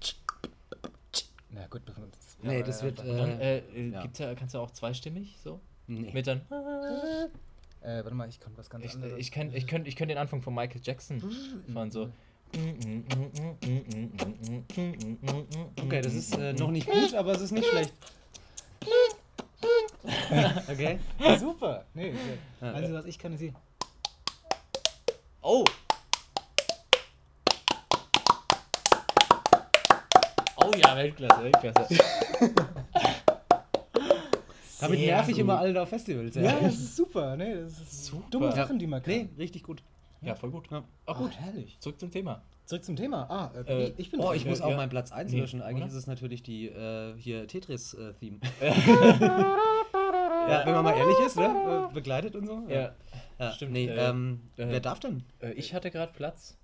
Na 1.50 1.66
gut, 1.66 1.82
das, 1.86 1.96
nee, 2.42 2.62
das 2.62 2.82
wird. 2.82 2.98
Dann 3.00 3.40
Äh, 3.40 3.58
äh, 3.58 3.62
äh, 3.74 3.88
ja. 3.90 4.02
gibt's 4.02 4.18
ja, 4.18 4.34
kannst 4.34 4.54
du 4.54 4.58
auch 4.58 4.70
zweistimmig 4.70 5.36
so? 5.42 5.60
nee. 5.86 6.10
Mit 6.12 6.26
dann. 6.26 6.42
äh, 7.82 8.04
warte 8.04 8.14
mal, 8.14 8.28
ich 8.28 8.38
kann 8.38 8.52
was 8.56 8.70
ganz 8.70 8.84
Ich, 8.84 8.94
anderes. 8.94 9.18
ich 9.18 9.30
kann 9.32 9.52
ich 9.54 9.66
könnt, 9.66 9.88
ich 9.88 9.96
könnt 9.96 10.10
den 10.10 10.18
Anfang 10.18 10.42
von 10.42 10.54
Michael 10.54 10.80
Jackson 10.84 11.20
von 11.72 11.90
so. 11.90 12.10
Okay, 15.82 16.00
das 16.02 16.14
ist 16.14 16.36
äh, 16.36 16.52
noch 16.52 16.70
nicht 16.70 16.86
gut, 16.88 17.14
aber 17.14 17.32
es 17.32 17.40
ist 17.40 17.52
nicht 17.52 17.66
schlecht. 17.68 17.92
okay. 20.68 20.98
Super. 21.38 21.84
Nee, 21.94 22.12
sehr. 22.60 22.74
also 22.74 22.94
was 22.94 23.04
ich 23.06 23.18
kann, 23.18 23.32
ist 23.34 23.40
hier. 23.40 23.54
Oh! 25.42 25.64
Oh 30.56 30.72
ja, 30.76 30.94
Weltklasse, 30.96 31.42
Weltklasse. 31.44 31.86
Damit 34.80 34.98
Sehr 34.98 35.08
nerv 35.16 35.28
ich 35.28 35.34
gut. 35.34 35.40
immer 35.42 35.58
alle 35.58 35.82
auf 35.82 35.88
Festivals. 35.88 36.34
Ja, 36.36 36.58
das 36.60 36.74
ist 36.74 36.96
super. 36.96 37.36
Nee, 37.36 37.54
das 37.54 37.72
ist 37.80 38.06
Super. 38.06 38.24
dumme 38.30 38.46
Ja. 38.46 38.52
Sachen, 38.52 38.78
die 38.78 38.86
man 38.86 39.02
kann. 39.02 39.12
Nee, 39.14 39.28
richtig 39.38 39.62
gut. 39.62 39.82
Ja, 40.22 40.34
voll 40.34 40.50
gut. 40.50 40.70
Ja. 40.70 40.84
Oh, 41.06 41.14
gut. 41.14 41.32
Ah, 41.38 41.42
herrlich. 41.44 41.76
Zurück 41.80 41.98
zum 42.00 42.10
Thema. 42.10 42.42
Zurück 42.66 42.84
zum 42.84 42.96
Thema. 42.96 43.28
Ah, 43.28 43.50
äh, 43.66 43.84
Äh, 43.86 43.94
ich 43.96 44.10
bin 44.10 44.20
Oh, 44.20 44.24
dran. 44.28 44.36
ich 44.36 44.44
muss 44.46 44.58
Ja, 44.60 44.66
auch 44.66 44.70
ja. 44.70 44.76
meinen 44.76 44.90
Platz 44.90 45.12
1 45.12 45.32
Nee, 45.32 45.40
löschen. 45.40 45.60
Eigentlich 45.62 45.84
oder? 45.84 45.92
ist 45.92 45.94
es 45.98 46.06
natürlich 46.06 46.42
die 46.42 46.68
äh, 46.68 47.14
hier 47.18 47.46
Tetris-Theme. 47.46 48.38
ja, 50.48 50.62
wenn 50.66 50.74
man 50.74 50.84
mal 50.84 50.96
ehrlich 50.96 51.18
ist, 51.26 51.36
ne? 51.36 51.88
Begleitet 51.94 52.34
und 52.36 52.46
so. 52.46 52.62
Ja. 52.68 52.94
ja. 53.38 53.52
stimmt. 53.52 53.72
Nee, 53.72 53.86
Äh, 53.86 54.08
ähm, 54.08 54.40
äh, 54.56 54.66
wer 54.68 54.80
darf 54.80 55.00
denn? 55.00 55.24
Äh, 55.40 55.52
ich 55.52 55.74
hatte 55.74 55.90
gerade 55.90 56.12
Platz. 56.12 56.56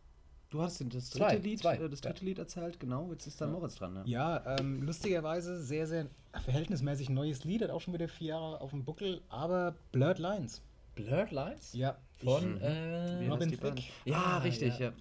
Du 0.49 0.63
hast 0.63 0.81
das 0.81 1.11
dritte 1.11 1.27
Zwei, 1.27 1.37
Lied, 1.37 1.59
zwei. 1.59 1.77
äh, 1.77 1.89
das 1.89 2.01
dritte 2.01 2.25
Lied 2.25 2.39
erzählt, 2.39 2.79
genau. 2.79 3.11
Jetzt 3.11 3.27
ist 3.27 3.41
dann 3.41 3.53
Moritz 3.53 3.75
dran. 3.75 3.95
Ne? 3.95 4.03
Ja, 4.07 4.43
ähm, 4.59 4.83
lustigerweise 4.83 5.61
sehr, 5.63 5.87
sehr 5.87 6.07
verhältnismäßig 6.45 7.11
neues 7.11 7.45
Lied, 7.45 7.63
hat 7.63 7.71
auch 7.71 7.81
schon 7.81 7.95
wieder 7.95 8.09
vier 8.09 8.29
Jahre 8.29 8.61
auf 8.61 8.71
dem 8.71 8.85
Buckel, 8.85 9.23
aber 9.29 9.75
Blurred 9.93 10.19
Lines. 10.19 10.63
Blurred 10.95 11.33
Lines? 11.33 11.73
Ja. 11.73 11.97
Von. 12.23 12.55
Mhm. 12.55 12.61
Äh, 12.63 13.29
Robin? 13.29 13.51
Thicke. 13.51 13.75
Ja, 14.05 14.13
Ja, 14.13 14.39
richtig, 14.39 14.79
ja. 14.79 14.87
ja. 14.87 14.93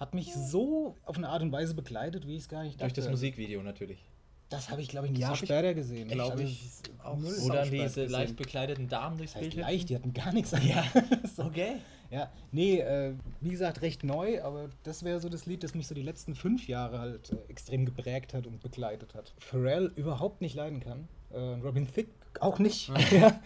Hat 0.00 0.14
mich 0.14 0.34
so 0.34 0.96
auf 1.04 1.16
eine 1.16 1.28
Art 1.28 1.42
und 1.42 1.52
Weise 1.52 1.74
begleitet, 1.74 2.26
wie 2.26 2.36
ich 2.36 2.42
es 2.42 2.48
gar 2.48 2.62
nicht 2.62 2.80
durch 2.80 2.92
das 2.92 3.04
dachte. 3.04 3.12
Musikvideo 3.12 3.62
natürlich. 3.62 4.04
Das 4.48 4.70
habe 4.70 4.80
ich, 4.80 4.88
glaube 4.88 5.06
ich, 5.06 5.10
ein 5.12 5.14
Das 5.14 5.20
Jahr 5.22 5.30
hab 5.30 5.42
ich- 5.42 5.48
später 5.48 5.74
gesehen. 5.74 6.08
glaub 6.08 6.32
Also, 6.32 6.44
ich, 6.44 6.70
so. 6.70 6.92
Wo 7.04 7.48
dann 7.50 7.66
spät 7.66 7.82
diese 7.84 8.06
leicht 8.06 8.36
bekleideten 8.36 8.88
Damen 8.88 9.16
durchs 9.18 9.32
Das 9.32 9.42
heißt 9.42 9.50
Bild 9.54 9.62
leicht, 9.66 9.88
die 9.88 9.94
hatten 9.96 10.12
gar 10.14 10.32
nichts 10.32 10.54
an. 10.54 10.62
Ja. 10.66 10.84
so. 11.36 11.44
Okay. 11.44 11.76
Ja, 12.10 12.30
nee, 12.52 12.78
äh, 12.78 13.14
wie 13.40 13.50
gesagt, 13.50 13.82
recht 13.82 14.04
neu, 14.04 14.40
aber 14.40 14.70
das 14.84 15.02
wäre 15.02 15.18
so 15.18 15.28
das 15.28 15.46
Lied, 15.46 15.64
das 15.64 15.74
mich 15.74 15.88
so 15.88 15.94
die 15.96 16.02
letzten 16.02 16.36
fünf 16.36 16.68
Jahre 16.68 17.00
halt 17.00 17.32
äh, 17.32 17.36
extrem 17.48 17.84
geprägt 17.84 18.32
hat 18.34 18.46
und 18.46 18.60
begleitet 18.60 19.14
hat. 19.16 19.34
Pharrell 19.38 19.90
überhaupt 19.96 20.40
nicht 20.40 20.54
leiden 20.54 20.78
kann. 20.78 21.08
Äh, 21.32 21.38
Robin 21.38 21.92
Thicke 21.92 22.12
auch 22.42 22.58
nicht. 22.58 22.90
ja. 23.10 23.40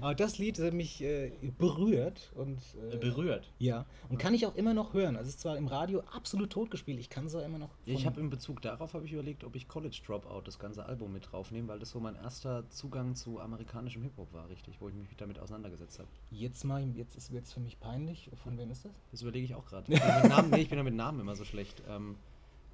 Aber 0.00 0.14
das 0.16 0.38
Lied 0.38 0.58
hat 0.58 0.74
mich 0.74 1.00
äh, 1.02 1.30
berührt 1.58 2.32
und 2.34 2.60
äh, 2.92 2.96
Berührt. 2.96 3.52
ja 3.58 3.86
und 4.08 4.18
kann 4.18 4.34
ich 4.34 4.46
auch 4.46 4.56
immer 4.56 4.74
noch 4.74 4.94
hören. 4.94 5.16
Also 5.16 5.28
es 5.28 5.36
ist 5.36 5.40
zwar 5.40 5.56
im 5.56 5.68
Radio 5.68 6.00
absolut 6.12 6.50
totgespielt, 6.50 6.98
ich 6.98 7.08
kann 7.08 7.26
es 7.26 7.34
auch 7.34 7.44
immer 7.44 7.58
noch. 7.58 7.70
Ich 7.86 8.04
habe 8.04 8.20
in 8.20 8.28
Bezug 8.28 8.60
darauf 8.62 8.94
habe 8.94 9.04
ich 9.04 9.12
überlegt, 9.12 9.44
ob 9.44 9.54
ich 9.54 9.68
College 9.68 10.00
Dropout 10.04 10.42
das 10.44 10.58
ganze 10.58 10.84
Album 10.86 11.12
mit 11.12 11.30
draufnehme, 11.30 11.68
weil 11.68 11.78
das 11.78 11.90
so 11.90 12.00
mein 12.00 12.16
erster 12.16 12.68
Zugang 12.68 13.14
zu 13.14 13.40
amerikanischem 13.40 14.02
Hip 14.02 14.16
Hop 14.16 14.32
war, 14.32 14.48
richtig, 14.48 14.80
wo 14.80 14.88
ich 14.88 14.94
mich 14.94 15.16
damit 15.16 15.38
auseinandergesetzt 15.38 16.00
habe. 16.00 16.08
jetzt 16.30 16.64
mal 16.64 16.82
jetzt 16.96 17.16
ist 17.16 17.30
jetzt 17.30 17.52
für 17.52 17.60
mich 17.60 17.78
peinlich. 17.78 18.28
Von 18.42 18.58
wem 18.58 18.70
ist 18.70 18.84
das? 18.84 18.92
Das 19.12 19.22
überlege 19.22 19.44
ich 19.44 19.54
auch 19.54 19.66
gerade. 19.66 19.90
Nee, 19.90 20.60
ich 20.60 20.68
bin 20.68 20.78
ja 20.78 20.84
mit 20.84 20.94
Namen 20.94 21.20
immer 21.20 21.36
so 21.36 21.44
schlecht. 21.44 21.82
Ähm, 21.88 22.16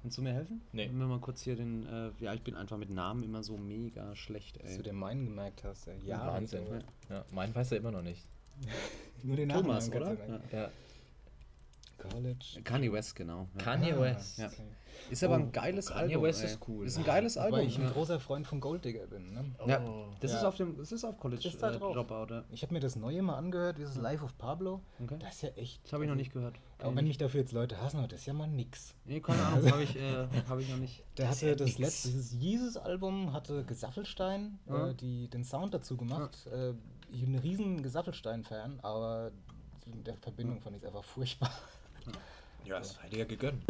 kannst 0.01 0.17
du 0.17 0.21
mir 0.21 0.33
helfen? 0.33 0.61
Nee. 0.71 0.87
Wenn 0.87 0.97
wir 0.99 1.07
mal 1.07 1.19
kurz 1.19 1.41
hier 1.41 1.55
den. 1.55 1.85
Äh, 1.85 2.11
ja, 2.19 2.33
ich 2.33 2.41
bin 2.41 2.55
einfach 2.55 2.77
mit 2.77 2.89
Namen 2.89 3.23
immer 3.23 3.43
so 3.43 3.57
mega 3.57 4.15
schlecht, 4.15 4.61
Dass 4.61 4.71
ey. 4.71 4.77
du 4.77 4.83
dir 4.83 4.93
meinen 4.93 5.25
gemerkt 5.25 5.63
hast. 5.63 5.87
Ja, 5.87 5.93
ja 6.03 6.27
Wahnsinn. 6.27 6.63
also, 6.71 6.85
Ja, 7.09 7.25
meinen 7.31 7.53
weiß 7.55 7.71
er 7.73 7.77
immer 7.79 7.91
noch 7.91 8.01
nicht. 8.03 8.25
Nur 9.23 9.35
den 9.35 9.49
Thomas, 9.49 9.89
Nachnamen 9.89 10.15
oder? 10.17 10.25
du 10.25 10.31
merken. 10.31 10.55
Ja. 10.55 10.71
College. 11.97 12.61
Kanye 12.63 12.91
West, 12.93 13.15
genau. 13.15 13.47
Ja. 13.57 13.63
Kanye 13.63 13.93
Ah, 13.93 13.99
West. 14.01 14.37
Ja. 14.39 14.47
okay. 14.47 14.63
Ist 15.09 15.23
aber 15.23 15.35
Oh, 15.35 15.39
ein 15.39 15.51
geiles 15.51 15.87
Kanye 15.87 16.13
Album. 16.13 16.23
West 16.23 16.41
ey. 16.43 16.47
ist 16.47 16.59
cool. 16.67 16.85
Ist 16.85 16.97
ein 16.97 17.03
geiles 17.03 17.35
Weil 17.35 17.43
Album. 17.45 17.59
ich 17.61 17.77
ein 17.77 17.83
ja. 17.85 17.89
großer 17.91 18.19
Freund 18.19 18.45
von 18.47 18.59
Golddigger 18.59 19.07
bin. 19.07 19.33
Ne? 19.33 19.45
Ja, 19.65 19.81
Oh. 19.85 20.05
das 20.19 20.31
Ja. 20.31 20.37
ist 20.39 20.43
auf 20.43 20.55
dem, 20.57 20.77
das 20.77 20.91
ist 20.91 21.03
auf 21.03 21.17
College 21.19 21.47
Ist 21.47 21.61
da 21.61 21.71
äh, 21.71 21.77
drauf. 21.77 21.93
Dropout. 21.93 22.33
Ja. 22.33 22.43
Ich 22.51 22.61
habe 22.63 22.73
mir 22.73 22.79
das 22.79 22.95
Neue 22.95 23.21
mal 23.21 23.37
angehört, 23.37 23.77
dieses 23.77 23.95
Life 23.97 24.23
of 24.23 24.37
Pablo. 24.37 24.81
Okay. 25.01 25.17
Das 25.19 25.35
ist 25.35 25.41
ja 25.43 25.49
echt. 25.55 25.83
Das 25.85 25.93
habe 25.93 26.03
ich 26.03 26.09
noch 26.09 26.15
nicht 26.17 26.33
gehört. 26.33 26.55
Auch 26.81 26.95
wenn 26.95 27.05
mich 27.07 27.17
dafür 27.17 27.41
jetzt 27.41 27.51
Leute 27.51 27.81
hassen, 27.81 28.01
das 28.07 28.19
ist 28.21 28.25
ja 28.25 28.33
mal 28.33 28.47
nix. 28.47 28.95
Nee, 29.05 29.19
keine 29.19 29.41
Ahnung, 29.43 29.69
habe 29.71 29.83
ich, 29.83 29.95
äh, 29.97 30.27
hab 30.49 30.59
ich 30.59 30.69
noch 30.69 30.77
nicht. 30.77 31.03
Der 31.17 31.27
Das 31.27 31.35
ist 31.37 31.41
hatte 31.41 31.49
ja 31.49 31.55
das 31.55 31.67
nix. 31.67 31.79
letzte, 31.79 32.07
dieses 32.09 32.33
Jesus-Album 32.33 33.33
hatte 33.33 33.63
Gesaffelstein, 33.65 34.59
Ja. 34.67 34.89
äh, 34.89 34.95
die 34.95 35.27
den 35.27 35.43
Sound 35.43 35.73
dazu 35.73 35.97
gemacht. 35.97 36.47
Äh, 36.53 36.73
ich 37.11 37.21
bin 37.25 37.33
ein 37.35 37.39
riesen 37.39 37.81
Gesaffelstein-Fan, 37.83 38.79
aber 38.81 39.31
in 39.87 40.03
der 40.03 40.15
Verbindung 40.17 40.61
fand 40.61 40.75
ich 40.77 40.83
es 40.83 40.87
einfach 40.87 41.03
furchtbar. 41.03 41.49
Ja, 42.65 42.77
das 42.79 43.01
hätte 43.01 43.17
ja 43.17 43.25
gegönnt. 43.25 43.63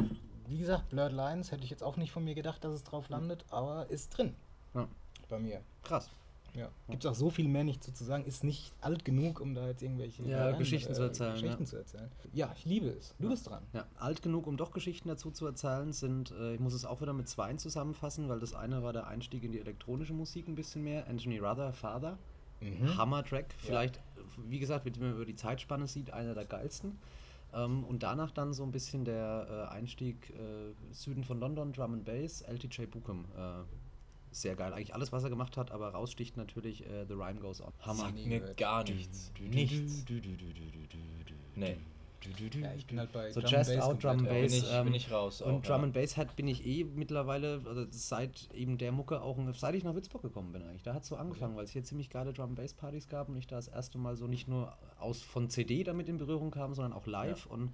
Wie 0.50 0.58
gesagt, 0.58 0.90
Blurred 0.90 1.14
Lines 1.14 1.52
hätte 1.52 1.64
ich 1.64 1.70
jetzt 1.70 1.84
auch 1.84 1.96
nicht 1.96 2.12
von 2.12 2.24
mir 2.24 2.36
gedacht, 2.36 2.64
dass 2.64 2.74
es 2.74 2.84
drauf 2.84 3.08
landet, 3.10 3.46
aber 3.50 3.90
ist 3.90 4.10
drin. 4.10 4.36
Ja. 4.74 4.88
Bei 5.30 5.40
mir. 5.40 5.62
Krass. 5.84 6.10
Ja. 6.56 6.70
Gibt 6.90 7.06
es 7.06 7.12
auch 7.12 7.16
so 7.16 7.30
viel 7.30 7.48
mehr 7.48 7.64
nicht 7.64 7.84
zu 7.84 8.04
sagen. 8.04 8.26
Ist 8.26 8.44
nicht 8.44 8.74
alt 8.82 9.06
genug, 9.06 9.40
um 9.40 9.54
da 9.54 9.68
jetzt 9.68 9.84
irgendwelche 9.84 10.24
Ja, 10.24 10.50
äh, 10.50 10.58
Geschichten 10.58 10.96
zu 10.96 11.04
erzählen, 11.04 11.34
Geschichten 11.34 11.64
ja. 11.64 11.70
zu 11.70 11.78
erzählen. 11.78 12.12
Ja, 12.34 12.52
ich 12.58 12.66
liebe 12.66 12.88
es. 12.88 13.14
Du 13.20 13.30
bist 13.30 13.48
dran. 13.48 13.64
Ja, 13.74 13.86
alt 14.00 14.22
genug, 14.24 14.48
um 14.48 14.58
doch 14.58 14.72
Geschichten 14.72 15.08
dazu 15.08 15.32
zu 15.32 15.46
erzählen, 15.46 15.94
sind, 15.94 16.32
äh, 16.32 16.56
ich 16.56 16.60
muss 16.60 16.74
es 16.74 16.86
auch 16.86 17.02
wieder 17.02 17.14
mit 17.14 17.30
zweien 17.30 17.60
zusammenfassen, 17.60 18.30
weil 18.30 18.40
das 18.40 18.54
eine 18.54 18.82
war 18.82 18.94
der 18.94 19.08
Einstieg 19.08 19.44
in 19.44 19.52
die 19.52 19.60
elektronische 19.60 20.14
Musik 20.14 20.48
ein 20.48 20.56
bisschen 20.56 20.84
mehr. 20.84 21.08
Anthony 21.08 21.38
Ruther, 21.38 21.74
Father. 21.74 22.18
Mhm. 22.62 22.98
Hammer-Track. 22.98 23.54
Vielleicht, 23.58 24.00
wie 24.48 24.60
gesagt, 24.60 24.86
wenn 24.86 25.00
man 25.00 25.16
über 25.16 25.26
die 25.26 25.36
Zeitspanne 25.36 25.88
sieht, 25.88 26.12
einer 26.12 26.34
der 26.34 26.46
geilsten. 26.46 27.00
Ähm, 27.54 27.84
und 27.84 28.04
danach 28.04 28.32
dann 28.32 28.54
so 28.54 28.64
ein 28.64 28.72
bisschen 28.72 29.06
der 29.06 29.70
äh, 29.72 29.74
Einstieg 29.74 30.30
äh, 30.32 30.94
Süden 30.94 31.24
von 31.24 31.40
London, 31.40 31.74
Drum 31.74 31.94
and 31.94 32.06
Bass, 32.06 32.42
LTJ 32.42 32.86
Bookham. 32.86 33.26
Äh, 33.36 33.64
sehr 34.32 34.56
geil. 34.56 34.74
Eigentlich 34.74 34.94
alles, 34.94 35.12
was 35.12 35.24
er 35.24 35.30
gemacht 35.30 35.58
hat, 35.58 35.72
aber 35.72 35.90
raussticht 35.90 36.38
natürlich 36.38 36.86
äh, 36.86 37.06
The 37.08 37.14
Rhyme 37.14 37.40
Goes 37.40 37.62
On. 37.62 37.74
Hammer. 37.80 38.04
Sag 38.04 38.14
nie 38.14 38.28
Mir 38.28 38.54
gar 38.54 38.84
nichts. 38.84 39.32
Nichts. 39.40 40.06
Nee. 41.56 41.78
Ja, 42.62 42.74
ich 42.76 42.86
bin 42.88 43.00
halt 43.00 43.12
bei 43.12 43.32
So 43.32 43.42
Drum 43.42 43.52
Just 43.52 43.74
Bass 43.76 43.84
Out, 43.84 44.04
Drum 44.04 44.24
Bass. 44.26 44.52
Bin 44.52 44.64
ich- 44.64 44.72
ähm, 44.72 44.86
bin 44.86 44.94
ich 44.94 45.12
raus 45.12 45.42
auch, 45.42 45.48
Und 45.48 45.68
Drum 45.68 45.78
ja. 45.78 45.84
and 45.84 45.94
Bass 45.94 46.18
hat, 46.18 46.36
bin 46.36 46.48
ich 46.48 46.66
eh 46.66 46.84
mittlerweile, 46.84 47.62
also 47.66 47.86
seit 47.92 48.50
eben 48.54 48.78
der 48.78 48.92
Mucke 48.92 49.22
auch, 49.22 49.38
seit 49.54 49.76
ich 49.76 49.84
nach 49.84 49.94
Würzburg 49.94 50.22
gekommen 50.22 50.52
bin 50.52 50.62
eigentlich. 50.64 50.84
Da 50.84 50.94
hat 50.94 51.04
es 51.04 51.10
so 51.10 51.16
angefangen, 51.16 51.56
weil 51.56 51.64
es 51.66 51.72
hier 51.72 51.84
ziemlich 51.84 52.10
geile 52.10 52.34
Drum 52.34 52.50
and 52.50 52.56
Bass 52.56 52.74
Partys 52.74 53.08
gab 53.08 53.30
und 53.30 53.38
ich 53.38 53.48
da 53.48 53.56
das 53.56 53.68
erste 53.68 53.98
Mal 53.98 54.16
so 54.18 54.28
nicht 54.28 54.48
nur 54.48 54.78
aus 55.00 55.22
von 55.22 55.50
CD 55.50 55.84
damit 55.84 56.10
in 56.10 56.18
Berührung 56.18 56.52
kam, 56.52 56.74
sondern 56.74 56.94
auch 56.94 57.08
live 57.08 57.46
und 57.46 57.74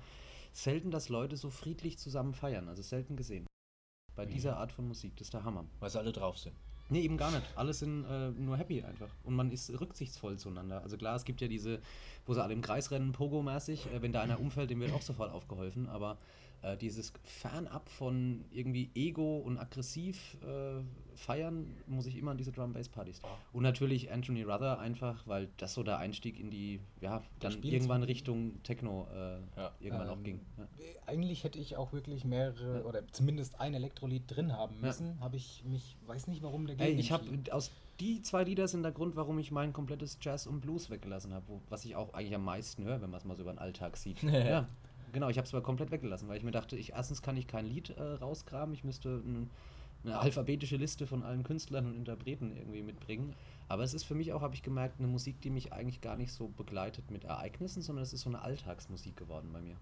selten, 0.53 0.91
dass 0.91 1.09
Leute 1.09 1.35
so 1.37 1.49
friedlich 1.49 1.97
zusammen 1.97 2.33
feiern. 2.33 2.69
Also 2.69 2.81
selten 2.81 3.15
gesehen. 3.15 3.45
Bei 4.15 4.25
dieser 4.25 4.57
Art 4.57 4.71
von 4.71 4.87
Musik, 4.87 5.17
das 5.17 5.27
ist 5.27 5.33
der 5.33 5.43
Hammer. 5.43 5.65
Weil 5.79 5.89
sie 5.89 5.99
alle 5.99 6.13
drauf 6.13 6.37
sind. 6.37 6.55
Nee, 6.89 7.01
eben 7.01 7.17
gar 7.17 7.31
nicht. 7.31 7.43
Alle 7.55 7.73
sind 7.73 8.05
äh, 8.05 8.29
nur 8.29 8.57
happy 8.57 8.83
einfach. 8.83 9.09
Und 9.23 9.33
man 9.35 9.51
ist 9.51 9.69
rücksichtsvoll 9.79 10.37
zueinander. 10.37 10.81
Also 10.83 10.97
klar, 10.97 11.15
es 11.15 11.25
gibt 11.25 11.41
ja 11.41 11.47
diese, 11.47 11.79
wo 12.25 12.33
sie 12.33 12.43
alle 12.43 12.53
im 12.53 12.61
Kreis 12.61 12.91
rennen, 12.91 13.11
Pogo-mäßig. 13.11 13.87
Äh, 13.91 14.01
wenn 14.01 14.11
da 14.11 14.21
einer 14.21 14.39
umfällt, 14.39 14.69
dem 14.69 14.79
wird 14.79 14.93
auch 14.93 15.01
sofort 15.01 15.31
aufgeholfen. 15.31 15.89
Aber 15.89 16.17
äh, 16.61 16.77
dieses 16.77 17.13
Fernab 17.23 17.89
von 17.89 18.45
irgendwie 18.51 18.89
Ego 18.95 19.37
und 19.37 19.57
aggressiv 19.57 20.37
äh, 20.43 20.81
feiern, 21.15 21.75
muss 21.87 22.05
ich 22.05 22.17
immer 22.17 22.31
an 22.31 22.37
diese 22.37 22.51
Drum-Bass-Partys. 22.51 23.21
Und 23.53 23.63
natürlich 23.63 24.11
Anthony 24.11 24.43
Ruther 24.43 24.79
einfach, 24.79 25.25
weil 25.27 25.49
das 25.57 25.73
so 25.73 25.83
der 25.83 25.97
Einstieg 25.97 26.39
in 26.39 26.49
die, 26.51 26.79
ja, 27.01 27.21
dann 27.39 27.63
irgendwann 27.63 28.03
Richtung 28.03 28.61
Techno 28.63 29.07
äh, 29.13 29.39
Ja. 29.59 29.71
irgendwann 29.79 30.09
auch 30.09 30.17
Ähm, 30.17 30.23
ging. 30.23 30.41
Ja. 30.57 30.67
Eigentlich 31.05 31.43
hätte 31.43 31.59
ich 31.59 31.77
auch 31.77 31.93
wirklich 31.93 32.25
mehrere 32.25 32.79
Ja. 32.79 32.85
oder 32.85 33.07
zumindest 33.09 33.59
ein 33.59 33.73
Elektrolied 33.73 34.23
drin 34.27 34.51
haben 34.53 34.75
Ja. 34.81 34.87
müssen. 34.87 35.19
Habe 35.21 35.37
ich 35.37 35.63
mich, 35.65 35.97
weiß 36.05 36.27
nicht 36.27 36.41
warum 36.43 36.67
dagegen. 36.67 36.83
Ey, 36.83 36.99
ich 36.99 37.11
habe 37.11 37.25
aus 37.51 37.71
die 38.01 38.21
zwei 38.21 38.43
Lieder 38.43 38.67
sind 38.67 38.83
der 38.83 38.91
Grund, 38.91 39.15
warum 39.15 39.39
ich 39.39 39.51
mein 39.51 39.71
komplettes 39.71 40.17
Jazz 40.21 40.47
und 40.47 40.59
Blues 40.59 40.89
weggelassen 40.89 41.33
habe, 41.33 41.45
was 41.69 41.85
ich 41.85 41.95
auch 41.95 42.13
eigentlich 42.13 42.35
am 42.35 42.43
meisten 42.43 42.83
höre, 42.83 43.01
wenn 43.01 43.09
man 43.09 43.19
es 43.19 43.23
mal 43.25 43.37
so 43.37 43.43
über 43.43 43.53
den 43.53 43.59
Alltag 43.59 43.95
sieht. 43.95 44.21
ja, 44.23 44.67
genau, 45.15 45.29
ich 45.29 45.37
habe 45.37 45.47
es 45.47 45.53
aber 45.53 45.63
komplett 45.63 45.89
weggelassen, 45.89 46.27
weil 46.27 46.37
ich 46.37 46.43
mir 46.43 46.51
dachte, 46.51 46.77
ich 46.77 46.91
erstens 46.91 47.23
kann 47.23 47.35
ich 47.37 47.47
kein 47.47 47.65
Lied 47.65 47.89
äh, 47.89 48.03
rausgraben, 48.03 48.73
ich 48.75 48.83
müsste 48.83 49.21
ein, 49.25 49.49
eine 50.03 50.19
alphabetische 50.19 50.75
Liste 50.75 51.07
von 51.07 51.23
allen 51.23 51.43
Künstlern 51.43 51.87
und 51.87 51.95
Interpreten 51.95 52.55
irgendwie 52.55 52.83
mitbringen. 52.83 53.33
Aber 53.67 53.81
es 53.81 53.95
ist 53.95 54.03
für 54.03 54.13
mich 54.13 54.33
auch, 54.33 54.41
habe 54.41 54.53
ich 54.53 54.61
gemerkt, 54.61 54.99
eine 54.99 55.07
Musik, 55.07 55.41
die 55.41 55.49
mich 55.49 55.73
eigentlich 55.73 56.01
gar 56.01 56.17
nicht 56.17 56.31
so 56.31 56.49
begleitet 56.49 57.09
mit 57.09 57.23
Ereignissen, 57.23 57.81
sondern 57.81 58.03
es 58.03 58.13
ist 58.13 58.21
so 58.21 58.29
eine 58.29 58.43
Alltagsmusik 58.43 59.17
geworden 59.17 59.49
bei 59.51 59.61
mir. 59.61 59.77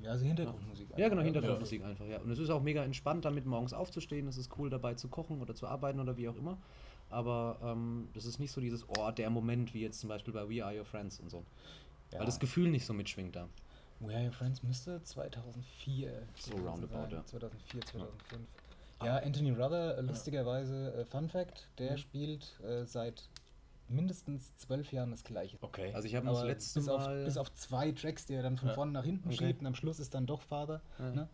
Ja, 0.00 0.10
also 0.10 0.24
Hintergrundmusik. 0.24 0.88
Ja, 0.96 1.08
genau. 1.08 1.22
Hintergrundmusik 1.22 1.84
einfach, 1.84 2.06
ja. 2.06 2.18
Und 2.18 2.30
es 2.30 2.38
ist 2.38 2.50
auch 2.50 2.62
mega 2.62 2.82
entspannt, 2.82 3.24
damit 3.24 3.46
morgens 3.46 3.72
aufzustehen. 3.72 4.26
Es 4.26 4.36
ist 4.36 4.56
cool, 4.58 4.70
dabei 4.70 4.94
zu 4.94 5.08
kochen 5.08 5.40
oder 5.40 5.54
zu 5.54 5.66
arbeiten 5.68 6.00
oder 6.00 6.16
wie 6.16 6.28
auch 6.28 6.36
immer. 6.36 6.56
Aber 7.10 7.58
ähm, 7.62 8.08
das 8.14 8.24
ist 8.24 8.38
nicht 8.38 8.52
so 8.52 8.60
dieses, 8.60 8.88
oh, 8.88 9.10
der 9.10 9.30
Moment, 9.30 9.74
wie 9.74 9.82
jetzt 9.82 10.00
zum 10.00 10.08
Beispiel 10.08 10.32
bei 10.32 10.48
We 10.48 10.64
Are 10.64 10.76
Your 10.76 10.84
Friends 10.84 11.20
und 11.20 11.30
so. 11.30 11.44
Ja. 12.12 12.20
Weil 12.20 12.26
das 12.26 12.40
Gefühl 12.40 12.70
nicht 12.70 12.86
so 12.86 12.94
mitschwingt 12.94 13.36
da. 13.36 13.48
We 14.00 14.14
Are 14.14 14.24
Your 14.24 14.32
Friends 14.32 14.62
müsste 14.62 15.02
2004 15.02 16.22
So 16.36 16.54
roundabout, 16.56 17.14
ja. 17.14 17.24
2004, 17.24 17.80
2005. 17.86 18.42
Ja, 19.02 19.16
Anthony 19.18 19.50
Ruther, 19.52 20.02
lustigerweise, 20.02 20.92
äh, 20.94 21.04
Fun 21.04 21.28
Fact, 21.28 21.68
der 21.78 21.92
Mhm. 21.92 21.96
spielt 21.98 22.60
äh, 22.64 22.84
seit 22.84 23.28
mindestens 23.88 24.54
zwölf 24.56 24.92
Jahren 24.92 25.10
das 25.10 25.24
Gleiche. 25.24 25.56
Okay. 25.60 25.92
Also 25.94 26.06
ich 26.06 26.14
habe 26.14 26.26
das 26.26 26.42
letzte 26.44 26.80
bis, 26.80 26.88
auf, 26.88 27.00
Mal... 27.06 27.24
bis 27.24 27.36
auf 27.38 27.52
zwei 27.54 27.92
Tracks, 27.92 28.26
die 28.26 28.34
er 28.34 28.42
dann 28.42 28.56
von 28.56 28.68
Ja. 28.68 28.74
vorne 28.74 28.92
nach 28.92 29.04
hinten 29.04 29.28
Okay. 29.28 29.36
schiebt 29.46 29.60
und 29.60 29.66
am 29.66 29.74
Schluss 29.74 29.98
ist 29.98 30.14
dann 30.14 30.26
doch 30.26 30.42
Father. 30.42 30.82
Ja. 30.98 31.10
Ne? 31.10 31.28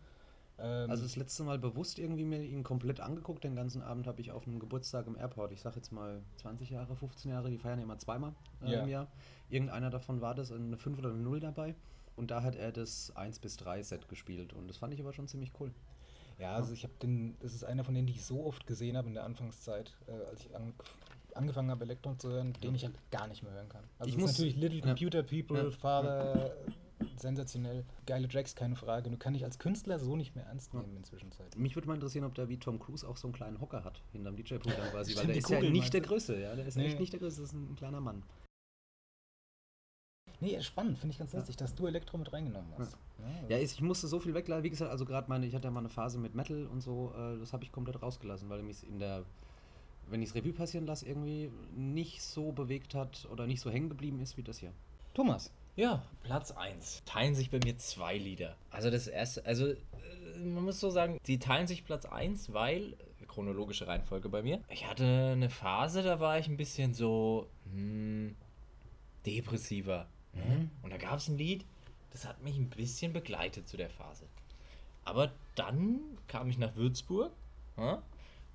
Ähm, 0.57 0.89
Also 0.89 1.03
das 1.03 1.17
letzte 1.17 1.43
Mal 1.43 1.59
bewusst 1.59 1.99
irgendwie 1.99 2.23
mir 2.23 2.41
ihn 2.41 2.63
komplett 2.63 2.99
angeguckt. 3.01 3.43
Den 3.43 3.55
ganzen 3.55 3.81
Abend 3.81 4.07
habe 4.07 4.21
ich 4.21 4.31
auf 4.31 4.47
einem 4.47 4.59
Geburtstag 4.59 5.05
im 5.07 5.17
Airport, 5.17 5.51
ich 5.51 5.59
sage 5.61 5.75
jetzt 5.75 5.91
mal 5.91 6.21
20 6.37 6.69
Jahre, 6.69 6.95
15 6.95 7.29
Jahre, 7.31 7.49
die 7.49 7.57
feiern 7.57 7.79
ja 7.79 7.83
immer 7.83 7.97
zweimal 7.97 8.33
äh, 8.63 8.71
Ja. 8.71 8.83
im 8.83 8.87
Jahr. 8.89 9.07
Irgendeiner 9.49 9.89
davon 9.89 10.21
war 10.21 10.33
das, 10.33 10.51
eine 10.51 10.77
5 10.77 10.97
oder 10.99 11.09
eine 11.09 11.19
0 11.19 11.39
dabei. 11.41 11.75
Und 12.15 12.31
da 12.31 12.43
hat 12.43 12.55
er 12.55 12.71
das 12.71 13.11
1 13.15 13.39
bis 13.39 13.57
3 13.57 13.83
Set 13.83 14.07
gespielt. 14.07 14.53
Und 14.53 14.67
das 14.67 14.77
fand 14.77 14.93
ich 14.93 14.99
aber 15.01 15.11
schon 15.13 15.27
ziemlich 15.27 15.51
cool. 15.59 15.71
Ja, 16.39 16.55
also 16.55 16.73
ich 16.73 16.83
habe 16.83 16.93
den, 17.01 17.35
das 17.39 17.53
ist 17.53 17.63
einer 17.63 17.83
von 17.83 17.93
denen, 17.93 18.07
die 18.07 18.13
ich 18.13 18.25
so 18.25 18.45
oft 18.45 18.67
gesehen 18.67 18.97
habe 18.97 19.07
in 19.07 19.13
der 19.13 19.23
Anfangszeit, 19.23 19.95
äh, 20.07 20.11
als 20.29 20.41
ich 20.45 20.55
an, 20.55 20.73
angefangen 21.33 21.69
habe, 21.71 21.83
Elektron 21.85 22.19
zu 22.19 22.29
hören, 22.29 22.53
den 22.63 22.75
ich 22.75 22.83
halt 22.83 22.95
gar 23.11 23.27
nicht 23.27 23.41
mehr 23.43 23.53
hören 23.53 23.69
kann. 23.69 23.83
Also 23.99 24.09
Ich 24.09 24.17
muss- 24.17 24.31
natürlich 24.31 24.55
Little 24.55 24.79
ja. 24.79 24.85
Computer 24.85 25.23
People, 25.23 25.63
Ja. 25.63 25.71
Father, 25.71 26.55
sensationell, 27.17 27.85
geile 28.05 28.27
Tracks, 28.27 28.55
keine 28.55 28.75
Frage. 28.75 29.09
Nur 29.09 29.19
kann 29.19 29.35
ich 29.35 29.43
als 29.43 29.59
Künstler 29.59 29.99
so 29.99 30.15
nicht 30.15 30.35
mehr 30.35 30.45
ernst 30.45 30.73
nehmen 30.73 30.95
inzwischen. 30.97 31.29
Mich 31.57 31.75
würde 31.75 31.87
mal 31.87 31.93
interessieren, 31.95 32.25
ob 32.25 32.35
der 32.35 32.49
wie 32.49 32.57
Tom 32.57 32.79
Cruise 32.79 33.07
auch 33.07 33.17
so 33.17 33.27
einen 33.27 33.33
kleinen 33.33 33.59
Hocker 33.61 33.83
hat, 33.83 34.01
hinterm 34.11 34.35
DJ-Pult 34.35 34.77
dann 34.77 34.89
quasi, 34.91 35.15
weil 35.15 35.27
der 35.27 35.35
ist 35.37 35.49
ja 35.49 35.59
nicht 35.61 35.93
der 35.93 36.01
du? 36.01 36.07
Größte, 36.07 36.39
ja, 36.39 36.55
der 36.55 36.65
ist 36.65 36.75
Nee. 36.77 36.87
echt 36.87 36.99
nicht 36.99 37.13
der 37.13 37.19
Größte, 37.19 37.41
das 37.41 37.51
ist 37.51 37.55
ein 37.55 37.75
kleiner 37.75 38.01
Mann. 38.01 38.23
Nee, 40.41 40.61
spannend, 40.61 40.97
finde 40.97 41.13
ich 41.13 41.19
ganz 41.19 41.33
lustig, 41.33 41.55
dass 41.55 41.75
du 41.75 41.87
Elektro 41.87 42.17
mit 42.17 42.31
reingenommen 42.31 42.71
hast. 42.77 42.97
Ja, 43.49 43.57
ich 43.57 43.81
musste 43.81 44.07
so 44.07 44.19
viel 44.19 44.33
weglassen, 44.33 44.63
wie 44.63 44.69
gesagt, 44.69 44.91
also 44.91 45.05
gerade 45.05 45.29
meine, 45.29 45.45
ich 45.45 45.55
hatte 45.55 45.65
ja 45.65 45.71
mal 45.71 45.79
eine 45.79 45.89
Phase 45.89 46.17
mit 46.17 46.35
Metal 46.35 46.65
und 46.67 46.81
so, 46.81 47.13
äh, 47.17 47.39
das 47.39 47.53
habe 47.53 47.63
ich 47.63 47.71
komplett 47.71 48.01
rausgelassen, 48.01 48.49
weil 48.49 48.61
mich 48.61 48.87
in 48.87 48.99
der, 48.99 49.23
wenn 50.09 50.21
ich 50.21 50.29
es 50.29 50.35
Revue 50.35 50.53
passieren 50.53 50.85
lasse, 50.85 51.07
irgendwie 51.07 51.51
nicht 51.75 52.21
so 52.21 52.51
bewegt 52.51 52.93
hat 52.93 53.27
oder 53.31 53.47
nicht 53.47 53.61
so 53.61 53.71
hängen 53.71 53.89
geblieben 53.89 54.19
ist 54.19 54.37
wie 54.37 54.43
das 54.43 54.59
hier. 54.59 54.71
Thomas, 55.13 55.51
Ja, 55.77 56.03
Platz 56.23 56.51
1. 56.51 57.03
Teilen 57.05 57.35
sich 57.35 57.49
bei 57.49 57.59
mir 57.63 57.77
zwei 57.77 58.17
Lieder. 58.17 58.55
Also 58.69 58.89
das 58.89 59.07
erste, 59.07 59.45
also 59.45 59.67
äh, 59.67 59.75
man 60.37 60.63
muss 60.63 60.79
so 60.79 60.89
sagen, 60.89 61.19
die 61.25 61.39
teilen 61.39 61.67
sich 61.67 61.85
Platz 61.85 62.05
1, 62.05 62.53
weil, 62.53 62.95
chronologische 63.27 63.87
Reihenfolge 63.87 64.29
bei 64.29 64.43
mir, 64.43 64.61
ich 64.69 64.87
hatte 64.87 65.31
eine 65.33 65.49
Phase, 65.49 66.03
da 66.03 66.19
war 66.19 66.37
ich 66.37 66.47
ein 66.47 66.57
bisschen 66.57 66.93
so 66.93 67.47
hm, 67.73 68.35
depressiver. 69.25 70.07
Ne? 70.35 70.69
Und 70.81 70.91
da 70.91 70.97
gab 70.97 71.17
es 71.19 71.27
ein 71.27 71.37
Lied, 71.37 71.65
das 72.11 72.25
hat 72.25 72.43
mich 72.43 72.57
ein 72.57 72.69
bisschen 72.69 73.13
begleitet 73.13 73.67
zu 73.67 73.77
der 73.77 73.89
Phase. 73.89 74.25
Aber 75.03 75.31
dann 75.55 75.99
kam 76.27 76.49
ich 76.49 76.57
nach 76.57 76.75
Würzburg 76.75 77.31
ja? 77.77 78.01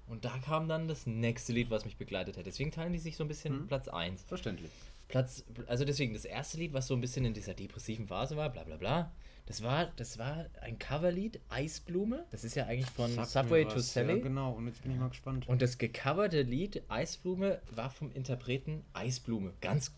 Und 0.07 0.25
da 0.25 0.39
kam 0.39 0.69
dann 0.69 0.89
das 0.89 1.07
nächste 1.07 1.53
Lied, 1.53 1.71
was 1.71 1.85
mich 1.85 1.97
begleitet 1.97 2.37
hat. 2.37 2.47
Deswegen 2.47 2.73
teilen 2.73 2.93
die 2.93 2.99
sich 2.99 3.17
so 3.17 3.25
ein 3.25 3.29
bisschen 3.29 3.63
Mhm. 3.63 3.67
Platz 3.69 3.87
1. 3.87 4.25
Verständlich. 4.25 4.71
Platz, 5.09 5.45
also 5.67 5.85
deswegen, 5.85 6.15
das 6.15 6.25
erste 6.25 6.59
Lied, 6.59 6.73
was 6.73 6.87
so 6.87 6.95
ein 6.95 7.01
bisschen 7.01 7.25
in 7.25 7.35
dieser 7.35 7.55
depressiven 7.55 8.07
Phase 8.07 8.37
war, 8.37 8.51
bla 8.51 8.65
bla 8.65 8.77
bla, 8.77 9.13
das 9.47 9.63
war, 9.63 9.87
das 9.97 10.19
war 10.19 10.47
ein 10.61 10.79
Coverlied, 10.79 11.41
Eisblume. 11.49 12.25
Das 12.31 12.45
ist 12.45 12.55
ja 12.55 12.67
eigentlich 12.67 12.91
von 12.91 13.13
Sag 13.13 13.27
Subway 13.27 13.65
to. 13.65 13.79
Sally. 13.81 14.17
Ja, 14.17 14.23
genau, 14.23 14.53
und 14.53 14.67
jetzt 14.69 14.83
bin 14.83 14.93
ich 14.93 14.99
mal 14.99 15.09
gespannt. 15.09 15.49
Und 15.49 15.63
das 15.63 15.79
gecoverte 15.79 16.43
Lied 16.43 16.83
Eisblume 16.89 17.61
war 17.71 17.91
vom 17.91 18.13
Interpreten 18.13 18.85
Eisblume. 18.93 19.53
Ganz 19.61 19.93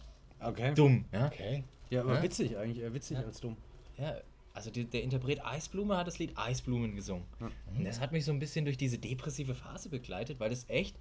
okay. 0.49 0.74
dumm, 0.74 1.05
ja. 1.12 1.26
Okay. 1.26 1.64
Ja, 1.90 2.01
aber 2.03 2.18
Hä? 2.18 2.22
witzig 2.24 2.57
eigentlich, 2.57 2.78
eher 2.82 2.95
witzig 2.95 3.18
Ja. 3.18 3.24
als 3.24 3.40
dumm. 3.40 3.57
Ja, 3.99 4.16
also 4.55 4.70
die, 4.70 4.84
der 4.84 5.03
Interpret 5.03 5.45
Eisblume 5.45 5.97
hat 5.97 6.07
das 6.07 6.18
Lied 6.18 6.32
Eisblumen 6.36 6.95
gesungen. 6.95 7.24
Und 7.76 7.84
das 7.84 8.01
hat 8.01 8.12
mich 8.12 8.24
so 8.24 8.32
ein 8.32 8.38
bisschen 8.38 8.64
durch 8.64 8.76
diese 8.76 8.99
depressive 8.99 9.55
Phase 9.55 9.88
begleitet, 9.88 10.40
weil 10.40 10.51
das 10.51 10.64
echt, 10.68 10.97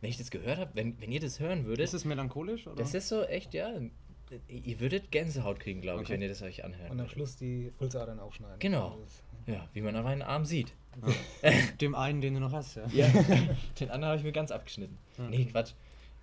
wenn 0.00 0.10
ich 0.10 0.18
das 0.18 0.30
gehört 0.30 0.58
habe, 0.58 0.70
wenn, 0.74 1.00
wenn 1.00 1.10
ihr 1.12 1.20
das 1.20 1.38
hören 1.40 1.64
würdet, 1.64 1.84
Ist 1.84 1.94
es 1.94 2.04
melancholisch? 2.04 2.66
Oder? 2.66 2.76
das 2.76 2.94
ist 2.94 3.08
so 3.08 3.22
echt, 3.24 3.54
ja, 3.54 3.70
ihr 4.48 4.80
würdet 4.80 5.10
Gänsehaut 5.12 5.60
kriegen, 5.60 5.80
glaube 5.80 6.02
ich, 6.02 6.06
Okay. 6.06 6.14
wenn 6.14 6.22
ihr 6.22 6.28
das 6.28 6.42
euch 6.42 6.64
anhört. 6.64 6.90
Und 6.90 7.00
am 7.00 7.08
Schluss 7.08 7.36
die 7.36 7.70
Pulsadern 7.78 8.18
aufschneiden. 8.18 8.58
Genau. 8.58 8.98
Ist- 9.04 9.22
Ja, 9.46 9.68
wie 9.72 9.80
man 9.80 9.94
an 9.96 10.04
meinen 10.04 10.22
Arm 10.22 10.44
sieht. 10.44 10.72
Dem 11.80 11.94
einen, 11.94 12.20
den 12.20 12.34
du 12.34 12.40
noch 12.40 12.52
hast, 12.52 12.76
ja. 12.76 12.86
Ja, 12.92 13.08
den 13.80 13.90
anderen 13.90 14.04
habe 14.10 14.16
ich 14.18 14.24
mir 14.24 14.32
ganz 14.32 14.50
abgeschnitten. 14.50 14.96
Nee, 15.30 15.46
Quatsch. 15.46 15.72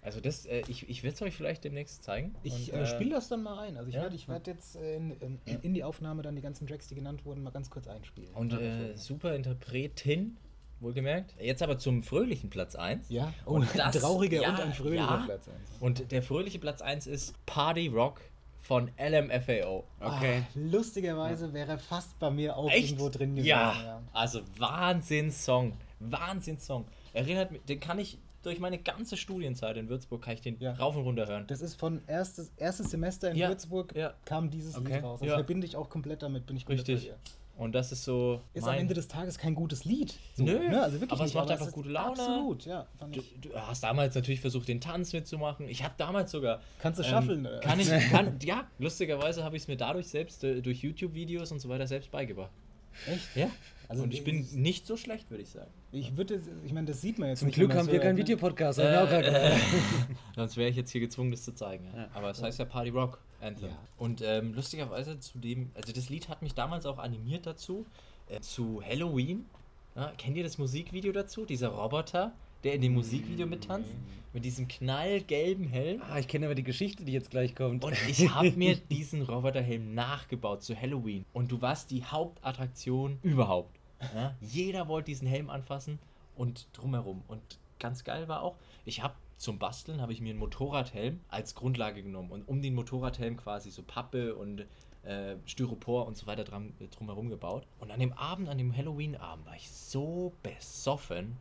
Also 0.01 0.21
das, 0.21 0.45
äh, 0.45 0.61
ich, 0.67 0.87
ich 0.89 1.03
will 1.03 1.11
es 1.11 1.21
euch 1.21 1.35
vielleicht 1.35 1.63
demnächst 1.63 2.03
zeigen. 2.03 2.33
Ich 2.43 2.71
Und, 2.71 2.79
äh, 2.79 2.85
spiele 2.85 3.11
das 3.11 3.27
dann 3.27 3.43
mal 3.43 3.59
ein. 3.59 3.75
Also 3.77 3.89
ich 3.89 3.95
ja? 3.95 4.03
werde 4.03 4.15
ich 4.15 4.27
werd 4.29 4.47
jetzt 4.47 4.75
äh, 4.77 4.95
in, 4.95 5.11
in, 5.19 5.39
in 5.61 5.73
die 5.73 5.83
Aufnahme 5.83 6.21
dann 6.21 6.35
die 6.35 6.41
ganzen 6.41 6.67
Tracks, 6.67 6.87
die 6.87 6.95
genannt 6.95 7.25
wurden, 7.25 7.43
mal 7.43 7.51
ganz 7.51 7.69
kurz 7.69 7.87
einspielen. 7.87 8.31
Und 8.33 8.53
Ja, 8.53 8.59
äh, 8.59 8.97
super 8.97 9.35
Interpretin, 9.35 10.37
wohlgemerkt. 10.79 11.35
Jetzt 11.41 11.61
aber 11.61 11.77
zum 11.77 12.03
fröhlichen 12.03 12.49
Platz 12.49 12.75
1. 12.75 13.09
ja, 13.09 13.33
oh, 13.45 13.51
und 13.55 13.63
ein 13.71 13.77
das- 13.77 13.99
trauriger 13.99 14.41
ja, 14.41 14.51
und 14.51 14.59
ein 14.61 14.73
fröhlicher 14.73 15.03
ja. 15.03 15.23
Platz. 15.25 15.49
eins. 15.49 15.69
Und 15.81 16.11
der 16.11 16.23
fröhliche 16.23 16.59
Platz 16.59 16.81
1 16.81 17.05
ist 17.07 17.33
Party 17.45 17.87
Rock 17.87 18.21
von 18.61 18.91
LMFAO. 18.97 19.83
Okay. 19.99 20.43
Ah, 20.43 20.47
lustigerweise 20.53 21.51
wäre 21.53 21.71
er 21.71 21.77
fast 21.77 22.17
bei 22.19 22.29
mir 22.29 22.55
auch 22.55 22.69
Echt? 22.69 22.91
irgendwo 22.91 23.09
drin 23.09 23.31
gewesen. 23.31 23.47
Ja, 23.47 24.01
also 24.13 24.41
Wahnsinnssong. 24.57 25.73
Wahnsinnssong. 25.99 26.85
Erinnert 27.13 27.51
mich, 27.51 27.61
den 27.63 27.79
kann 27.79 27.99
ich 27.99 28.17
durch 28.43 28.59
meine 28.59 28.77
ganze 28.77 29.17
Studienzeit 29.17 29.77
in 29.77 29.89
Würzburg, 29.89 30.21
kann 30.21 30.33
ich 30.33 30.41
den 30.41 30.59
Ja. 30.59 30.73
rauf 30.73 30.95
und 30.95 31.03
runter 31.03 31.27
hören. 31.27 31.45
Das 31.47 31.61
ist 31.61 31.75
von 31.75 32.01
erstes, 32.07 32.51
erstes 32.57 32.91
Semester 32.91 33.31
in 33.31 33.37
Ja, 33.37 33.49
Würzburg 33.49 33.93
ja. 33.95 34.13
kam 34.25 34.49
dieses 34.49 34.75
Okay. 34.75 34.95
Lied 34.95 35.03
raus. 35.03 35.19
Das 35.19 35.29
Ja. 35.29 35.35
verbinde 35.35 35.67
ich 35.67 35.75
auch 35.75 35.89
komplett 35.89 36.21
damit, 36.21 36.45
bin 36.45 36.57
ich 36.57 36.67
Richtig. 36.67 37.11
Und 37.57 37.73
das 37.75 37.91
ist 37.91 38.05
so. 38.05 38.41
Ist 38.53 38.65
am 38.65 38.75
Ende 38.75 38.93
des 38.93 39.09
Tages 39.09 39.37
kein 39.37 39.53
gutes 39.53 39.83
Lied. 39.83 40.15
Nö, 40.37 40.69
ne? 40.69 40.81
also 40.81 41.01
wirklich 41.01 41.11
aber 41.11 41.25
es 41.25 41.33
nicht, 41.33 41.41
macht 41.41 41.51
einfach 41.51 41.67
ist 41.67 41.73
gute 41.73 41.89
Laune. 41.89 42.11
Absolut, 42.11 42.65
ja. 42.65 42.87
Du, 43.11 43.21
du 43.41 43.53
hast 43.53 43.83
damals 43.83 44.15
natürlich 44.15 44.39
versucht, 44.39 44.69
den 44.69 44.79
Tanz 44.79 45.11
mitzumachen. 45.11 45.67
Ich 45.67 45.83
habe 45.83 45.93
damals 45.97 46.31
sogar. 46.31 46.61
Kannst 46.79 46.99
du 46.99 47.03
ähm, 47.03 47.09
schaffeln, 47.09 47.45
oder? 47.45 47.59
Kann 47.59 47.77
ich, 47.81 47.89
kann, 48.11 48.39
ja, 48.43 48.65
lustigerweise 48.77 49.43
habe 49.43 49.57
ich 49.57 49.63
es 49.63 49.67
mir 49.67 49.75
dadurch 49.75 50.07
selbst, 50.07 50.41
äh, 50.45 50.61
durch 50.61 50.81
YouTube-Videos 50.83 51.51
und 51.51 51.59
so 51.59 51.67
weiter, 51.67 51.85
selbst 51.85 52.11
beigebracht. 52.11 52.51
Echt? 53.05 53.35
Ja? 53.35 53.49
Also 53.89 54.03
und 54.03 54.13
ich 54.13 54.23
bin 54.23 54.47
nicht 54.53 54.87
so 54.87 54.95
schlecht, 54.95 55.29
würde 55.29 55.43
ich 55.43 55.49
sagen. 55.49 55.71
Ich 55.91 56.15
würde, 56.15 56.39
ich 56.63 56.71
meine, 56.71 56.87
das 56.87 57.01
sieht 57.01 57.17
man 57.17 57.29
jetzt 57.29 57.39
Zum 57.39 57.47
nicht, 57.47 57.55
Glück 57.55 57.69
wenn 57.69 57.77
man 57.77 57.85
haben 57.85 57.87
es 57.87 57.93
wir 57.93 57.99
keinen 57.99 58.15
ne? 58.15 58.21
Videopodcast. 58.21 58.79
grad 58.79 59.23
gedacht. 59.23 59.61
Sonst 60.35 60.57
wäre 60.57 60.69
ich 60.69 60.75
jetzt 60.75 60.91
hier 60.91 61.01
gezwungen, 61.01 61.31
das 61.31 61.43
zu 61.43 61.53
zeigen. 61.53 61.85
Ja? 61.85 62.01
Ja. 62.01 62.07
Aber 62.13 62.29
es 62.29 62.41
heißt 62.43 62.59
ja 62.59 62.65
Party 62.65 62.89
Rock 62.89 63.19
Anthem. 63.41 63.69
Ja. 63.69 63.77
Und 63.97 64.21
ähm, 64.23 64.53
lustigerweise 64.53 65.19
zu 65.19 65.39
dem, 65.39 65.71
also 65.73 65.91
das 65.91 66.09
Lied 66.09 66.29
hat 66.29 66.41
mich 66.41 66.53
damals 66.53 66.85
auch 66.85 66.99
animiert 66.99 67.47
dazu, 67.47 67.85
äh, 68.27 68.39
zu 68.39 68.83
Halloween. 68.87 69.45
Ja, 69.95 70.11
kennt 70.17 70.37
ihr 70.37 70.43
das 70.43 70.57
Musikvideo 70.59 71.11
dazu? 71.11 71.45
Dieser 71.45 71.69
Roboter, 71.69 72.33
der 72.63 72.73
in 72.75 72.81
dem 72.81 72.93
Musikvideo 72.93 73.47
mittanzt? 73.47 73.89
Mit 74.31 74.45
diesem 74.45 74.67
knallgelben 74.67 75.65
Helm. 75.65 76.03
Ah, 76.07 76.19
ich 76.19 76.27
kenne 76.27 76.45
aber 76.45 76.53
die 76.53 76.63
Geschichte, 76.63 77.03
die 77.03 77.13
jetzt 77.13 77.31
gleich 77.31 77.55
kommt. 77.55 77.83
Und 77.83 77.97
ich 78.07 78.29
habe 78.29 78.51
mir 78.55 78.75
diesen 78.75 79.23
Roboterhelm 79.23 79.95
nachgebaut 79.95 80.61
zu 80.61 80.79
Halloween. 80.79 81.25
Und 81.33 81.51
du 81.51 81.63
warst 81.63 81.89
die 81.89 82.05
Hauptattraktion 82.05 83.17
überhaupt. 83.23 83.78
Ja? 84.13 84.35
Jeder 84.41 84.87
wollte 84.87 85.07
diesen 85.07 85.27
Helm 85.27 85.49
anfassen 85.49 85.99
und 86.35 86.67
drumherum. 86.73 87.23
Und 87.27 87.41
ganz 87.79 88.03
geil 88.03 88.27
war 88.27 88.41
auch, 88.41 88.55
ich 88.85 89.01
habe 89.03 89.15
zum 89.37 89.57
Basteln 89.57 90.01
habe 90.01 90.11
ich 90.11 90.19
mir 90.19 90.31
einen 90.31 90.39
Motorradhelm 90.39 91.21
als 91.29 91.55
Grundlage 91.55 92.03
genommen 92.03 92.29
und 92.31 92.47
um 92.47 92.61
den 92.61 92.75
Motorradhelm 92.75 93.37
quasi 93.37 93.71
so 93.71 93.83
Pappe 93.83 94.35
und 94.35 94.65
äh, 95.03 95.35
Styropor 95.45 96.05
und 96.07 96.17
so 96.17 96.27
weiter 96.27 96.43
dran, 96.43 96.73
äh, 96.79 96.87
drumherum 96.87 97.29
gebaut. 97.29 97.65
Und 97.79 97.91
an 97.91 98.01
dem 98.01 98.11
Abend, 98.13 98.49
an 98.49 98.57
dem 98.57 98.75
Halloween-Abend, 98.75 99.45
war 99.45 99.55
ich 99.55 99.71
so 99.71 100.33
besoffen, 100.43 101.37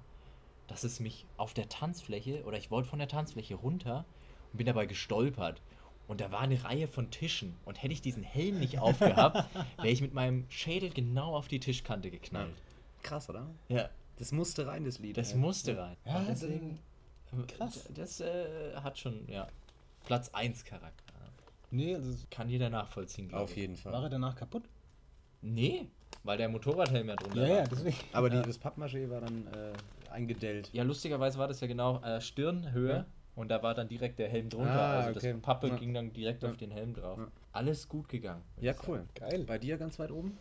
dass 0.68 0.84
es 0.84 1.00
mich 1.00 1.26
auf 1.36 1.54
der 1.54 1.68
Tanzfläche 1.68 2.44
oder 2.44 2.56
ich 2.56 2.70
wollte 2.70 2.88
von 2.88 3.00
der 3.00 3.08
Tanzfläche 3.08 3.56
runter 3.56 4.04
und 4.52 4.58
bin 4.58 4.66
dabei 4.66 4.86
gestolpert. 4.86 5.60
Und 6.08 6.20
da 6.20 6.32
war 6.32 6.40
eine 6.40 6.62
Reihe 6.64 6.88
von 6.88 7.10
Tischen. 7.10 7.54
Und 7.64 7.80
hätte 7.82 7.92
ich 7.92 8.00
diesen 8.02 8.22
Helm 8.22 8.58
nicht 8.58 8.78
aufgehabt, 8.80 9.44
wäre 9.76 9.88
ich 9.88 10.00
mit 10.00 10.14
meinem 10.14 10.46
Schädel 10.48 10.90
genau 10.90 11.36
auf 11.36 11.46
die 11.48 11.60
Tischkante 11.60 12.10
geknallt. 12.10 12.54
Krass, 13.02 13.28
oder? 13.30 13.46
Ja, 13.68 13.88
Das 14.16 14.32
musste 14.32 14.66
rein, 14.66 14.84
das 14.84 14.98
Lied. 14.98 15.16
das 15.16 15.32
Ja. 15.32 15.36
musste 15.38 15.76
rein. 15.78 15.96
Ja, 16.04 16.16
Und 16.16 16.28
deswegen, 16.28 16.78
krass. 17.46 17.88
Das 17.94 18.20
äh, 18.20 18.74
hat 18.76 18.98
schon, 18.98 19.28
ja, 19.28 19.46
Platz 20.06 20.30
1 20.30 20.64
Charakter. 20.64 21.04
Nee, 21.70 21.94
also 21.94 22.16
Kann 22.30 22.48
jeder 22.48 22.70
nachvollziehen, 22.70 23.32
Auf 23.34 23.50
ich. 23.50 23.56
jeden 23.58 23.76
Fall. 23.76 23.92
war 23.92 24.02
er 24.02 24.08
danach 24.08 24.34
kaputt? 24.34 24.62
Nee, 25.42 25.86
weil 26.24 26.38
der 26.38 26.48
Motorradhelm 26.48 27.08
ja 27.08 27.16
drunter 27.16 27.42
Ja, 27.42 27.48
war. 27.50 27.56
ja, 27.58 27.64
deswegen. 27.66 27.96
Aber 28.14 28.30
die, 28.30 28.40
das 28.40 28.58
Pappmaché 28.58 29.08
war 29.10 29.20
dann 29.20 29.46
äh, 29.48 30.10
eingedellt. 30.10 30.70
Ja, 30.72 30.82
lustigerweise 30.82 31.38
war 31.38 31.46
das 31.46 31.60
ja 31.60 31.66
genau 31.66 32.00
äh, 32.02 32.20
Stirnhöhe 32.22 32.90
Ja. 32.90 33.06
Und 33.38 33.48
da 33.48 33.62
war 33.62 33.74
dann 33.74 33.88
direkt 33.88 34.18
der 34.18 34.28
Helm 34.28 34.48
drunter. 34.50 34.70
Ah, 34.72 35.00
also 35.00 35.18
okay. 35.18 35.32
das 35.32 35.42
Pappe 35.42 35.68
Ja. 35.68 35.76
ging 35.76 35.94
dann 35.94 36.12
direkt 36.12 36.42
Ja. 36.42 36.50
auf 36.50 36.56
den 36.56 36.70
Helm 36.70 36.94
drauf. 36.94 37.18
Ja. 37.18 37.28
Alles 37.52 37.88
gut 37.88 38.08
gegangen. 38.08 38.42
Ja, 38.60 38.74
cool. 38.86 39.04
Geil. 39.14 39.44
Bei 39.46 39.58
dir 39.58 39.76
ganz 39.78 39.98
weit 39.98 40.10
oben? 40.10 40.36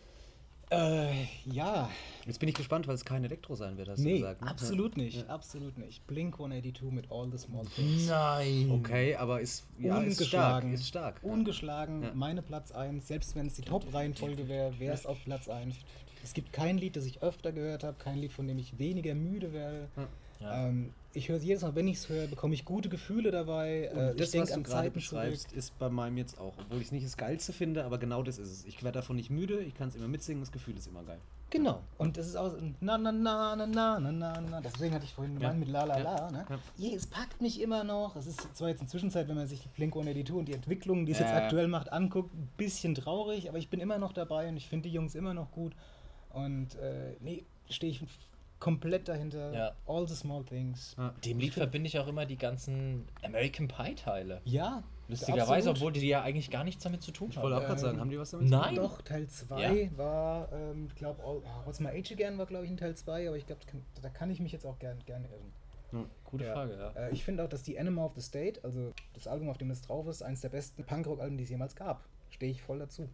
Äh, 0.70 1.24
ja. 1.46 1.88
Jetzt 2.26 2.40
bin 2.40 2.48
ich 2.50 2.54
gespannt, 2.54 2.86
weil 2.86 2.94
es 2.94 3.02
kein 3.04 3.24
Elektro 3.24 3.54
sein 3.54 3.78
wird, 3.78 3.88
hast 3.88 4.00
du 4.00 4.04
Nee, 4.04 4.18
gesagt. 4.18 4.42
ne? 4.42 4.50
absolut 4.50 4.98
nicht. 4.98 5.16
Ja. 5.26 5.26
Absolut 5.34 5.78
nicht. 5.78 6.06
Blink 6.06 6.34
182 6.34 6.90
mit 6.92 7.10
All 7.10 7.30
the 7.32 7.38
Small 7.38 7.64
Things. 7.74 8.06
Nein. 8.06 8.70
Okay, 8.70 9.14
aber 9.16 9.40
ist, 9.40 9.66
ja, 9.78 10.02
ist 10.02 10.26
stark. 10.26 10.64
Ungeschlagen. 10.64 10.72
Ist 10.74 10.86
stark. 10.88 11.20
Ungeschlagen, 11.22 12.02
Ja. 12.02 12.10
meine 12.14 12.42
Platz 12.42 12.70
1. 12.72 13.08
Selbst 13.08 13.34
wenn 13.34 13.46
es 13.46 13.54
die 13.54 13.62
Top-Reihenfolge 13.62 14.46
wäre, 14.48 14.78
wäre 14.78 14.92
es 14.92 15.06
auf 15.06 15.24
Platz 15.24 15.48
1. 15.48 15.74
Es 16.22 16.34
gibt 16.34 16.52
kein 16.52 16.76
Lied, 16.76 16.96
das 16.96 17.06
ich 17.06 17.22
öfter 17.22 17.52
gehört 17.52 17.82
habe, 17.82 17.96
kein 17.98 18.18
Lied, 18.18 18.32
von 18.32 18.46
dem 18.46 18.58
ich 18.58 18.78
weniger 18.78 19.14
müde 19.14 19.54
werde. 19.54 19.88
Ja. 19.96 20.06
Ähm, 20.40 20.92
ich 21.14 21.28
höre 21.28 21.38
es 21.38 21.44
jedes 21.44 21.62
Mal, 21.62 21.74
wenn 21.74 21.88
ich 21.88 21.96
es 21.96 22.08
höre, 22.08 22.26
bekomme 22.28 22.54
ich 22.54 22.64
gute 22.64 22.88
Gefühle 22.88 23.30
dabei. 23.30 23.90
Und 23.92 23.98
Äh, 23.98 24.14
das, 24.14 24.34
was 24.36 24.52
du 24.52 24.62
gerade 24.62 24.90
beschreibst, 24.90 25.48
zurück. 25.48 25.56
ist 25.58 25.78
bei 25.78 25.88
meinem 25.88 26.16
jetzt 26.18 26.38
auch. 26.38 26.52
Obwohl 26.58 26.78
ich 26.78 26.86
es 26.86 26.92
nicht 26.92 27.04
das 27.06 27.16
Geilste 27.16 27.52
finde, 27.52 27.84
aber 27.84 27.98
genau 27.98 28.22
das 28.22 28.38
ist 28.38 28.50
es. 28.50 28.64
Ich 28.66 28.82
werde 28.84 28.98
davon 28.98 29.16
nicht 29.16 29.30
müde, 29.30 29.60
ich 29.60 29.74
kann 29.74 29.88
es 29.88 29.96
immer 29.96 30.06
mitsingen, 30.08 30.40
das 30.42 30.52
Gefühl 30.52 30.76
ist 30.76 30.86
immer 30.86 31.02
geil. 31.02 31.18
Genau. 31.50 31.80
Und 31.96 32.18
das 32.18 32.26
ist 32.26 32.36
auch 32.36 32.52
na 32.80 32.98
na 32.98 33.10
na 33.10 33.56
na 33.56 33.66
na 33.66 33.98
na 33.98 34.10
na 34.10 34.40
na. 34.42 34.60
Deswegen 34.60 34.94
hatte 34.94 35.06
ich 35.06 35.14
vorhin 35.14 35.34
gemeint 35.34 35.54
Ja. 35.54 35.58
mit 35.58 35.68
la 35.70 35.84
la 35.84 35.98
Ja. 35.98 36.02
la. 36.04 36.30
Ne? 36.30 36.46
Ja. 36.48 36.58
Je, 36.76 36.94
es 36.94 37.06
packt 37.06 37.40
mich 37.40 37.60
immer 37.62 37.84
noch. 37.84 38.14
Es 38.16 38.26
ist 38.26 38.54
zwar 38.54 38.68
jetzt 38.68 38.82
in 38.82 38.88
Zwischenzeit, 38.88 39.28
wenn 39.28 39.34
man 39.36 39.46
sich 39.46 39.62
die 39.62 39.68
Blink 39.68 39.94
182 39.94 40.34
und 40.36 40.46
die 40.46 40.52
Entwicklung, 40.52 41.06
die 41.06 41.12
es 41.12 41.18
jetzt 41.20 41.30
Ja. 41.30 41.38
aktuell 41.38 41.66
macht, 41.68 41.90
anguckt, 41.90 42.34
ein 42.34 42.50
bisschen 42.58 42.94
traurig, 42.94 43.48
aber 43.48 43.56
ich 43.56 43.70
bin 43.70 43.80
immer 43.80 43.96
noch 43.98 44.12
dabei 44.12 44.48
und 44.50 44.58
ich 44.58 44.68
finde 44.68 44.88
die 44.90 44.94
Jungs 44.94 45.14
immer 45.14 45.32
noch 45.32 45.50
gut. 45.52 45.72
Und 46.30 46.74
äh, 46.74 47.16
nee, 47.20 47.44
stehe 47.70 47.90
ich 47.92 48.02
komplett 48.60 49.08
dahinter. 49.08 49.52
Ja. 49.52 49.72
All 49.86 50.06
the 50.08 50.14
small 50.14 50.44
things. 50.44 50.94
Ja. 50.98 51.14
Dem 51.24 51.38
Lied 51.38 51.54
verbinde 51.54 51.86
ich 51.88 51.98
auch 51.98 52.06
immer 52.08 52.26
die 52.26 52.36
ganzen 52.36 53.06
American 53.22 53.68
Pie 53.68 53.94
Teile. 53.94 54.40
Ja. 54.44 54.82
Lustigerweise, 55.10 55.70
obwohl 55.70 55.90
die 55.92 56.06
ja 56.06 56.20
eigentlich 56.22 56.50
gar 56.50 56.64
nichts 56.64 56.82
damit 56.84 57.02
zu 57.02 57.12
tun 57.12 57.28
Ich 57.30 57.36
wollte 57.38 57.56
haben. 57.56 57.62
auch 57.62 57.66
gerade 57.66 57.80
Ähm, 57.80 57.86
sagen, 57.86 58.00
haben 58.00 58.10
die 58.10 58.18
was 58.18 58.30
damit 58.32 58.50
nein. 58.50 58.74
Doch, 58.74 59.00
Teil 59.00 59.26
2 59.26 59.90
war, 59.96 60.52
ähm, 60.52 60.86
ich 60.88 60.94
glaube, 60.96 61.22
What's 61.64 61.80
My 61.80 61.88
Age 61.88 62.12
Again 62.12 62.36
war, 62.36 62.44
glaube 62.44 62.66
ich, 62.66 62.70
in 62.70 62.76
Teil 62.76 62.94
2, 62.94 63.28
aber 63.28 63.36
ich 63.38 63.46
glaube, 63.46 63.60
da 64.02 64.08
kann 64.10 64.30
ich 64.30 64.38
mich 64.40 64.52
jetzt 64.52 64.66
auch 64.66 64.78
gerne 64.78 65.00
gern 65.06 65.24
irren. 65.24 66.06
Gute 66.24 66.44
Ja. 66.44 66.52
Frage, 66.52 66.76
ja. 66.76 66.90
Äh, 66.90 67.12
ich 67.14 67.24
finde 67.24 67.42
auch, 67.42 67.48
dass 67.48 67.62
die 67.62 67.78
Animal 67.80 68.04
of 68.04 68.12
the 68.16 68.20
State, 68.20 68.60
also 68.62 68.92
das 69.14 69.26
Album, 69.26 69.48
auf 69.48 69.56
dem 69.56 69.70
das 69.70 69.80
drauf 69.80 70.06
ist, 70.08 70.20
eines 70.22 70.42
der 70.42 70.50
besten 70.50 70.84
Punkrock-Alben, 70.84 71.38
die 71.38 71.44
es 71.44 71.48
jemals 71.50 71.74
gab. 71.74 72.04
Stehe 72.28 72.52
ich 72.52 72.60
voll 72.60 72.78
dazu. 72.80 73.08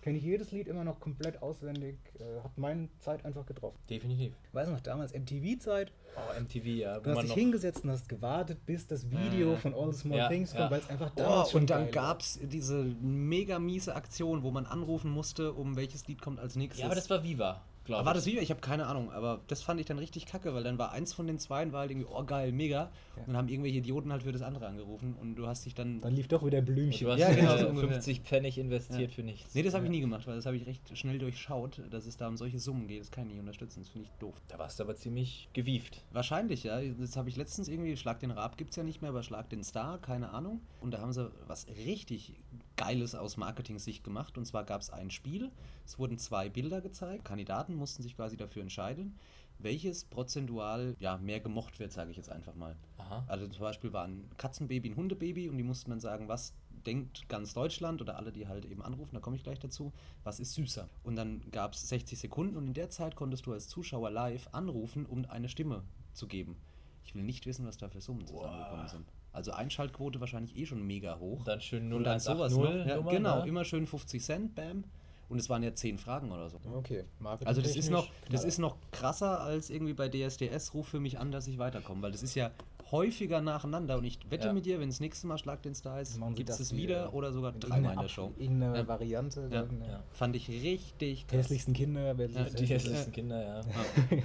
Kenne 0.00 0.18
ich 0.18 0.24
jedes 0.24 0.52
Lied 0.52 0.68
immer 0.68 0.84
noch 0.84 1.00
komplett 1.00 1.42
auswendig, 1.42 1.96
äh, 2.18 2.42
hat 2.42 2.56
meine 2.56 2.88
Zeit 3.00 3.24
einfach 3.24 3.44
getroffen. 3.46 3.78
Definitiv. 3.90 4.32
Weiß 4.52 4.68
noch, 4.68 4.80
damals 4.80 5.12
MTV-Zeit, 5.12 5.92
Oh, 6.16 6.40
MTV, 6.40 6.66
ja. 6.66 6.98
Du 7.00 7.10
hast 7.10 7.22
dich 7.22 7.32
hingesetzt 7.32 7.84
und 7.84 7.90
hast 7.90 8.08
gewartet, 8.08 8.64
bis 8.66 8.86
das 8.86 9.08
Video 9.10 9.54
Äh, 9.54 9.56
von 9.56 9.74
All 9.74 9.92
the 9.92 10.00
Small 10.00 10.18
ja, 10.18 10.28
Things 10.28 10.50
kommt, 10.50 10.64
ja. 10.64 10.70
weil 10.70 10.80
es 10.80 10.90
einfach 10.90 11.12
Oh, 11.14 11.20
damals 11.20 11.50
schon 11.50 11.60
und 11.62 11.70
dann 11.70 11.90
gab 11.90 12.20
es 12.20 12.40
diese 12.42 12.82
mega 13.00 13.58
miese 13.58 13.94
Aktion, 13.94 14.42
wo 14.42 14.50
man 14.50 14.66
anrufen 14.66 15.10
musste, 15.10 15.52
um 15.52 15.76
welches 15.76 16.06
Lied 16.08 16.20
kommt 16.20 16.40
als 16.40 16.56
nächstes. 16.56 16.80
Ja, 16.80 16.86
aber 16.86 16.94
das 16.96 17.08
war 17.08 17.22
Viva. 17.22 17.62
Glaub 17.88 18.04
War 18.06 18.14
das 18.14 18.24
Video? 18.26 18.40
Ich 18.40 18.50
habe 18.50 18.60
keine 18.60 18.86
Ahnung, 18.86 19.10
aber 19.10 19.40
das 19.48 19.62
fand 19.62 19.80
ich 19.80 19.86
dann 19.86 19.98
richtig 19.98 20.26
kacke, 20.26 20.54
weil 20.54 20.62
dann 20.62 20.78
war 20.78 20.92
eins 20.92 21.12
von 21.12 21.26
den 21.26 21.38
zweien 21.38 21.72
war 21.72 21.80
halt 21.80 21.90
irgendwie, 21.90 22.06
oh 22.08 22.22
geil, 22.24 22.52
mega. 22.52 22.90
Und 23.16 23.28
dann 23.28 23.36
haben 23.36 23.48
irgendwelche 23.48 23.78
Idioten 23.78 24.12
halt 24.12 24.22
für 24.22 24.30
das 24.32 24.42
andere 24.42 24.66
angerufen 24.66 25.14
und 25.20 25.34
du 25.34 25.46
hast 25.46 25.66
dich 25.66 25.74
dann. 25.74 26.00
Dann 26.00 26.14
lief 26.14 26.28
doch 26.28 26.44
wieder 26.46 26.60
Blümchen. 26.62 27.06
Du 27.06 27.12
hast 27.12 27.18
Ja, 27.18 27.32
genau, 27.32 27.54
äh, 27.54 27.58
so 27.58 27.68
ungefähr. 27.68 27.90
50 27.90 28.20
Pfennig 28.20 28.58
investiert 28.58 29.10
Ja. 29.10 29.14
für 29.14 29.22
nichts. 29.22 29.54
Nee, 29.54 29.62
das 29.62 29.74
habe 29.74 29.84
ich 29.86 29.90
nie 29.90 30.00
gemacht, 30.00 30.26
weil 30.26 30.36
das 30.36 30.46
habe 30.46 30.56
ich 30.56 30.66
recht 30.66 30.96
schnell 30.96 31.18
durchschaut, 31.18 31.82
dass 31.90 32.06
es 32.06 32.16
da 32.16 32.28
um 32.28 32.36
solche 32.36 32.60
Summen 32.60 32.86
geht. 32.86 33.00
Das 33.00 33.10
kann 33.10 33.24
ich 33.26 33.30
nicht 33.32 33.40
unterstützen, 33.40 33.80
das 33.80 33.88
finde 33.88 34.06
ich 34.06 34.12
doof. 34.20 34.34
Da 34.48 34.58
warst 34.58 34.78
du 34.78 34.84
aber 34.84 34.94
ziemlich 34.94 35.48
gewieft. 35.52 36.04
Wahrscheinlich, 36.12 36.62
ja. 36.64 36.80
Das 37.00 37.16
habe 37.16 37.28
ich 37.28 37.36
letztens 37.36 37.68
irgendwie, 37.68 37.96
Schlag 37.96 38.20
den 38.20 38.30
Raab 38.30 38.56
gibt 38.56 38.70
es 38.70 38.76
ja 38.76 38.82
nicht 38.84 39.00
mehr, 39.02 39.10
aber 39.10 39.22
Schlag 39.22 39.48
den 39.50 39.64
Star, 39.64 39.98
keine 39.98 40.30
Ahnung. 40.30 40.60
Und 40.80 40.92
da 40.92 41.00
haben 41.00 41.12
sie 41.12 41.30
was 41.46 41.66
richtig 41.86 42.34
Geiles 42.78 43.14
aus 43.14 43.36
Marketing-Sicht 43.36 44.02
gemacht. 44.02 44.38
Und 44.38 44.46
zwar 44.46 44.64
gab 44.64 44.80
es 44.80 44.88
ein 44.88 45.10
Spiel, 45.10 45.50
es 45.84 45.98
wurden 45.98 46.16
zwei 46.16 46.48
Bilder 46.48 46.80
gezeigt. 46.80 47.26
Kandidaten 47.26 47.74
mussten 47.74 48.02
sich 48.02 48.16
quasi 48.16 48.38
dafür 48.38 48.62
entscheiden, 48.62 49.18
welches 49.58 50.04
prozentual 50.04 50.96
ja, 50.98 51.18
mehr 51.18 51.40
gemocht 51.40 51.78
wird, 51.80 51.92
sage 51.92 52.10
ich 52.10 52.16
jetzt 52.16 52.30
einfach 52.30 52.54
mal. 52.54 52.76
Aha. 52.96 53.24
Also 53.26 53.48
zum 53.48 53.60
Beispiel 53.60 53.92
war 53.92 54.04
ein 54.04 54.30
Katzenbaby, 54.38 54.90
ein 54.90 54.96
Hundebaby 54.96 55.48
und 55.48 55.58
die 55.58 55.64
mussten 55.64 55.90
dann 55.90 56.00
sagen, 56.00 56.28
was 56.28 56.54
denkt 56.86 57.28
ganz 57.28 57.54
Deutschland 57.54 58.00
oder 58.00 58.16
alle, 58.16 58.32
die 58.32 58.46
halt 58.46 58.64
eben 58.64 58.82
anrufen, 58.82 59.14
da 59.14 59.20
komme 59.20 59.36
ich 59.36 59.42
gleich 59.42 59.58
dazu, 59.58 59.92
was 60.22 60.38
ist 60.38 60.54
süßer. 60.54 60.88
Und 61.02 61.16
dann 61.16 61.42
gab 61.50 61.74
es 61.74 61.88
60 61.88 62.18
Sekunden 62.18 62.56
und 62.56 62.68
in 62.68 62.74
der 62.74 62.88
Zeit 62.88 63.16
konntest 63.16 63.46
du 63.46 63.52
als 63.52 63.68
Zuschauer 63.68 64.10
live 64.10 64.48
anrufen, 64.52 65.04
um 65.04 65.24
eine 65.26 65.48
Stimme 65.48 65.82
zu 66.12 66.28
geben. 66.28 66.56
Ich 67.04 67.14
will 67.14 67.24
nicht 67.24 67.46
wissen, 67.46 67.66
was 67.66 67.78
da 67.78 67.88
für 67.88 68.00
Summen 68.00 68.26
zusammengekommen 68.26 68.88
sind. 68.88 69.12
Also 69.38 69.52
Einschaltquote 69.52 70.20
wahrscheinlich 70.20 70.56
eh 70.56 70.66
schon 70.66 70.84
mega 70.86 71.18
hoch. 71.18 71.44
Dann 71.44 71.60
schön 71.60 71.92
Und 71.92 72.04
dann 72.04 72.18
sowas 72.18 72.52
noch. 72.52 72.64
0180 72.64 72.88
Ja, 72.90 72.96
Nummer, 72.96 73.10
genau, 73.10 73.42
ne? 73.42 73.48
immer 73.48 73.64
schön 73.64 73.86
50 73.86 74.22
Cent, 74.22 74.54
bam. 74.54 74.84
Und 75.28 75.38
es 75.38 75.48
waren 75.48 75.62
ja 75.62 75.72
10 75.72 75.98
Fragen 75.98 76.32
oder 76.32 76.48
so. 76.48 76.58
Okay. 76.74 77.04
Also 77.44 77.60
das 77.62 77.76
ist 77.76 77.90
noch, 77.90 78.08
das 78.30 78.44
ist 78.44 78.58
noch 78.58 78.76
krasser 78.92 79.40
als 79.40 79.70
irgendwie 79.70 79.92
bei 79.92 80.08
DSDS, 80.08 80.74
ruf 80.74 80.88
für 80.88 81.00
mich 81.00 81.18
an, 81.18 81.30
dass 81.30 81.46
ich 81.46 81.58
weiterkomme, 81.58 82.02
weil 82.02 82.12
das 82.12 82.22
ist 82.22 82.34
ja 82.34 82.50
häufiger 82.90 83.40
nacheinander 83.40 83.98
und 83.98 84.04
ich 84.04 84.18
wette 84.30 84.48
Ja. 84.48 84.52
mit 84.52 84.64
dir, 84.66 84.80
wenn 84.80 84.88
das 84.88 85.00
nächste 85.00 85.26
Mal 85.26 85.38
Schlag 85.38 85.62
den 85.62 85.74
Star 85.74 86.04
sie 86.04 86.20
gibt 86.34 86.48
es 86.50 86.60
es 86.60 86.74
wieder 86.74 87.12
oder 87.14 87.32
sogar 87.32 87.52
dreimal 87.52 87.94
in 87.94 88.00
der 88.00 88.08
Show. 88.08 88.32
Irgendeine 88.38 88.78
Ja. 88.78 88.88
Variante. 88.88 89.48
Ja. 89.52 89.66
Fand 90.12 90.36
ich 90.36 90.48
richtig 90.48 91.26
krass. 91.26 91.38
Hässlichsten 91.40 91.74
Kinder. 91.74 92.14
sich- 92.16 92.54
Die 92.54 92.66
hässlichsten 92.66 93.12
Kinder, 93.12 93.42
ja. 93.42 93.60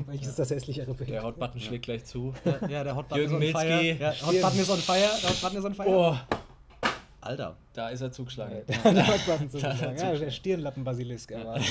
Welches 0.08 0.28
ist 0.30 0.40
das 0.40 0.50
hässlichere 0.50 0.94
Bild? 0.94 1.10
Der 1.10 1.24
Hotbutton 1.24 1.60
schlägt 1.60 1.86
gleich 1.86 2.06
zu. 2.06 2.34
Ja, 2.70 2.84
der 2.84 2.96
Hotbutton 2.96 3.18
Jürgen 3.30 3.42
ist 3.42 3.56
on 3.56 3.62
fire. 3.62 3.84
Ja, 4.00 4.12
Hotbutton 4.26 4.60
ist 4.60 4.70
on 4.70 4.78
fire. 4.78 4.98
Der 5.22 5.30
Hotbutton 5.30 5.58
ist 5.58 5.66
on 5.66 5.74
fire. 5.76 5.88
Oh, 5.90 6.16
Alter. 7.26 7.58
da 7.74 7.90
ist 7.90 8.02
er 8.02 8.12
zugeschlagen. 8.12 8.62
Der 8.68 9.08
Hotbutton 9.08 9.50
sozusagen. 9.50 9.98
Ja, 9.98 10.14
Ja, 10.14 10.20
der 10.20 10.32
Stirnlappen-Basilisk. 10.32 11.32
erwartet. 11.32 11.68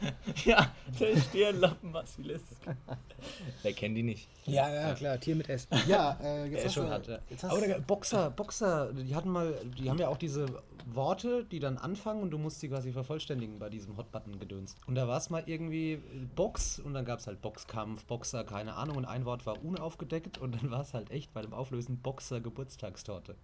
Ja, 0.44 0.70
der 1.00 1.16
Stirnlappen-Basilisk. 1.16 2.44
Wer 3.62 3.72
kennt 3.72 3.96
die 3.96 4.02
nicht? 4.02 4.28
Ja, 4.46 4.72
ja, 4.72 4.94
klar, 4.94 5.18
Tier 5.18 5.36
mit 5.36 5.48
S. 5.48 5.66
Ja, 5.88 6.18
äh, 6.22 6.46
jetzt 6.50 6.66
hast 6.66 6.74
schon 6.74 6.86
du, 6.86 6.90
hart, 6.90 7.06
ja. 7.06 7.18
jetzt 7.30 7.42
hast 7.44 7.50
Aber 7.50 7.60
der 7.66 7.78
Boxer, 7.80 8.30
Boxer, 8.30 8.92
die 8.92 9.14
hatten 9.14 9.30
mal, 9.30 9.54
die 9.78 9.88
haben 9.90 9.98
ja 9.98 10.08
auch 10.08 10.18
diese 10.18 10.46
Worte, 10.86 11.44
die 11.44 11.60
dann 11.60 11.78
anfangen 11.78 12.22
und 12.22 12.30
du 12.30 12.38
musst 12.38 12.60
sie 12.60 12.68
quasi 12.68 12.92
vervollständigen 12.92 13.58
bei 13.58 13.70
diesem 13.70 13.96
Hotbutton-Gedöns. 13.96 14.76
Und 14.86 14.94
da 14.96 15.08
war 15.08 15.16
es 15.16 15.30
mal 15.30 15.42
irgendwie 15.46 16.00
Box 16.34 16.78
und 16.78 16.92
dann 16.94 17.04
gab 17.04 17.20
es 17.20 17.26
halt 17.26 17.40
Boxkampf, 17.40 18.04
Boxer, 18.04 18.44
keine 18.44 18.74
Ahnung 18.74 18.96
und 18.96 19.04
ein 19.06 19.24
Wort 19.24 19.46
war 19.46 19.62
unaufgedeckt 19.64 20.38
und 20.38 20.54
dann 20.54 20.70
war 20.70 20.82
es 20.82 20.92
halt 20.92 21.10
echt 21.10 21.32
bei 21.32 21.40
dem 21.42 21.54
Auflösen 21.54 21.98
Boxer 21.98 22.40
Geburtstagstorte. 22.40 23.34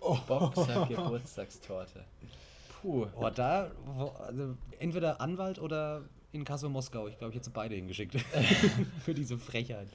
Boxer 0.00 0.86
Geburtstagstorte. 0.88 2.04
Puh. 2.80 3.06
Oh, 3.16 3.30
da, 3.34 3.70
also 4.26 4.54
entweder 4.78 5.20
Anwalt 5.20 5.58
oder 5.58 6.02
in 6.30 6.44
Kassel 6.44 6.68
Moskau. 6.68 7.08
Ich 7.08 7.16
glaube, 7.18 7.32
ich 7.32 7.38
hätte 7.40 7.50
beide 7.50 7.74
hingeschickt. 7.74 8.14
Für 9.04 9.14
diese 9.14 9.38
Frechheit. 9.38 9.88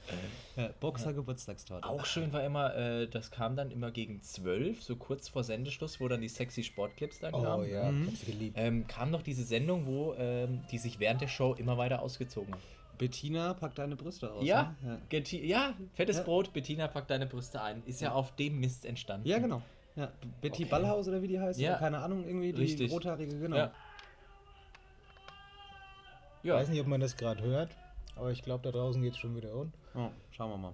Ja, 0.56 0.68
Boxer 0.80 1.12
Geburtstagstorte. 1.12 1.88
Auch 1.88 2.04
schön 2.04 2.32
war 2.32 2.42
immer, 2.44 2.74
äh, 2.74 3.06
das 3.08 3.30
kam 3.30 3.54
dann 3.56 3.70
immer 3.70 3.90
gegen 3.92 4.20
12, 4.20 4.82
so 4.82 4.96
kurz 4.96 5.28
vor 5.28 5.44
Sendeschluss, 5.44 6.00
wo 6.00 6.08
dann 6.08 6.20
die 6.20 6.28
sexy 6.28 6.62
Sportclips 6.64 7.20
dann 7.20 7.34
Oh 7.34 7.42
kamen. 7.42 7.68
ja, 7.70 7.90
Mhm. 7.90 8.02
ich 8.02 8.08
hab 8.08 8.16
sie 8.16 8.26
geliebt. 8.32 8.56
Ähm, 8.58 8.86
kam 8.88 9.10
noch 9.12 9.22
diese 9.22 9.44
Sendung, 9.44 9.86
wo 9.86 10.14
ähm, 10.18 10.60
die 10.72 10.78
sich 10.78 10.98
während 10.98 11.20
der 11.20 11.28
Show 11.28 11.54
immer 11.54 11.78
weiter 11.78 12.02
ausgezogen 12.02 12.52
haben. 12.52 12.62
Bettina, 12.98 13.54
pack 13.54 13.74
deine 13.76 13.96
Brüste 13.96 14.30
aus. 14.32 14.44
Ja, 14.44 14.74
ne? 14.82 15.00
Geti- 15.10 15.44
ja, 15.44 15.74
fettes 15.94 16.18
Ja. 16.18 16.22
Brot, 16.24 16.52
Bettina 16.52 16.86
packt 16.88 17.10
deine 17.10 17.26
Brüste 17.26 17.60
ein. 17.62 17.82
Ist 17.86 18.00
ja 18.00 18.12
auf 18.12 18.34
dem 18.36 18.60
Mist 18.60 18.84
entstanden. 18.84 19.26
Ja, 19.28 19.38
genau. 19.38 19.62
Ja, 19.96 20.10
Betty 20.40 20.62
Okay. 20.64 20.70
Ballhaus 20.70 21.06
oder 21.08 21.22
wie 21.22 21.28
die 21.28 21.38
heißt, 21.40 21.60
Ja. 21.60 21.70
oder 21.72 21.78
keine 21.78 21.98
Ahnung, 21.98 22.24
irgendwie 22.26 22.52
die 22.52 22.62
Richtig. 22.62 22.90
rothaarige, 22.90 23.38
genau. 23.38 23.56
Ja. 23.56 23.70
Ich 26.42 26.50
weiß 26.50 26.68
nicht, 26.68 26.80
ob 26.80 26.86
man 26.86 27.00
das 27.00 27.16
gerade 27.16 27.42
hört, 27.42 27.70
aber 28.16 28.30
ich 28.30 28.42
glaube, 28.42 28.62
da 28.64 28.70
draußen 28.70 29.00
geht 29.02 29.12
es 29.12 29.18
schon 29.18 29.34
wieder 29.36 29.54
um. 29.54 29.72
Oh, 29.94 30.08
schauen 30.30 30.50
wir 30.50 30.56
mal. 30.58 30.72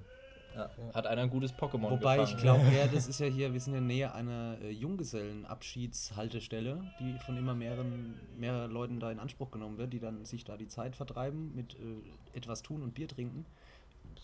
ja. 0.57 0.69
Hat 0.95 1.07
einer 1.07 1.23
ein 1.23 1.31
gutes 1.31 1.55
Pokémon 1.55 1.91
Wobei 1.91 2.23
ich 2.25 2.35
gefangen. 2.37 2.61
glaube, 2.63 2.77
ja, 2.77 2.87
das 2.93 3.07
ist 3.07 3.21
ja 3.21 3.27
hier, 3.27 3.53
wir 3.53 3.61
sind 3.61 3.75
in 3.75 3.87
der 3.87 3.97
Nähe 3.97 4.13
einer 4.15 4.57
äh, 4.63 4.71
Junggesellenabschiedshaltestelle, 4.71 6.83
die 6.99 7.17
von 7.25 7.37
immer 7.37 7.55
mehreren, 7.55 8.19
mehreren 8.37 8.71
Leuten 8.73 8.99
da 8.99 9.13
in 9.13 9.21
Anspruch 9.21 9.53
genommen 9.53 9.79
wird, 9.79 9.93
die 9.93 10.01
dann 10.01 10.25
sich 10.25 10.43
da 10.45 10.57
die 10.57 10.67
Zeit 10.67 10.97
vertreiben 10.97 11.55
mit 11.55 11.75
äh, 11.75 12.37
etwas 12.37 12.63
tun 12.63 12.83
und 12.83 12.95
Bier 12.95 13.07
trinken. 13.07 13.47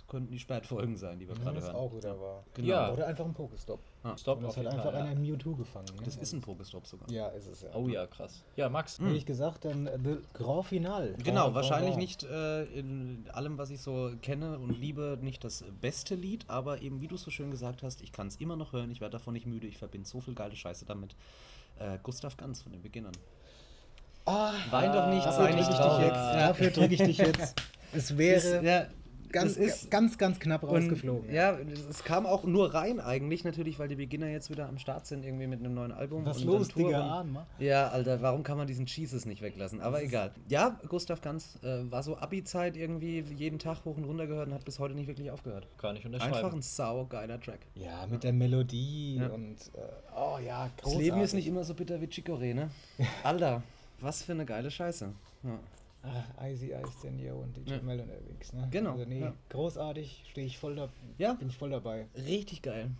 Das 0.06 0.12
könnten 0.12 0.30
die 0.30 0.38
Spätfolgen 0.38 0.96
sein, 0.96 1.18
die 1.18 1.26
wir 1.26 1.34
Wenn 1.36 1.42
gerade 1.42 1.56
das 1.56 1.64
hören. 1.64 1.76
auch 1.76 1.92
wieder 1.96 2.20
war. 2.20 2.44
Genau. 2.54 2.68
Ja. 2.68 2.92
Oder 2.92 3.08
einfach 3.08 3.24
ein 3.24 3.34
Pokestop. 3.34 3.80
Stop 4.16 4.38
Und 4.38 4.44
das 4.44 4.56
hat 4.56 4.66
einfach 4.68 4.84
Fall, 4.84 4.94
einer 4.94 5.18
Mewtwo 5.18 5.56
gefangen. 5.56 5.88
Ne? 5.96 6.02
Das 6.04 6.14
ist 6.16 6.32
ein 6.32 6.40
Pokestop 6.40 6.86
sogar. 6.86 7.10
Ja, 7.10 7.26
ist 7.30 7.48
es 7.48 7.62
ja. 7.62 7.70
Oh 7.74 7.88
ja, 7.88 8.06
krass. 8.06 8.44
Ja, 8.54 8.68
Max. 8.68 9.00
Wie 9.00 9.16
ich 9.16 9.26
gesagt, 9.26 9.64
dann 9.64 9.88
äh, 9.88 9.98
The 9.98 10.18
Grand 10.32 10.66
Final. 10.66 11.14
Genau, 11.24 11.42
Grand 11.44 11.54
wahrscheinlich 11.56 11.94
Grand. 11.94 12.00
nicht 12.00 12.22
äh, 12.22 12.62
in 12.66 13.24
allem, 13.32 13.58
was 13.58 13.70
ich 13.70 13.80
so 13.80 14.12
kenne 14.22 14.60
und 14.60 14.78
liebe, 14.78 15.18
nicht 15.20 15.42
das 15.42 15.64
beste 15.80 16.14
Lied, 16.14 16.44
aber 16.46 16.82
eben, 16.82 17.00
wie 17.00 17.08
du 17.08 17.16
es 17.16 17.22
so 17.22 17.32
schön 17.32 17.50
gesagt 17.50 17.82
hast, 17.82 18.00
ich 18.00 18.12
kann 18.12 18.28
es 18.28 18.36
immer 18.36 18.54
noch 18.54 18.72
hören, 18.72 18.92
ich 18.92 19.00
werde 19.00 19.12
davon 19.14 19.34
nicht 19.34 19.46
müde, 19.46 19.66
ich 19.66 19.76
verbinde 19.76 20.06
so 20.08 20.20
viel 20.20 20.34
geile 20.36 20.54
Scheiße 20.54 20.84
damit. 20.84 21.16
Äh, 21.80 21.98
Gustav 22.04 22.36
Ganz 22.36 22.62
von 22.62 22.70
den 22.70 22.80
Beginnern. 22.82 23.14
Ah, 24.24 24.52
Wein 24.70 24.92
doch 24.92 25.08
nicht, 25.08 25.26
dafür 25.26 25.32
sei 25.32 25.52
drücke 25.52 25.56
nicht 25.56 25.70
ich 25.70 25.76
dich 25.76 25.98
jetzt. 25.98 26.14
Dafür 26.14 26.70
drücke 26.70 26.94
ich 26.94 27.02
dich 27.02 27.18
jetzt. 27.18 27.54
Es 27.92 28.16
wäre 28.16 28.36
Ist, 28.36 28.62
ja, 28.62 28.86
ganz, 29.32 29.54
das 29.54 29.64
ist- 29.82 29.90
ganz, 29.90 30.18
ganz 30.18 30.38
knapp 30.40 30.62
und, 30.62 30.70
rausgeflogen. 30.70 31.32
ja, 31.32 31.56
es 31.90 32.04
kam 32.04 32.26
auch 32.26 32.44
nur 32.44 32.74
rein 32.74 33.00
eigentlich, 33.00 33.44
natürlich, 33.44 33.78
weil 33.78 33.88
die 33.88 33.96
Beginner 33.96 34.28
jetzt 34.28 34.50
wieder 34.50 34.68
am 34.68 34.78
Start 34.78 35.06
sind, 35.06 35.24
irgendwie 35.24 35.46
mit 35.46 35.60
einem 35.60 35.74
neuen 35.74 35.92
Album. 35.92 36.24
Was 36.26 36.38
und 36.38 36.44
los, 36.46 36.68
Digga, 36.68 37.24
ma? 37.24 37.46
Ja, 37.58 37.88
Alter, 37.88 38.22
warum 38.22 38.42
kann 38.42 38.56
man 38.58 38.66
diesen 38.66 38.86
Jesus 38.86 39.26
nicht 39.26 39.42
weglassen? 39.42 39.80
Aber 39.80 40.02
egal. 40.02 40.32
Ja, 40.48 40.78
Gustav 40.88 41.20
Ganz 41.20 41.58
äh, 41.62 41.90
war 41.90 42.02
so 42.02 42.16
Abi-Zeit 42.16 42.76
irgendwie 42.76 43.20
jeden 43.36 43.58
Tag 43.58 43.84
hoch 43.84 43.96
und 43.96 44.04
runter 44.04 44.26
gehört 44.26 44.48
und 44.48 44.54
hat 44.54 44.64
bis 44.64 44.78
heute 44.78 44.94
nicht 44.94 45.06
wirklich 45.08 45.30
aufgehört. 45.30 45.66
Kann 45.78 45.96
ich 45.96 46.04
unterschreiben. 46.06 46.34
Einfach 46.34 46.52
ein 46.52 46.62
saugeiler 46.62 47.40
Track. 47.40 47.60
Ja, 47.74 48.06
mit 48.08 48.24
der 48.24 48.32
Melodie 48.32 49.16
Ja. 49.16 49.28
und 49.28 49.56
äh, 49.74 49.80
oh 50.16 50.38
ja, 50.44 50.70
Das 50.76 50.84
großartig. 50.84 51.06
Leben 51.06 51.20
ist 51.20 51.32
nicht 51.34 51.46
immer 51.46 51.64
so 51.64 51.74
bitter 51.74 52.00
wie 52.00 52.06
Chicorée, 52.06 52.54
ne? 52.54 52.70
Alter, 53.22 53.62
was 54.00 54.22
für 54.22 54.32
eine 54.32 54.44
geile 54.44 54.70
Scheiße. 54.70 55.08
Ja. 55.44 55.58
Ah, 56.02 56.46
Icy 56.46 56.72
Ice 56.72 56.98
Daniel 57.02 57.32
und 57.32 57.56
DJ 57.56 57.70
Ja. 57.72 57.82
Melon 57.82 58.08
Erwings, 58.08 58.52
ne? 58.52 58.68
Genau, 58.70 58.92
Also, 58.92 59.04
nee, 59.06 59.20
ja. 59.20 59.34
großartig, 59.48 60.24
stehe 60.30 60.46
ich 60.46 60.58
voll 60.58 60.76
da, 60.76 60.88
Ja. 61.18 61.34
bin 61.34 61.48
ich 61.48 61.56
voll 61.56 61.70
dabei. 61.70 62.06
Richtig 62.14 62.62
geil. 62.62 62.90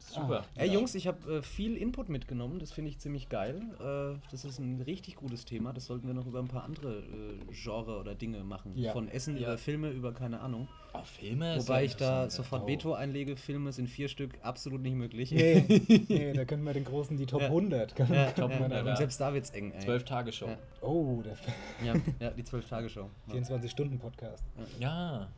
Super. 0.00 0.44
Ey 0.56 0.70
Jungs, 0.72 0.94
ich 0.94 1.06
habe 1.06 1.36
äh, 1.36 1.42
viel 1.42 1.76
Input 1.76 2.08
mitgenommen, 2.08 2.58
das 2.58 2.72
finde 2.72 2.90
ich 2.90 2.98
ziemlich 2.98 3.28
geil. 3.28 3.60
Äh, 3.78 4.18
das 4.30 4.44
ist 4.44 4.58
ein 4.58 4.80
richtig 4.80 5.16
gutes 5.16 5.44
Thema, 5.44 5.72
das 5.72 5.86
sollten 5.86 6.06
wir 6.06 6.14
noch 6.14 6.26
über 6.26 6.38
ein 6.40 6.48
paar 6.48 6.64
andere 6.64 6.98
äh, 7.00 7.52
Genre 7.52 7.98
oder 7.98 8.14
Dinge 8.14 8.42
machen. 8.44 8.72
Ja. 8.76 8.92
Von 8.92 9.08
Essen 9.08 9.36
Ja. 9.36 9.42
über 9.48 9.58
Filme, 9.58 9.90
über 9.90 10.12
keine 10.12 10.40
Ahnung. 10.40 10.68
Oh, 10.92 11.02
Filme 11.04 11.56
Wobei 11.58 11.84
ich 11.84 11.94
da 11.96 12.28
sofort 12.30 12.62
Oh. 12.64 12.66
Veto 12.66 12.94
einlege, 12.94 13.36
Filme 13.36 13.72
sind 13.72 13.88
vier 13.88 14.08
Stück 14.08 14.32
absolut 14.42 14.80
nicht 14.82 14.94
möglich. 14.96 15.30
Nee, 15.30 15.64
nee, 16.08 16.32
da 16.32 16.44
können 16.44 16.64
wir 16.64 16.72
den 16.72 16.84
großen, 16.84 17.16
die 17.16 17.26
Top 17.26 17.42
Ja. 17.42 17.46
100. 17.48 17.94
können- 17.94 18.12
Ja, 18.14 18.30
Top 18.32 18.50
ja, 18.50 18.56
100. 18.56 18.86
und 18.86 18.96
selbst 18.96 19.20
da 19.20 19.32
wird's 19.32 19.50
eng, 19.50 19.70
ey. 19.72 19.80
Zwölf 19.80 20.04
Tage 20.04 20.32
Show. 20.32 20.46
Ja. 20.48 20.58
Oh, 20.80 21.22
der 21.22 21.36
Ja, 21.84 21.94
ja 22.18 22.30
die 22.30 22.42
Zwölf-Tage-Show. 22.42 23.08
Ja. 23.28 23.34
24-Stunden-Podcast. 23.34 24.44
Ja. 24.78 25.28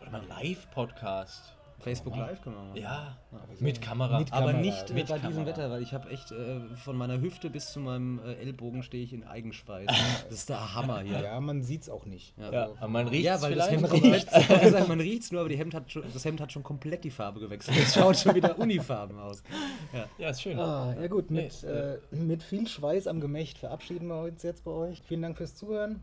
Oder 0.00 0.10
mal 0.10 0.22
Live-Podcast. 0.28 1.55
Facebook 1.86 2.16
Live 2.16 2.42
können 2.42 2.56
wir 2.56 2.62
machen. 2.64 2.76
Ja. 2.76 3.16
Mit 3.60 3.80
Kamera. 3.80 4.18
mit 4.18 4.32
Aber 4.32 4.46
Kamera, 4.46 4.60
nicht 4.60 4.92
mit 4.92 5.06
bei 5.08 5.18
diesem 5.18 5.30
Kamera. 5.44 5.46
Wetter, 5.46 5.70
weil 5.70 5.82
ich 5.82 5.92
habe 5.94 6.10
echt 6.10 6.32
äh, 6.32 6.60
von 6.74 6.96
meiner 6.96 7.20
Hüfte 7.20 7.48
bis 7.48 7.70
zu 7.70 7.78
meinem 7.78 8.18
äh, 8.18 8.34
Ellbogen 8.34 8.82
stehe 8.82 9.04
ich 9.04 9.12
in 9.12 9.22
Eigenschweiß. 9.22 9.86
Das 10.28 10.32
ist 10.38 10.48
der 10.48 10.74
Hammer 10.74 11.00
hier. 11.00 11.20
Ja, 11.20 11.40
man 11.40 11.62
sieht 11.62 11.82
es 11.82 11.88
auch 11.88 12.04
nicht. 12.04 12.36
Ja. 12.38 12.50
Ja, 12.50 12.62
Also, 12.62 12.76
aber 12.78 12.88
man 12.88 13.06
riecht 13.08 13.24
Ja, 13.24 13.40
weil 13.40 13.54
das 13.54 13.68
vielleicht. 13.68 13.82
Hemd 13.82 14.02
komplett, 14.02 14.26
ich 14.36 14.48
hab 14.48 14.60
gesagt, 14.62 14.88
man 14.88 15.00
riecht's 15.00 15.30
nur, 15.30 15.40
aber 15.42 15.48
die 15.48 15.58
Hemd 15.58 15.74
hat 15.74 15.92
schon, 15.92 16.02
das 16.12 16.24
Hemd 16.24 16.40
hat 16.40 16.50
schon 16.50 16.64
komplett 16.64 17.04
die 17.04 17.10
Farbe 17.10 17.38
gewechselt. 17.38 17.76
Es 17.78 17.94
schaut 17.94 18.16
schon 18.16 18.34
wieder 18.34 18.58
unifarben 18.58 19.18
aus. 19.20 19.44
Ja. 19.92 20.06
Ja, 20.18 20.30
ist 20.30 20.42
schön. 20.42 20.58
Ah, 20.58 20.94
ja 21.00 21.06
gut, 21.06 21.30
mit, 21.30 21.62
Nee, 21.62 21.68
äh, 21.68 21.98
mit 22.10 22.42
viel 22.42 22.66
Schweiß 22.66 23.06
am 23.06 23.20
Gemächt 23.20 23.58
verabschieden 23.58 24.08
wir 24.08 24.22
uns 24.22 24.42
jetzt 24.42 24.64
bei 24.64 24.72
euch. 24.72 25.00
Vielen 25.02 25.22
Dank 25.22 25.36
fürs 25.36 25.54
Zuhören. 25.54 26.00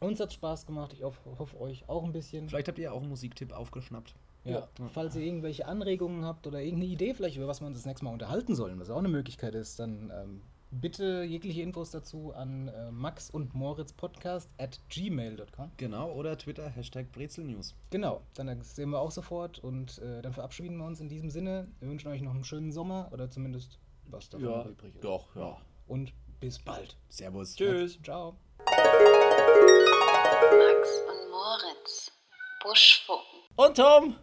Uns 0.00 0.20
hat 0.20 0.32
Spaß 0.32 0.64
gemacht. 0.66 0.92
Ich 0.92 1.02
hoffe, 1.02 1.18
hoffe 1.38 1.60
euch 1.60 1.88
auch 1.88 2.04
ein 2.04 2.12
bisschen. 2.12 2.48
Vielleicht 2.48 2.68
habt 2.68 2.78
ihr 2.78 2.92
auch 2.92 3.00
einen 3.00 3.08
Musiktipp 3.08 3.52
aufgeschnappt. 3.52 4.14
Ja. 4.52 4.68
Falls 4.92 5.16
ihr 5.16 5.22
irgendwelche 5.22 5.66
Anregungen 5.66 6.24
habt 6.24 6.46
oder 6.46 6.60
irgendeine 6.60 6.92
Idee 6.92 7.14
vielleicht, 7.14 7.36
über 7.36 7.46
was 7.46 7.60
wir 7.60 7.66
uns 7.66 7.78
das 7.78 7.86
nächste 7.86 8.04
Mal 8.04 8.12
unterhalten 8.12 8.54
sollen, 8.54 8.78
was 8.80 8.90
auch 8.90 8.98
eine 8.98 9.08
Möglichkeit 9.08 9.54
ist, 9.54 9.78
dann 9.78 10.12
ähm, 10.14 10.42
bitte 10.70 11.22
jegliche 11.22 11.62
Infos 11.62 11.90
dazu 11.90 12.32
an 12.34 12.68
äh, 12.68 12.90
Max 12.90 13.30
und 13.30 13.54
Moritz 13.54 13.92
Podcast 13.92 14.50
at 14.58 14.80
gmail.com. 14.88 15.72
Genau, 15.76 16.12
oder 16.12 16.36
Twitter, 16.36 16.68
Hashtag 16.68 17.10
Brezelnews. 17.12 17.74
Genau, 17.90 18.22
dann 18.34 18.60
sehen 18.62 18.90
wir 18.90 19.00
auch 19.00 19.10
sofort 19.10 19.58
und 19.58 19.98
äh, 19.98 20.22
dann 20.22 20.32
verabschieden 20.32 20.76
wir 20.76 20.86
uns 20.86 21.00
in 21.00 21.08
diesem 21.08 21.30
Sinne. 21.30 21.68
Wir 21.80 21.88
wünschen 21.88 22.08
euch 22.08 22.22
noch 22.22 22.34
einen 22.34 22.44
schönen 22.44 22.72
Sommer 22.72 23.08
oder 23.12 23.30
zumindest 23.30 23.78
was 24.10 24.28
davon 24.28 24.46
noch 24.46 24.66
übrig 24.66 24.94
ist. 24.94 25.04
doch, 25.04 25.34
ja. 25.36 25.56
Und 25.86 26.12
bis 26.40 26.58
bald. 26.58 26.96
Servus. 27.08 27.54
Tschüss. 27.54 27.98
Ciao. 28.02 28.36
Max 30.58 30.88
und 31.08 31.30
Moritz. 31.30 32.12
Buschfucken. 32.62 33.37
Und 33.56 33.76
Tom. 33.76 34.14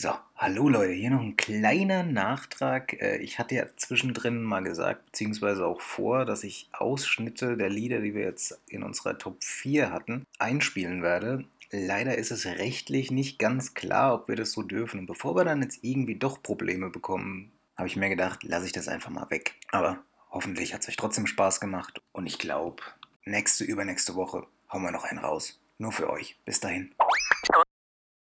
So, 0.00 0.10
hallo 0.36 0.70
Leute, 0.70 0.92
hier 0.92 1.10
noch 1.10 1.20
ein 1.20 1.36
kleiner 1.36 2.02
Nachtrag. 2.02 2.94
Äh, 2.94 3.18
Ich 3.18 3.38
hatte 3.38 3.54
ja 3.56 3.66
zwischendrin 3.76 4.42
mal 4.42 4.62
gesagt, 4.62 5.04
beziehungsweise 5.06 5.66
auch 5.66 5.82
vor, 5.82 6.24
dass 6.24 6.44
ich 6.44 6.68
Ausschnitte 6.72 7.58
der 7.58 7.68
Lieder, 7.68 8.00
die 8.00 8.14
wir 8.14 8.22
jetzt 8.22 8.58
in 8.68 8.82
unserer 8.82 9.18
Top 9.18 9.44
4 9.44 9.92
hatten, 9.92 10.24
einspielen 10.38 11.02
werde. 11.02 11.44
Leider 11.70 12.16
ist 12.16 12.30
es 12.30 12.46
rechtlich 12.46 13.10
nicht 13.10 13.38
ganz 13.38 13.74
klar, 13.74 14.14
ob 14.14 14.28
wir 14.28 14.36
das 14.36 14.52
so 14.52 14.62
dürfen. 14.62 15.00
Und 15.00 15.06
bevor 15.06 15.36
wir 15.36 15.44
dann 15.44 15.60
jetzt 15.60 15.80
irgendwie 15.82 16.16
doch 16.16 16.42
Probleme 16.42 16.88
bekommen, 16.88 17.52
habe 17.76 17.88
ich 17.88 17.96
mir 17.96 18.08
gedacht, 18.08 18.44
lasse 18.44 18.64
ich 18.64 18.72
das 18.72 18.88
einfach 18.88 19.10
mal 19.10 19.28
weg. 19.28 19.56
Aber 19.70 19.98
hoffentlich 20.30 20.72
hat 20.72 20.80
es 20.80 20.88
euch 20.88 20.96
trotzdem 20.96 21.26
Spaß 21.26 21.60
gemacht. 21.60 22.00
Und 22.12 22.26
ich 22.26 22.38
glaube, 22.38 22.82
nächste, 23.26 23.64
übernächste 23.64 24.14
Woche 24.14 24.46
hauen 24.72 24.82
wir 24.82 24.90
noch 24.90 25.04
einen 25.04 25.18
raus. 25.18 25.60
Nur 25.76 25.92
für 25.92 26.08
euch. 26.08 26.38
Bis 26.46 26.60
dahin. 26.60 26.94